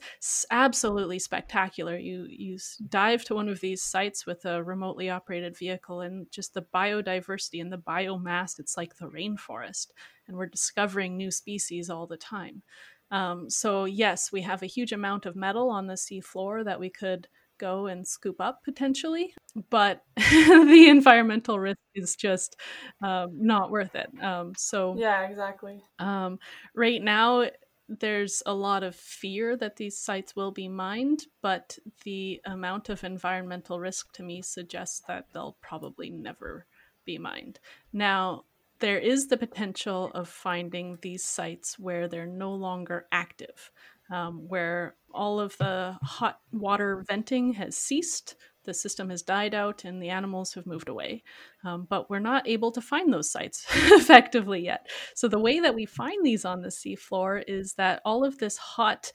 absolutely 0.50 1.20
spectacular. 1.20 1.98
You 1.98 2.26
you 2.30 2.58
dive 2.88 3.26
to 3.26 3.36
one 3.36 3.50
of 3.50 3.60
these 3.60 3.84
sites 3.84 4.26
with 4.26 4.46
a 4.46 4.64
remotely 4.64 5.10
operated 5.10 5.58
vehicle, 5.58 6.00
and 6.00 6.32
just 6.32 6.54
the 6.54 6.66
biodiversity 6.74 7.60
and 7.60 7.72
the 7.72 7.78
biomass. 7.78 8.60
It's 8.60 8.78
like 8.78 8.96
the 8.96 9.08
rainforest, 9.08 9.88
and 10.28 10.38
we're 10.38 10.46
discovering 10.46 11.18
new 11.18 11.32
species 11.32 11.90
all 11.90 12.08
the 12.08 12.16
time. 12.16 12.64
Um, 13.12 13.50
so 13.50 13.84
yes, 13.84 14.32
we 14.32 14.42
have 14.42 14.64
a 14.64 14.68
huge 14.68 14.94
amount 14.94 15.26
of 15.26 15.36
metal 15.36 15.70
on 15.70 15.88
the 15.88 15.96
seafloor 15.96 16.64
that 16.64 16.80
we 16.80 16.90
could 16.90 17.28
go 17.58 17.88
and 17.88 18.08
scoop 18.08 18.40
up 18.40 18.64
potentially, 18.64 19.34
but 19.70 20.02
the 20.16 20.88
environmental 20.90 21.60
risk 21.60 21.80
is 21.94 22.16
just 22.16 22.56
um, 23.02 23.32
not 23.34 23.70
worth 23.70 23.96
it. 23.96 24.10
Um, 24.22 24.54
so 24.56 24.96
yeah, 24.98 25.24
exactly. 25.24 25.84
Um, 26.00 26.40
right 26.74 27.02
now, 27.02 27.50
there's 27.88 28.42
a 28.46 28.54
lot 28.54 28.84
of 28.84 28.96
fear 28.96 29.56
that 29.58 29.76
these 29.76 29.98
sites 29.98 30.36
will 30.36 30.52
be 30.52 30.68
mined, 30.68 31.26
but 31.42 31.78
the 32.04 32.42
amount 32.46 32.90
of 32.90 33.04
environmental 33.04 33.80
risk 33.80 34.12
to 34.14 34.24
me 34.24 34.42
suggests 34.42 35.02
that 35.08 35.28
they'll 35.34 35.58
probably 35.62 36.10
never 36.10 36.66
be 37.06 37.18
mined. 37.18 37.60
Now, 37.94 38.46
there 38.80 38.98
is 38.98 39.28
the 39.28 39.38
potential 39.38 40.12
of 40.14 40.28
finding 40.28 40.98
these 41.02 41.24
sites 41.24 41.80
where 41.80 42.08
they're 42.08 42.26
no 42.26 42.54
longer 42.54 43.08
active, 43.12 43.72
um, 44.12 44.48
where 44.48 44.96
all 45.12 45.40
of 45.40 45.58
the 45.58 45.98
hot 46.02 46.42
water 46.52 47.04
venting 47.08 47.54
has 47.54 47.78
ceased, 47.78 48.36
the 48.64 48.74
system 48.74 49.10
has 49.10 49.22
died 49.22 49.54
out, 49.54 49.86
and 49.86 50.02
the 50.02 50.10
animals 50.10 50.54
have 50.56 50.66
moved 50.66 50.90
away. 50.90 51.24
Um, 51.66 51.88
but 51.90 52.10
we're 52.10 52.20
not 52.20 52.48
able 52.48 52.72
to 52.72 52.82
find 52.82 53.12
those 53.12 53.32
sites 53.32 53.66
effectively 53.74 54.64
yet. 54.64 54.88
So, 55.16 55.28
the 55.28 55.40
way 55.40 55.60
that 55.60 55.74
we 55.74 55.86
find 55.86 56.24
these 56.24 56.46
on 56.46 56.62
the 56.62 56.70
seafloor 56.70 57.44
is 57.48 57.74
that 57.74 58.02
all 58.06 58.24
of 58.24 58.38
this 58.38 58.58
hot 58.58 59.12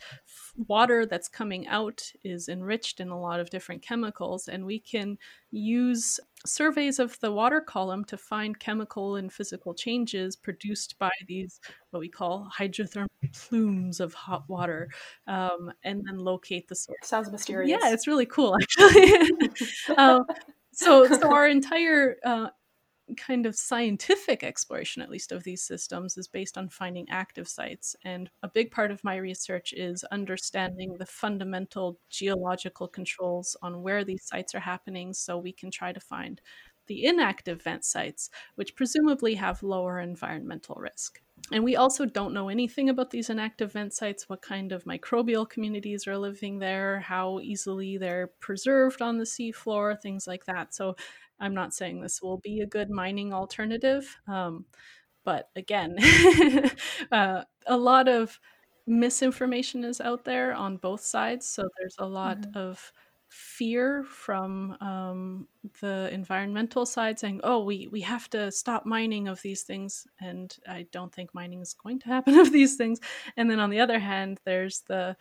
water 0.67 1.07
that's 1.07 1.29
coming 1.29 1.69
out 1.69 2.03
is 2.25 2.49
enriched 2.49 3.01
in 3.01 3.09
a 3.09 3.21
lot 3.21 3.41
of 3.41 3.51
different 3.51 3.83
chemicals, 3.83 4.49
and 4.49 4.67
we 4.67 4.81
can 4.81 5.17
use 5.53 6.19
surveys 6.47 6.99
of 6.99 7.19
the 7.21 7.31
water 7.31 7.61
column 7.61 8.05
to 8.05 8.17
find 8.17 8.59
chemical 8.59 9.17
and 9.17 9.33
physical 9.33 9.75
changes 9.75 10.37
produced 10.37 10.99
by 10.99 11.11
these, 11.27 11.61
what 11.91 12.01
we 12.01 12.09
call 12.09 12.51
hydrothermal 12.59 13.07
plumes 13.33 14.01
of 14.01 14.15
hot 14.15 14.45
water, 14.49 14.89
um, 15.27 15.71
and 15.85 16.03
then 16.07 16.19
locate 16.19 16.67
the 16.69 16.75
source. 16.75 16.99
Sounds 17.03 17.31
mysterious. 17.31 17.71
Yeah, 17.71 17.93
it's 17.93 18.07
really 18.07 18.27
cool, 18.27 18.57
actually. 18.63 19.31
um, 19.97 20.25
so 20.73 21.07
so 21.07 21.33
our 21.33 21.49
entire 21.49 22.17
uh, 22.25 22.49
kind 23.17 23.47
of 23.47 23.57
scientific 23.57 24.43
exploration 24.43 25.03
at 25.03 25.11
least 25.11 25.33
of 25.33 25.45
these 25.45 25.63
systems 25.63 26.17
is 26.17 26.29
based 26.29 26.57
on 26.57 26.69
finding 26.69 27.09
active 27.11 27.49
sites. 27.49 27.97
And 28.05 28.31
a 28.43 28.49
big 28.49 28.71
part 28.71 28.91
of 28.91 29.05
my 29.05 29.17
research 29.17 29.73
is 29.73 30.05
understanding 30.05 30.97
the 30.99 31.07
fundamental 31.07 31.99
geological 32.09 32.89
controls 32.89 33.57
on 33.63 33.83
where 33.83 34.05
these 34.05 34.25
sites 34.25 34.55
are 34.55 34.61
happening 34.61 35.13
so 35.13 35.39
we 35.39 35.53
can 35.53 35.71
try 35.71 35.93
to 35.93 36.01
find 36.01 36.41
the 36.87 37.05
inactive 37.05 37.63
vent 37.63 37.85
sites 37.85 38.31
which 38.57 38.75
presumably 38.75 39.35
have 39.35 39.63
lower 39.63 40.01
environmental 40.01 40.75
risk 40.75 41.21
and 41.53 41.65
we 41.65 41.77
also 41.77 42.07
don't 42.07 42.35
know 42.35 42.49
anything 42.49 42.89
about 42.89 43.11
these 43.11 43.31
inactive 43.31 43.73
vent 43.73 43.93
sites, 43.93 44.29
what 44.29 44.43
kind 44.43 44.73
of 44.73 44.85
microbial 44.85 45.49
communities 45.49 46.07
are 46.07 46.19
living 46.19 46.59
there, 46.59 47.01
how 47.01 47.41
easily 47.41 47.99
they're 47.99 48.29
preserved 48.41 49.03
on 49.03 49.19
the 49.19 49.25
seafloor, 49.25 50.01
things 50.01 50.27
like 50.27 50.45
that. 50.47 50.75
So 50.75 50.97
I'm 51.41 51.55
not 51.55 51.75
saying 51.75 52.01
this 52.01 52.23
will 52.23 52.39
be 52.39 52.61
a 52.61 52.67
good 52.67 52.91
mining 52.91 53.33
alternative. 53.33 54.17
Um, 54.29 54.67
but 55.25 55.49
again, 55.57 55.97
uh, 57.13 57.43
a 57.67 57.77
lot 57.77 58.09
of 58.09 58.39
misinformation 58.87 59.85
is 59.85 60.01
out 60.01 60.25
there 60.25 60.55
on 60.55 60.77
both 60.77 61.01
sides. 61.01 61.49
So 61.49 61.69
there's 61.79 61.97
a 61.99 62.07
lot 62.07 62.39
mm-hmm. 62.39 62.59
of 62.59 62.93
fear 63.31 64.03
from 64.03 64.77
um, 64.81 65.47
the 65.81 66.13
environmental 66.13 66.85
side 66.85 67.19
saying, 67.19 67.41
oh, 67.45 67.63
we, 67.63 67.87
we 67.87 68.01
have 68.01 68.29
to 68.29 68.51
stop 68.51 68.85
mining 68.85 69.29
of 69.29 69.41
these 69.41 69.63
things. 69.63 70.07
And 70.21 70.55
I 70.69 70.87
don't 70.91 71.15
think 71.15 71.33
mining 71.33 71.61
is 71.61 71.73
going 71.73 72.01
to 72.01 72.09
happen 72.09 72.39
of 72.39 72.53
these 72.53 72.77
things. 72.77 72.99
And 73.37 73.49
then 73.51 73.61
on 73.61 73.71
the 73.71 73.81
other 73.81 74.01
hand, 74.01 74.41
there's 74.45 74.81
the 74.89 75.17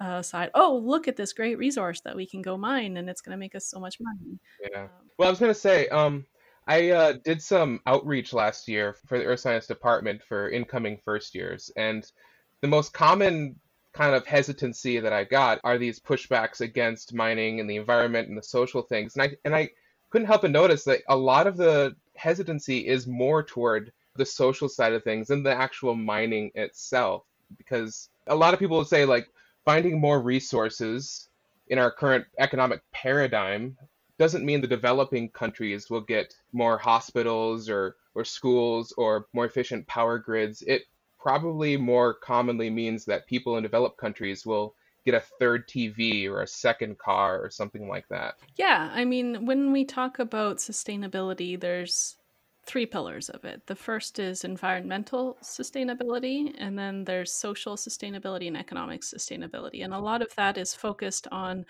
uh, 0.00 0.20
side, 0.20 0.50
oh, 0.54 0.76
look 0.84 1.06
at 1.06 1.16
this 1.16 1.32
great 1.32 1.56
resource 1.56 2.00
that 2.00 2.16
we 2.16 2.26
can 2.26 2.42
go 2.42 2.56
mine 2.56 2.96
and 2.96 3.08
it's 3.08 3.20
going 3.20 3.36
to 3.36 3.40
make 3.40 3.54
us 3.54 3.66
so 3.66 3.78
much 3.78 3.98
money. 4.00 4.38
Yeah. 4.72 4.82
Um, 4.82 4.88
well, 5.16 5.28
I 5.28 5.30
was 5.30 5.38
going 5.38 5.54
to 5.54 5.58
say, 5.58 5.86
um, 5.88 6.26
I 6.66 6.90
uh, 6.90 7.12
did 7.24 7.40
some 7.40 7.80
outreach 7.86 8.32
last 8.32 8.66
year 8.66 8.96
for 9.06 9.16
the 9.16 9.26
Earth 9.26 9.40
Science 9.40 9.68
Department 9.68 10.22
for 10.22 10.50
incoming 10.50 10.98
first 11.04 11.36
years. 11.36 11.70
And 11.76 12.04
the 12.62 12.68
most 12.68 12.92
common 12.92 13.60
kind 13.94 14.14
of 14.14 14.26
hesitancy 14.26 14.98
that 14.98 15.12
I 15.12 15.24
got 15.24 15.60
are 15.64 15.78
these 15.78 16.00
pushbacks 16.00 16.60
against 16.60 17.14
mining 17.14 17.60
and 17.60 17.70
the 17.70 17.76
environment 17.76 18.28
and 18.28 18.36
the 18.36 18.42
social 18.42 18.82
things. 18.82 19.14
And 19.14 19.22
I 19.22 19.36
and 19.44 19.54
I 19.54 19.70
couldn't 20.10 20.26
help 20.26 20.42
but 20.42 20.50
notice 20.50 20.84
that 20.84 21.02
a 21.08 21.16
lot 21.16 21.46
of 21.46 21.56
the 21.56 21.96
hesitancy 22.16 22.86
is 22.86 23.06
more 23.06 23.42
toward 23.42 23.92
the 24.16 24.26
social 24.26 24.68
side 24.68 24.92
of 24.92 25.02
things 25.02 25.28
than 25.28 25.42
the 25.42 25.54
actual 25.54 25.94
mining 25.94 26.50
itself. 26.54 27.24
Because 27.56 28.10
a 28.26 28.34
lot 28.34 28.52
of 28.52 28.60
people 28.60 28.78
would 28.78 28.88
say 28.88 29.04
like 29.04 29.28
finding 29.64 30.00
more 30.00 30.20
resources 30.20 31.28
in 31.68 31.78
our 31.78 31.90
current 31.90 32.26
economic 32.38 32.82
paradigm 32.92 33.76
doesn't 34.18 34.44
mean 34.44 34.60
the 34.60 34.66
developing 34.66 35.28
countries 35.28 35.90
will 35.90 36.00
get 36.00 36.36
more 36.52 36.78
hospitals 36.78 37.68
or, 37.68 37.96
or 38.14 38.24
schools 38.24 38.92
or 38.96 39.26
more 39.32 39.46
efficient 39.46 39.86
power 39.86 40.18
grids. 40.18 40.62
It 40.62 40.82
probably 41.24 41.74
more 41.78 42.12
commonly 42.12 42.68
means 42.68 43.06
that 43.06 43.26
people 43.26 43.56
in 43.56 43.62
developed 43.62 43.96
countries 43.96 44.44
will 44.44 44.74
get 45.06 45.14
a 45.14 45.20
third 45.40 45.66
TV 45.66 46.28
or 46.28 46.42
a 46.42 46.46
second 46.46 46.98
car 46.98 47.42
or 47.42 47.48
something 47.48 47.88
like 47.88 48.06
that. 48.10 48.34
Yeah, 48.56 48.90
I 48.92 49.06
mean, 49.06 49.46
when 49.46 49.72
we 49.72 49.86
talk 49.86 50.18
about 50.18 50.58
sustainability, 50.58 51.58
there's 51.58 52.16
three 52.66 52.84
pillars 52.84 53.30
of 53.30 53.44
it. 53.44 53.66
The 53.66 53.74
first 53.74 54.18
is 54.18 54.44
environmental 54.44 55.38
sustainability, 55.42 56.54
and 56.58 56.78
then 56.78 57.04
there's 57.04 57.32
social 57.32 57.76
sustainability 57.76 58.46
and 58.46 58.56
economic 58.56 59.00
sustainability. 59.00 59.82
And 59.82 59.94
a 59.94 59.98
lot 59.98 60.20
of 60.20 60.34
that 60.36 60.58
is 60.58 60.74
focused 60.74 61.26
on 61.32 61.64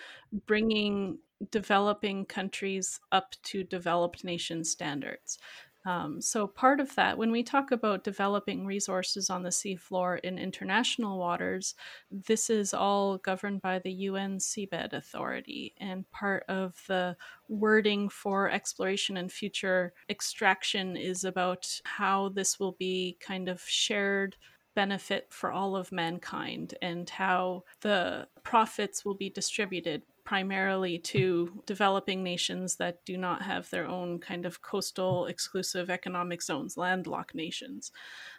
bringing 0.46 1.18
developing 1.50 2.24
countries 2.24 3.00
up 3.12 3.34
to 3.42 3.64
developed 3.64 4.24
nation 4.24 4.64
standards. 4.64 5.38
Um, 5.86 6.20
so, 6.20 6.46
part 6.46 6.80
of 6.80 6.94
that, 6.94 7.18
when 7.18 7.30
we 7.30 7.42
talk 7.42 7.70
about 7.70 8.04
developing 8.04 8.64
resources 8.64 9.28
on 9.28 9.42
the 9.42 9.50
seafloor 9.50 10.18
in 10.20 10.38
international 10.38 11.18
waters, 11.18 11.74
this 12.10 12.48
is 12.48 12.72
all 12.72 13.18
governed 13.18 13.60
by 13.60 13.80
the 13.80 13.92
UN 13.92 14.38
Seabed 14.38 14.94
Authority. 14.94 15.74
And 15.78 16.10
part 16.10 16.44
of 16.48 16.80
the 16.88 17.16
wording 17.48 18.08
for 18.08 18.50
exploration 18.50 19.18
and 19.18 19.30
future 19.30 19.92
extraction 20.08 20.96
is 20.96 21.24
about 21.24 21.80
how 21.84 22.30
this 22.30 22.58
will 22.58 22.76
be 22.78 23.18
kind 23.20 23.48
of 23.48 23.60
shared 23.60 24.36
benefit 24.74 25.26
for 25.30 25.52
all 25.52 25.76
of 25.76 25.92
mankind 25.92 26.74
and 26.82 27.08
how 27.08 27.64
the 27.82 28.26
profits 28.42 29.04
will 29.04 29.14
be 29.14 29.30
distributed 29.30 30.02
primarily 30.24 30.98
to 30.98 31.62
developing 31.66 32.22
nations 32.22 32.76
that 32.76 33.04
do 33.04 33.16
not 33.16 33.42
have 33.42 33.68
their 33.70 33.86
own 33.86 34.18
kind 34.18 34.46
of 34.46 34.62
coastal 34.62 35.26
exclusive 35.26 35.90
economic 35.90 36.42
zones, 36.42 36.76
landlocked 36.76 37.34
nations. 37.34 37.92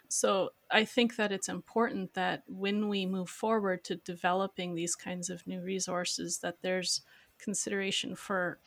So 0.08 0.50
I 0.70 0.84
think 0.84 1.16
that 1.16 1.32
it's 1.32 1.48
important 1.48 2.14
that 2.14 2.42
when 2.46 2.88
we 2.88 3.06
move 3.06 3.30
forward 3.30 3.84
to 3.84 3.96
developing 3.96 4.74
these 4.74 4.96
kinds 4.96 5.30
of 5.30 5.46
new 5.46 5.62
resources, 5.62 6.38
that 6.38 6.62
there's 6.62 7.02
consideration 7.38 8.16
for 8.16 8.58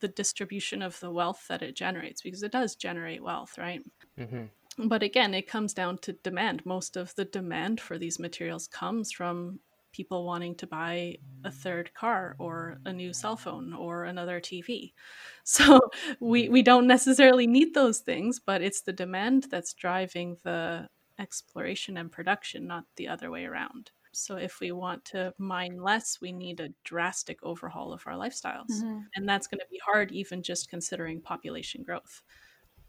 the 0.00 0.08
distribution 0.08 0.82
of 0.82 0.98
the 1.00 1.10
wealth 1.10 1.46
that 1.48 1.62
it 1.62 1.74
generates 1.76 2.20
because 2.20 2.42
it 2.42 2.52
does 2.52 2.74
generate 2.74 3.22
wealth, 3.22 3.56
right? 3.56 3.82
Mm-hmm. 4.18 4.88
But 4.88 5.02
again, 5.02 5.32
it 5.32 5.46
comes 5.46 5.72
down 5.72 5.98
to 5.98 6.12
demand. 6.12 6.66
Most 6.66 6.96
of 6.96 7.14
the 7.14 7.24
demand 7.24 7.80
for 7.80 7.96
these 7.96 8.18
materials 8.18 8.66
comes 8.66 9.10
from 9.10 9.60
people 9.96 10.24
wanting 10.24 10.54
to 10.56 10.66
buy 10.66 11.16
a 11.44 11.50
third 11.50 11.92
car 11.94 12.36
or 12.38 12.78
a 12.84 12.92
new 12.92 13.12
cell 13.12 13.36
phone 13.36 13.72
or 13.72 14.04
another 14.04 14.40
TV. 14.40 14.92
So 15.48 15.78
we, 16.18 16.48
we 16.48 16.62
don't 16.62 16.88
necessarily 16.88 17.46
need 17.46 17.72
those 17.72 18.00
things, 18.00 18.40
but 18.40 18.62
it's 18.62 18.80
the 18.80 18.92
demand 18.92 19.46
that's 19.48 19.74
driving 19.74 20.38
the 20.42 20.88
exploration 21.20 21.96
and 21.98 22.10
production, 22.10 22.66
not 22.66 22.82
the 22.96 23.06
other 23.06 23.30
way 23.30 23.44
around. 23.44 23.92
So 24.12 24.34
if 24.34 24.58
we 24.58 24.72
want 24.72 25.04
to 25.12 25.32
mine 25.38 25.80
less, 25.80 26.18
we 26.20 26.32
need 26.32 26.58
a 26.58 26.70
drastic 26.82 27.38
overhaul 27.44 27.92
of 27.92 28.02
our 28.06 28.14
lifestyles. 28.14 28.72
Mm-hmm. 28.72 28.98
And 29.14 29.28
that's 29.28 29.46
going 29.46 29.60
to 29.60 29.70
be 29.70 29.80
hard, 29.86 30.10
even 30.10 30.42
just 30.42 30.68
considering 30.68 31.20
population 31.20 31.84
growth. 31.84 32.22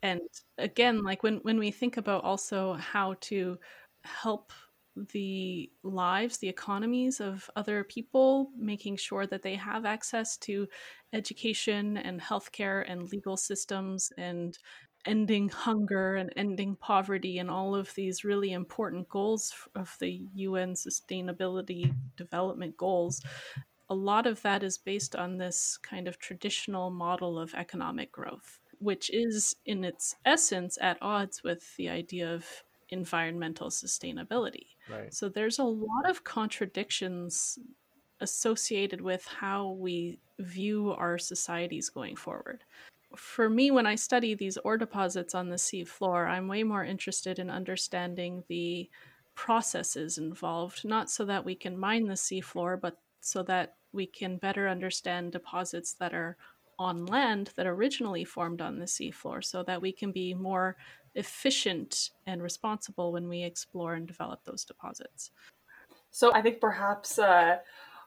And 0.02 0.22
again, 0.58 1.04
like 1.04 1.22
when, 1.22 1.36
when 1.44 1.60
we 1.60 1.70
think 1.70 1.98
about 1.98 2.24
also 2.24 2.74
how 2.74 3.18
to 3.30 3.60
help 4.02 4.52
the 5.12 5.70
lives, 5.84 6.38
the 6.38 6.50
economies 6.50 7.20
of 7.20 7.50
other 7.56 7.84
people, 7.84 8.50
making 8.58 8.98
sure 8.98 9.26
that 9.28 9.42
they 9.42 9.56
have 9.56 9.86
access 9.86 10.38
to 10.38 10.68
education 11.14 11.98
and 11.98 12.22
healthcare 12.22 12.84
and 12.88 13.12
legal 13.12 13.38
systems 13.38 14.12
and 14.18 14.58
ending 15.06 15.48
hunger 15.50 16.16
and 16.16 16.34
ending 16.36 16.76
poverty 16.76 17.38
and 17.38 17.50
all 17.50 17.76
of 17.76 17.94
these 17.96 18.24
really 18.24 18.52
important 18.52 19.08
goals 19.08 19.54
of 19.76 19.96
the 20.00 20.22
UN 20.36 20.74
sustainability 20.74 21.94
development 22.18 22.76
goals. 22.76 23.22
A 23.90 23.96
lot 23.96 24.28
of 24.28 24.42
that 24.42 24.64
is 24.64 24.78
based 24.78 25.16
on 25.16 25.38
this 25.38 25.78
kind 25.82 26.08
of 26.08 26.20
traditional 26.20 26.90
model 26.90 27.40
of 27.40 27.54
economic 27.54 28.12
growth 28.12 28.60
which 28.80 29.10
is 29.10 29.56
in 29.66 29.84
its 29.84 30.16
essence 30.26 30.78
at 30.82 30.98
odds 31.02 31.44
with 31.44 31.76
the 31.78 31.90
idea 31.90 32.32
of 32.32 32.46
environmental 32.90 33.70
sustainability 33.70 34.77
Right. 34.88 35.14
so 35.14 35.30
there's 35.30 35.60
a 35.60 35.64
lot 35.64 36.10
of 36.10 36.24
contradictions 36.24 37.58
associated 38.20 39.02
with 39.02 39.26
how 39.26 39.72
we 39.72 40.20
view 40.40 40.92
our 40.92 41.18
societies 41.18 41.90
going 41.90 42.16
forward. 42.16 42.64
For 43.16 43.50
me, 43.50 43.72
when 43.72 43.86
I 43.86 43.96
study 43.96 44.34
these 44.34 44.58
ore 44.58 44.78
deposits 44.78 45.34
on 45.36 45.50
the 45.50 45.58
sea 45.58 45.84
floor, 45.84 46.28
I'm 46.28 46.48
way 46.48 46.64
more 46.64 46.84
interested 46.84 47.40
in 47.40 47.50
understanding 47.50 48.44
the 48.48 48.90
processes 49.36 50.18
involved, 50.18 50.84
not 50.84 51.10
so 51.10 51.26
that 51.26 51.46
we 51.46 51.56
can 51.56 51.78
mine 51.78 52.08
the 52.08 52.16
seafloor, 52.16 52.80
but 52.80 53.00
so 53.22 53.44
that 53.44 53.78
we 53.94 54.06
can 54.08 54.38
better 54.38 54.68
understand 54.68 55.32
deposits 55.32 55.94
that 55.94 56.14
are 56.14 56.38
on 56.80 57.06
land 57.06 57.52
that 57.56 57.66
originally 57.66 58.26
formed 58.26 58.62
on 58.62 58.78
the 58.80 58.86
seafloor, 58.86 59.44
so 59.44 59.64
that 59.64 59.82
we 59.82 59.92
can 59.92 60.12
be 60.12 60.34
more 60.34 60.76
efficient 61.18 62.12
and 62.26 62.42
responsible 62.42 63.12
when 63.12 63.28
we 63.28 63.44
explore 63.44 63.96
and 63.96 64.08
develop 64.08 64.40
those 64.46 64.64
deposits. 64.64 65.32
So 66.12 66.34
I 66.34 66.42
think 66.42 66.62
perhaps 66.62 67.20
uh, 67.20 67.58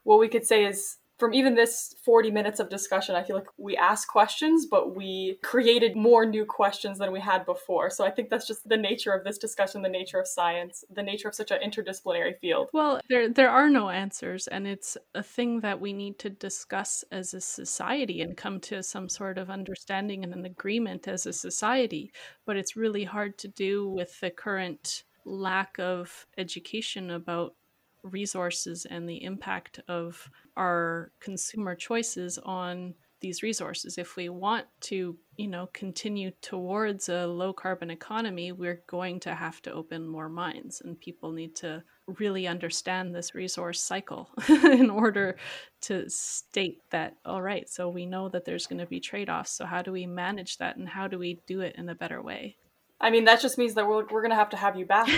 what 0.05 0.19
we 0.19 0.29
could 0.29 0.47
say 0.47 0.65
is 0.65 0.97
from 1.21 1.35
even 1.35 1.55
this 1.55 1.95
40 2.03 2.31
minutes 2.31 2.59
of 2.59 2.71
discussion, 2.71 3.15
I 3.15 3.23
feel 3.23 3.37
like 3.37 3.47
we 3.59 3.77
asked 3.77 4.09
questions, 4.09 4.67
but 4.67 4.97
we 4.97 5.39
created 5.43 5.95
more 5.95 6.25
new 6.25 6.47
questions 6.47 6.99
than 6.99 7.13
we 7.13 7.21
had 7.21 7.45
before. 7.45 7.91
So 7.91 8.05
I 8.05 8.11
think 8.11 8.31
that's 8.31 8.47
just 8.47 8.67
the 8.67 8.79
nature 8.79 9.13
of 9.13 9.23
this 9.23 9.37
discussion, 9.37 9.83
the 9.83 9.89
nature 9.89 10.19
of 10.19 10.27
science, 10.27 10.83
the 10.91 11.03
nature 11.03 11.29
of 11.29 11.35
such 11.35 11.51
an 11.51 11.59
interdisciplinary 11.61 12.39
field. 12.39 12.71
Well, 12.73 13.01
there 13.11 13.29
there 13.29 13.51
are 13.51 13.69
no 13.69 13.91
answers, 13.91 14.49
and 14.49 14.67
it's 14.67 14.97
a 15.15 15.23
thing 15.23 15.61
that 15.61 15.81
we 15.81 15.93
need 15.93 16.19
to 16.21 16.31
discuss 16.31 17.05
as 17.13 17.35
a 17.35 17.41
society 17.41 18.23
and 18.23 18.37
come 18.37 18.59
to 18.61 18.83
some 18.83 19.09
sort 19.09 19.37
of 19.37 19.51
understanding 19.51 20.25
and 20.25 20.33
an 20.33 20.47
agreement 20.47 21.07
as 21.07 21.27
a 21.27 21.33
society. 21.33 22.13
But 22.47 22.57
it's 22.57 22.77
really 22.77 23.05
hard 23.05 23.37
to 23.39 23.49
do 23.49 23.89
with 23.89 24.19
the 24.21 24.31
current 24.31 25.05
lack 25.27 25.79
of 25.79 26.27
education 26.39 27.11
about 27.11 27.55
resources 28.03 28.87
and 28.89 29.09
the 29.09 29.23
impact 29.23 29.81
of 29.89 30.31
our 30.61 31.11
consumer 31.21 31.75
choices 31.75 32.39
on 32.39 32.95
these 33.21 33.43
resources. 33.43 33.99
If 33.99 34.17
we 34.17 34.29
want 34.29 34.67
to 34.83 35.17
you 35.41 35.49
know 35.49 35.71
continue 35.73 36.31
towards 36.43 37.09
a 37.09 37.27
low 37.27 37.51
carbon 37.51 37.91
economy 37.91 38.53
we're 38.53 38.83
going 38.87 39.19
to 39.19 39.35
have 39.35 39.63
to 39.63 39.73
open 39.73 40.07
more 40.07 40.29
mines 40.29 40.83
and 40.85 41.01
people 41.01 41.33
need 41.33 41.57
to 41.57 41.83
really 42.19 42.47
understand 42.47 43.15
this 43.15 43.35
resource 43.35 43.83
cycle 43.83 44.29
in 44.49 44.91
order 44.91 45.37
to 45.81 46.05
state 46.11 46.81
that 46.91 47.17
all 47.25 47.41
right 47.41 47.71
so 47.71 47.89
we 47.89 48.05
know 48.05 48.29
that 48.29 48.45
there's 48.45 48.67
going 48.67 48.79
to 48.79 48.85
be 48.85 49.01
trade-offs 49.01 49.53
so 49.53 49.65
how 49.65 49.81
do 49.81 49.93
we 49.93 50.07
manage 50.07 50.59
that 50.59 50.77
and 50.77 50.87
how 50.87 51.09
do 51.09 51.19
we 51.19 51.41
do 51.47 51.63
it 51.63 51.75
in 51.79 51.89
a 51.89 51.95
better 51.95 52.21
way? 52.23 52.57
I 53.01 53.09
mean, 53.09 53.25
that 53.25 53.41
just 53.41 53.57
means 53.57 53.73
that 53.75 53.87
we're, 53.89 54.05
we're 54.11 54.21
going 54.21 54.29
to 54.29 54.37
have 54.37 54.51
to 54.51 54.59
have 54.59 54.77
you 54.77 54.85
back 54.85 55.09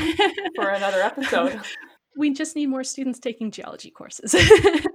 for 0.55 0.69
another 0.69 1.01
episode. 1.03 1.61
we 2.17 2.33
just 2.33 2.55
need 2.55 2.67
more 2.67 2.85
students 2.85 3.19
taking 3.19 3.51
geology 3.51 3.91
courses 3.91 4.37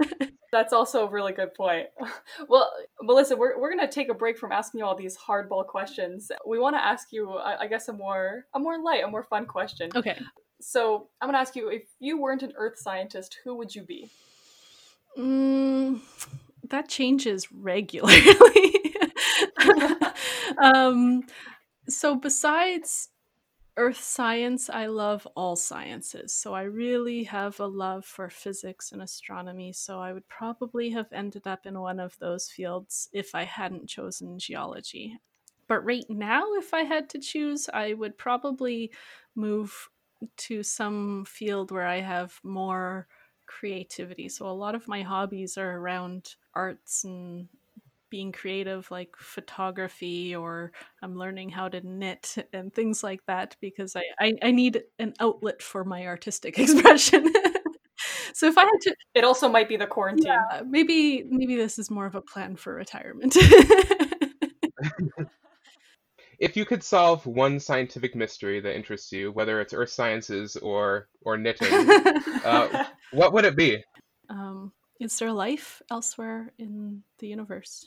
That's 0.52 0.74
also 0.74 1.06
a 1.06 1.10
really 1.10 1.34
good 1.34 1.54
point. 1.54 1.88
Well, 2.50 2.72
Melissa, 3.02 3.36
we're, 3.36 3.60
we're 3.60 3.74
going 3.74 3.86
to 3.86 3.92
take 3.92 4.10
a 4.10 4.14
break 4.14 4.38
from 4.38 4.52
asking 4.52 4.80
you 4.80 4.86
all 4.86 4.96
these 4.96 5.18
hardball 5.18 5.66
questions. 5.66 6.32
We 6.46 6.60
want 6.60 6.76
to 6.76 6.84
ask 6.84 7.12
you, 7.12 7.32
I, 7.32 7.64
I 7.64 7.68
guess, 7.68 7.88
a 7.90 7.94
more 7.94 8.46
a 8.54 8.60
more 8.60 8.82
light, 8.82 9.04
a 9.04 9.08
more 9.08 9.24
fun 9.24 9.46
question. 9.46 9.90
okay 9.96 10.18
So 10.62 11.08
I'm 11.20 11.28
going 11.28 11.34
to 11.36 11.40
ask 11.40 11.56
you, 11.56 11.70
if 11.70 11.84
you 12.00 12.20
weren't 12.22 12.44
an 12.44 12.54
Earth 12.56 12.78
scientist, 12.78 13.38
who 13.44 13.56
would 13.56 13.74
you 13.76 13.82
be? 13.84 14.10
Mm, 15.18 16.02
that 16.70 16.88
changes 16.88 17.52
regularly. 17.52 18.22
um, 20.58 21.24
so, 21.90 22.16
besides 22.16 23.10
earth 23.78 24.02
science, 24.02 24.70
I 24.70 24.88
love 24.88 25.26
all 25.36 25.56
sciences. 25.56 26.34
So, 26.34 26.54
I 26.54 26.64
really 26.64 27.24
have 27.26 27.60
a 27.60 27.68
love 27.68 28.06
for 28.06 28.30
physics 28.30 28.92
and 28.92 29.02
astronomy. 29.02 29.74
So, 29.74 30.00
I 30.02 30.14
would 30.14 30.28
probably 30.28 30.90
have 30.92 31.12
ended 31.14 31.48
up 31.48 31.66
in 31.66 31.80
one 31.80 32.00
of 32.00 32.18
those 32.20 32.50
fields 32.50 33.10
if 33.14 33.36
I 33.36 33.44
hadn't 33.44 33.88
chosen 33.88 34.40
geology. 34.40 35.20
But 35.68 35.82
right 35.86 36.10
now, 36.10 36.54
if 36.56 36.74
I 36.74 36.84
had 36.84 37.10
to 37.12 37.20
choose, 37.20 37.70
I 37.74 37.94
would 37.94 38.18
probably 38.18 38.92
move 39.36 39.90
to 40.38 40.64
some 40.64 41.26
field 41.26 41.72
where 41.72 41.86
I 41.86 41.98
have 42.02 42.40
more 42.44 43.08
creativity. 43.46 44.30
So 44.30 44.48
a 44.48 44.52
lot 44.52 44.76
of 44.76 44.88
my 44.88 45.04
hobbies 45.04 45.58
are 45.58 45.78
around 45.78 46.36
arts 46.54 47.04
and 47.04 47.50
being 48.10 48.32
creative, 48.32 48.90
like 48.92 49.16
photography, 49.18 50.36
or 50.36 50.72
I'm 51.02 51.16
learning 51.16 51.50
how 51.50 51.70
to 51.70 51.82
knit 51.82 52.36
and 52.54 52.74
things 52.74 53.04
like 53.04 53.22
that 53.28 53.56
because 53.62 53.96
I, 53.96 54.04
I, 54.20 54.34
I 54.42 54.52
need 54.52 54.84
an 55.00 55.14
outlet 55.20 55.62
for 55.62 55.84
my 55.84 56.06
artistic 56.08 56.58
expression. 56.60 57.32
so 58.34 58.48
if 58.48 58.58
I 58.58 58.62
had 58.62 58.82
to, 58.82 58.96
It 59.16 59.24
also 59.24 59.50
might 59.50 59.70
be 59.70 59.78
the 59.78 59.88
quarantine. 59.88 60.28
yeah, 60.28 60.62
maybe 60.66 61.24
maybe 61.30 61.56
this 61.56 61.80
is 61.80 61.90
more 61.90 62.06
of 62.06 62.16
a 62.16 62.22
plan 62.22 62.56
for 62.56 62.74
retirement. 62.74 63.36
If 66.40 66.56
you 66.58 66.66
could 66.66 66.84
solve 66.84 67.26
one 67.26 67.60
scientific 67.60 68.16
mystery 68.16 68.60
that 68.62 68.76
interests 68.76 69.12
you, 69.12 69.32
whether 69.32 69.60
it's 69.62 69.74
earth 69.74 69.90
sciences 69.90 70.56
or 70.56 71.10
or 71.22 71.38
knitting, 71.38 71.90
uh, 72.44 72.86
what 73.12 73.34
would 73.34 73.46
it 73.46 73.56
be? 73.56 73.84
um, 74.30 74.72
is 75.00 75.18
there 75.20 75.32
life 75.32 75.82
elsewhere 75.92 76.54
in 76.58 77.04
the 77.20 77.28
universe? 77.28 77.86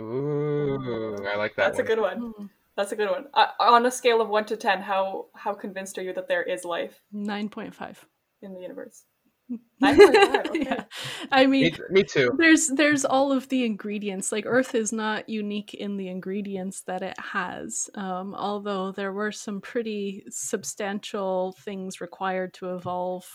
Ooh, 0.00 1.16
I 1.30 1.36
like 1.36 1.54
that 1.56 1.64
That's 1.66 1.78
a 1.78 1.82
good 1.82 2.00
one. 2.00 2.18
Hmm. 2.36 2.46
That's 2.76 2.92
a 2.92 2.96
good 2.96 3.10
one. 3.10 3.26
Uh, 3.34 3.48
on 3.60 3.84
a 3.84 3.90
scale 3.90 4.20
of 4.22 4.28
one 4.28 4.46
to 4.46 4.56
ten, 4.56 4.80
how 4.80 5.26
how 5.34 5.52
convinced 5.52 5.98
are 5.98 6.02
you 6.02 6.12
that 6.14 6.28
there 6.28 6.42
is 6.42 6.64
life 6.64 7.02
Nine 7.12 7.48
point 7.50 7.74
five. 7.74 8.04
in 8.40 8.54
the 8.54 8.60
universe? 8.60 9.04
9.5, 9.82 10.46
okay. 10.46 10.60
yeah. 10.62 10.84
I 11.30 11.44
mean, 11.46 11.64
Me, 11.64 11.78
me 11.90 12.04
too. 12.04 12.30
there's 12.38 12.68
there's 12.68 13.04
all 13.04 13.32
of 13.32 13.48
the 13.50 13.66
ingredients. 13.66 14.32
Like 14.32 14.44
Earth 14.46 14.74
is 14.74 14.92
not 14.92 15.28
unique 15.28 15.74
in 15.74 15.98
the 15.98 16.08
ingredients 16.08 16.82
that 16.86 17.02
it 17.02 17.18
has. 17.18 17.90
Um, 17.94 18.34
although 18.34 18.92
there 18.92 19.12
were 19.12 19.32
some 19.32 19.60
pretty 19.60 20.24
substantial 20.30 21.54
things 21.64 22.00
required 22.00 22.54
to 22.54 22.74
evolve 22.74 23.26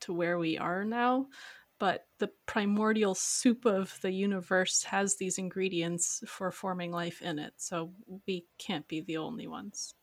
to 0.00 0.14
where 0.14 0.38
we 0.38 0.56
are 0.56 0.84
now. 0.84 1.26
But 1.78 2.06
the 2.18 2.30
primordial 2.46 3.14
soup 3.14 3.64
of 3.64 3.98
the 4.02 4.10
universe 4.10 4.82
has 4.84 5.16
these 5.16 5.38
ingredients 5.38 6.22
for 6.26 6.50
forming 6.50 6.90
life 6.90 7.22
in 7.22 7.38
it. 7.38 7.54
So 7.56 7.92
we 8.26 8.46
can't 8.58 8.88
be 8.88 9.00
the 9.00 9.16
only 9.18 9.46
ones. 9.46 9.94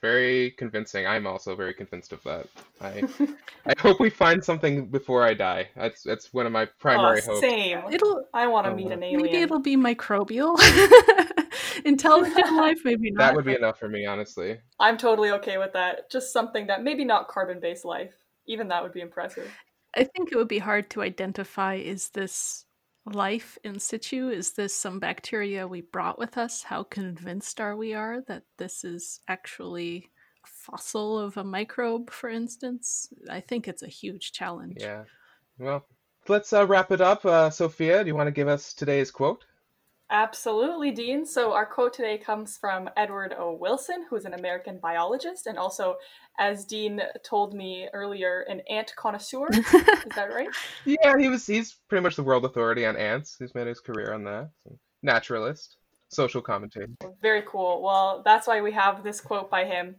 Very 0.00 0.50
convincing. 0.52 1.06
I'm 1.06 1.26
also 1.26 1.56
very 1.56 1.72
convinced 1.72 2.12
of 2.12 2.22
that. 2.24 2.46
I 2.80 3.02
I 3.66 3.72
hope 3.78 3.98
we 4.00 4.10
find 4.10 4.44
something 4.44 4.86
before 4.86 5.22
I 5.24 5.32
die. 5.34 5.70
That's 5.74 6.02
that's 6.02 6.32
one 6.32 6.44
of 6.46 6.52
my 6.52 6.66
primary 6.78 7.20
Aw, 7.22 7.26
hopes. 7.26 7.40
same. 7.40 7.78
It'll 7.90 8.26
I 8.34 8.46
want 8.46 8.66
to 8.66 8.72
Oh, 8.72 8.76
meet 8.76 8.92
an 8.92 9.02
alien. 9.02 9.22
maybe 9.22 9.38
it'll 9.38 9.60
be 9.60 9.76
microbial. 9.76 10.56
Intelligent 11.84 12.52
life, 12.56 12.78
maybe 12.84 13.10
not. 13.10 13.28
That 13.28 13.34
would 13.34 13.46
be 13.46 13.54
enough 13.54 13.78
for 13.78 13.88
me, 13.88 14.04
honestly. 14.06 14.60
I'm 14.78 14.98
totally 14.98 15.30
okay 15.32 15.56
with 15.58 15.72
that. 15.72 16.10
Just 16.10 16.32
something 16.32 16.66
that 16.66 16.82
maybe 16.82 17.04
not 17.04 17.28
carbon 17.28 17.58
based 17.60 17.84
life. 17.84 18.14
Even 18.46 18.68
that 18.68 18.82
would 18.82 18.92
be 18.92 19.00
impressive. 19.00 19.50
I 19.96 20.04
think 20.04 20.30
it 20.30 20.36
would 20.36 20.48
be 20.48 20.58
hard 20.58 20.90
to 20.90 21.02
identify 21.02 21.74
is 21.74 22.10
this 22.10 22.66
life 23.06 23.58
in 23.64 23.78
situ? 23.78 24.28
Is 24.28 24.52
this 24.52 24.74
some 24.74 24.98
bacteria 24.98 25.68
we 25.68 25.82
brought 25.82 26.18
with 26.18 26.38
us? 26.38 26.62
How 26.62 26.82
convinced 26.82 27.60
are 27.60 27.76
we 27.76 27.94
are 27.94 28.22
that 28.28 28.44
this 28.56 28.84
is 28.84 29.20
actually 29.28 30.10
a 30.44 30.46
fossil 30.46 31.18
of 31.18 31.36
a 31.36 31.44
microbe, 31.44 32.10
for 32.10 32.28
instance? 32.28 33.08
I 33.30 33.40
think 33.40 33.68
it's 33.68 33.82
a 33.82 33.88
huge 33.88 34.32
challenge. 34.32 34.78
Yeah. 34.80 35.04
Well, 35.58 35.86
let's 36.28 36.52
uh, 36.52 36.66
wrap 36.66 36.90
it 36.90 37.00
up. 37.00 37.24
Uh, 37.24 37.50
Sophia, 37.50 38.02
do 38.02 38.08
you 38.08 38.16
want 38.16 38.26
to 38.28 38.32
give 38.32 38.48
us 38.48 38.72
today's 38.74 39.10
quote? 39.10 39.44
Absolutely, 40.10 40.90
Dean. 40.90 41.24
So, 41.24 41.52
our 41.52 41.64
quote 41.64 41.94
today 41.94 42.18
comes 42.18 42.58
from 42.58 42.90
Edward 42.96 43.34
O. 43.38 43.52
Wilson, 43.52 44.04
who's 44.08 44.26
an 44.26 44.34
American 44.34 44.78
biologist 44.78 45.46
and 45.46 45.58
also, 45.58 45.96
as 46.38 46.66
Dean 46.66 47.00
told 47.24 47.54
me 47.54 47.88
earlier, 47.94 48.42
an 48.42 48.60
ant 48.68 48.94
connoisseur. 48.96 49.48
Is 49.50 49.64
that 50.14 50.30
right? 50.30 50.48
Yeah, 50.84 51.16
he 51.18 51.28
was. 51.28 51.46
He's 51.46 51.76
pretty 51.88 52.02
much 52.02 52.16
the 52.16 52.22
world 52.22 52.44
authority 52.44 52.84
on 52.84 52.96
ants. 52.96 53.36
He's 53.38 53.54
made 53.54 53.66
his 53.66 53.80
career 53.80 54.12
on 54.12 54.24
that. 54.24 54.50
Naturalist, 55.02 55.78
social 56.10 56.42
commentator. 56.42 56.92
Very 57.22 57.42
cool. 57.46 57.82
Well, 57.82 58.22
that's 58.24 58.46
why 58.46 58.60
we 58.60 58.72
have 58.72 59.02
this 59.02 59.20
quote 59.20 59.50
by 59.50 59.64
him. 59.64 59.96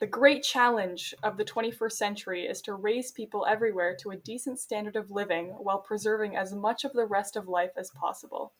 The 0.00 0.06
great 0.06 0.44
challenge 0.44 1.12
of 1.24 1.36
the 1.36 1.44
21st 1.44 1.92
century 1.92 2.46
is 2.46 2.62
to 2.62 2.74
raise 2.74 3.10
people 3.10 3.44
everywhere 3.44 3.96
to 4.00 4.10
a 4.10 4.16
decent 4.16 4.60
standard 4.60 4.94
of 4.94 5.10
living 5.10 5.48
while 5.58 5.80
preserving 5.80 6.36
as 6.36 6.54
much 6.54 6.84
of 6.84 6.92
the 6.92 7.06
rest 7.06 7.34
of 7.34 7.48
life 7.48 7.72
as 7.76 7.90
possible. 7.90 8.52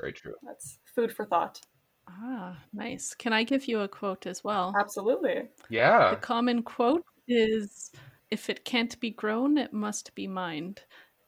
Very 0.00 0.12
true. 0.12 0.34
That's 0.42 0.78
food 0.94 1.12
for 1.12 1.24
thought. 1.24 1.60
Ah, 2.08 2.56
nice. 2.72 3.14
Can 3.14 3.32
I 3.32 3.44
give 3.44 3.66
you 3.66 3.80
a 3.80 3.88
quote 3.88 4.26
as 4.26 4.42
well? 4.42 4.74
Absolutely. 4.78 5.48
Yeah. 5.68 6.10
The 6.10 6.16
common 6.16 6.62
quote 6.62 7.04
is 7.26 7.90
if 8.30 8.48
it 8.48 8.64
can't 8.64 8.98
be 9.00 9.10
grown, 9.10 9.58
it 9.58 9.72
must 9.72 10.14
be 10.14 10.26
mined. 10.26 10.82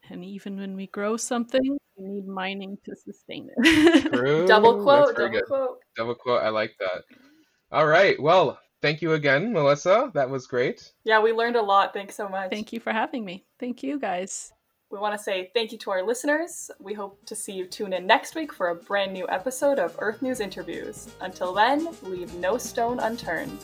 And 0.08 0.24
even 0.24 0.56
when 0.56 0.74
we 0.76 0.86
grow 0.88 1.16
something, 1.16 1.78
we 1.96 2.08
need 2.08 2.26
mining 2.26 2.78
to 2.84 2.96
sustain 2.96 3.48
it. 3.56 4.12
True. 4.12 4.46
Double 4.46 4.82
quote, 4.82 5.16
double 5.16 5.30
good. 5.30 5.46
quote. 5.46 5.78
Double 5.96 6.14
quote. 6.14 6.42
I 6.42 6.48
like 6.48 6.74
that. 6.80 7.02
All 7.70 7.86
right. 7.86 8.20
Well, 8.20 8.58
thank 8.82 9.02
you 9.02 9.12
again, 9.12 9.52
Melissa. 9.52 10.10
That 10.14 10.30
was 10.30 10.46
great. 10.46 10.92
Yeah, 11.04 11.20
we 11.20 11.32
learned 11.32 11.56
a 11.56 11.62
lot. 11.62 11.92
Thanks 11.92 12.16
so 12.16 12.28
much. 12.28 12.50
Thank 12.50 12.72
you 12.72 12.80
for 12.80 12.92
having 12.92 13.24
me. 13.24 13.44
Thank 13.58 13.82
you 13.82 13.98
guys. 13.98 14.52
We 14.90 14.98
want 14.98 15.16
to 15.16 15.22
say 15.22 15.52
thank 15.54 15.70
you 15.70 15.78
to 15.78 15.92
our 15.92 16.02
listeners. 16.02 16.68
We 16.80 16.94
hope 16.94 17.24
to 17.26 17.36
see 17.36 17.52
you 17.52 17.64
tune 17.64 17.92
in 17.92 18.08
next 18.08 18.34
week 18.34 18.52
for 18.52 18.70
a 18.70 18.74
brand 18.74 19.12
new 19.12 19.24
episode 19.28 19.78
of 19.78 19.94
Earth 20.00 20.20
News 20.20 20.40
Interviews. 20.40 21.14
Until 21.20 21.54
then, 21.54 21.90
leave 22.02 22.34
no 22.34 22.58
stone 22.58 22.98
unturned. 22.98 23.56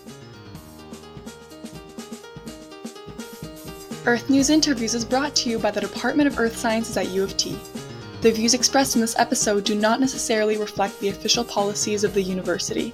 Earth 4.07 4.31
News 4.31 4.51
Interviews 4.51 4.95
is 4.95 5.05
brought 5.05 5.35
to 5.35 5.51
you 5.51 5.59
by 5.59 5.73
the 5.73 5.81
Department 5.81 6.29
of 6.29 6.39
Earth 6.39 6.57
Sciences 6.57 6.97
at 6.97 7.09
U 7.09 7.25
of 7.25 7.37
T. 7.37 7.59
The 8.21 8.31
views 8.31 8.55
expressed 8.55 8.95
in 8.95 9.01
this 9.01 9.19
episode 9.19 9.65
do 9.65 9.75
not 9.75 9.99
necessarily 9.99 10.57
reflect 10.57 11.01
the 11.01 11.09
official 11.09 11.43
policies 11.43 12.05
of 12.05 12.15
the 12.15 12.23
university. 12.23 12.93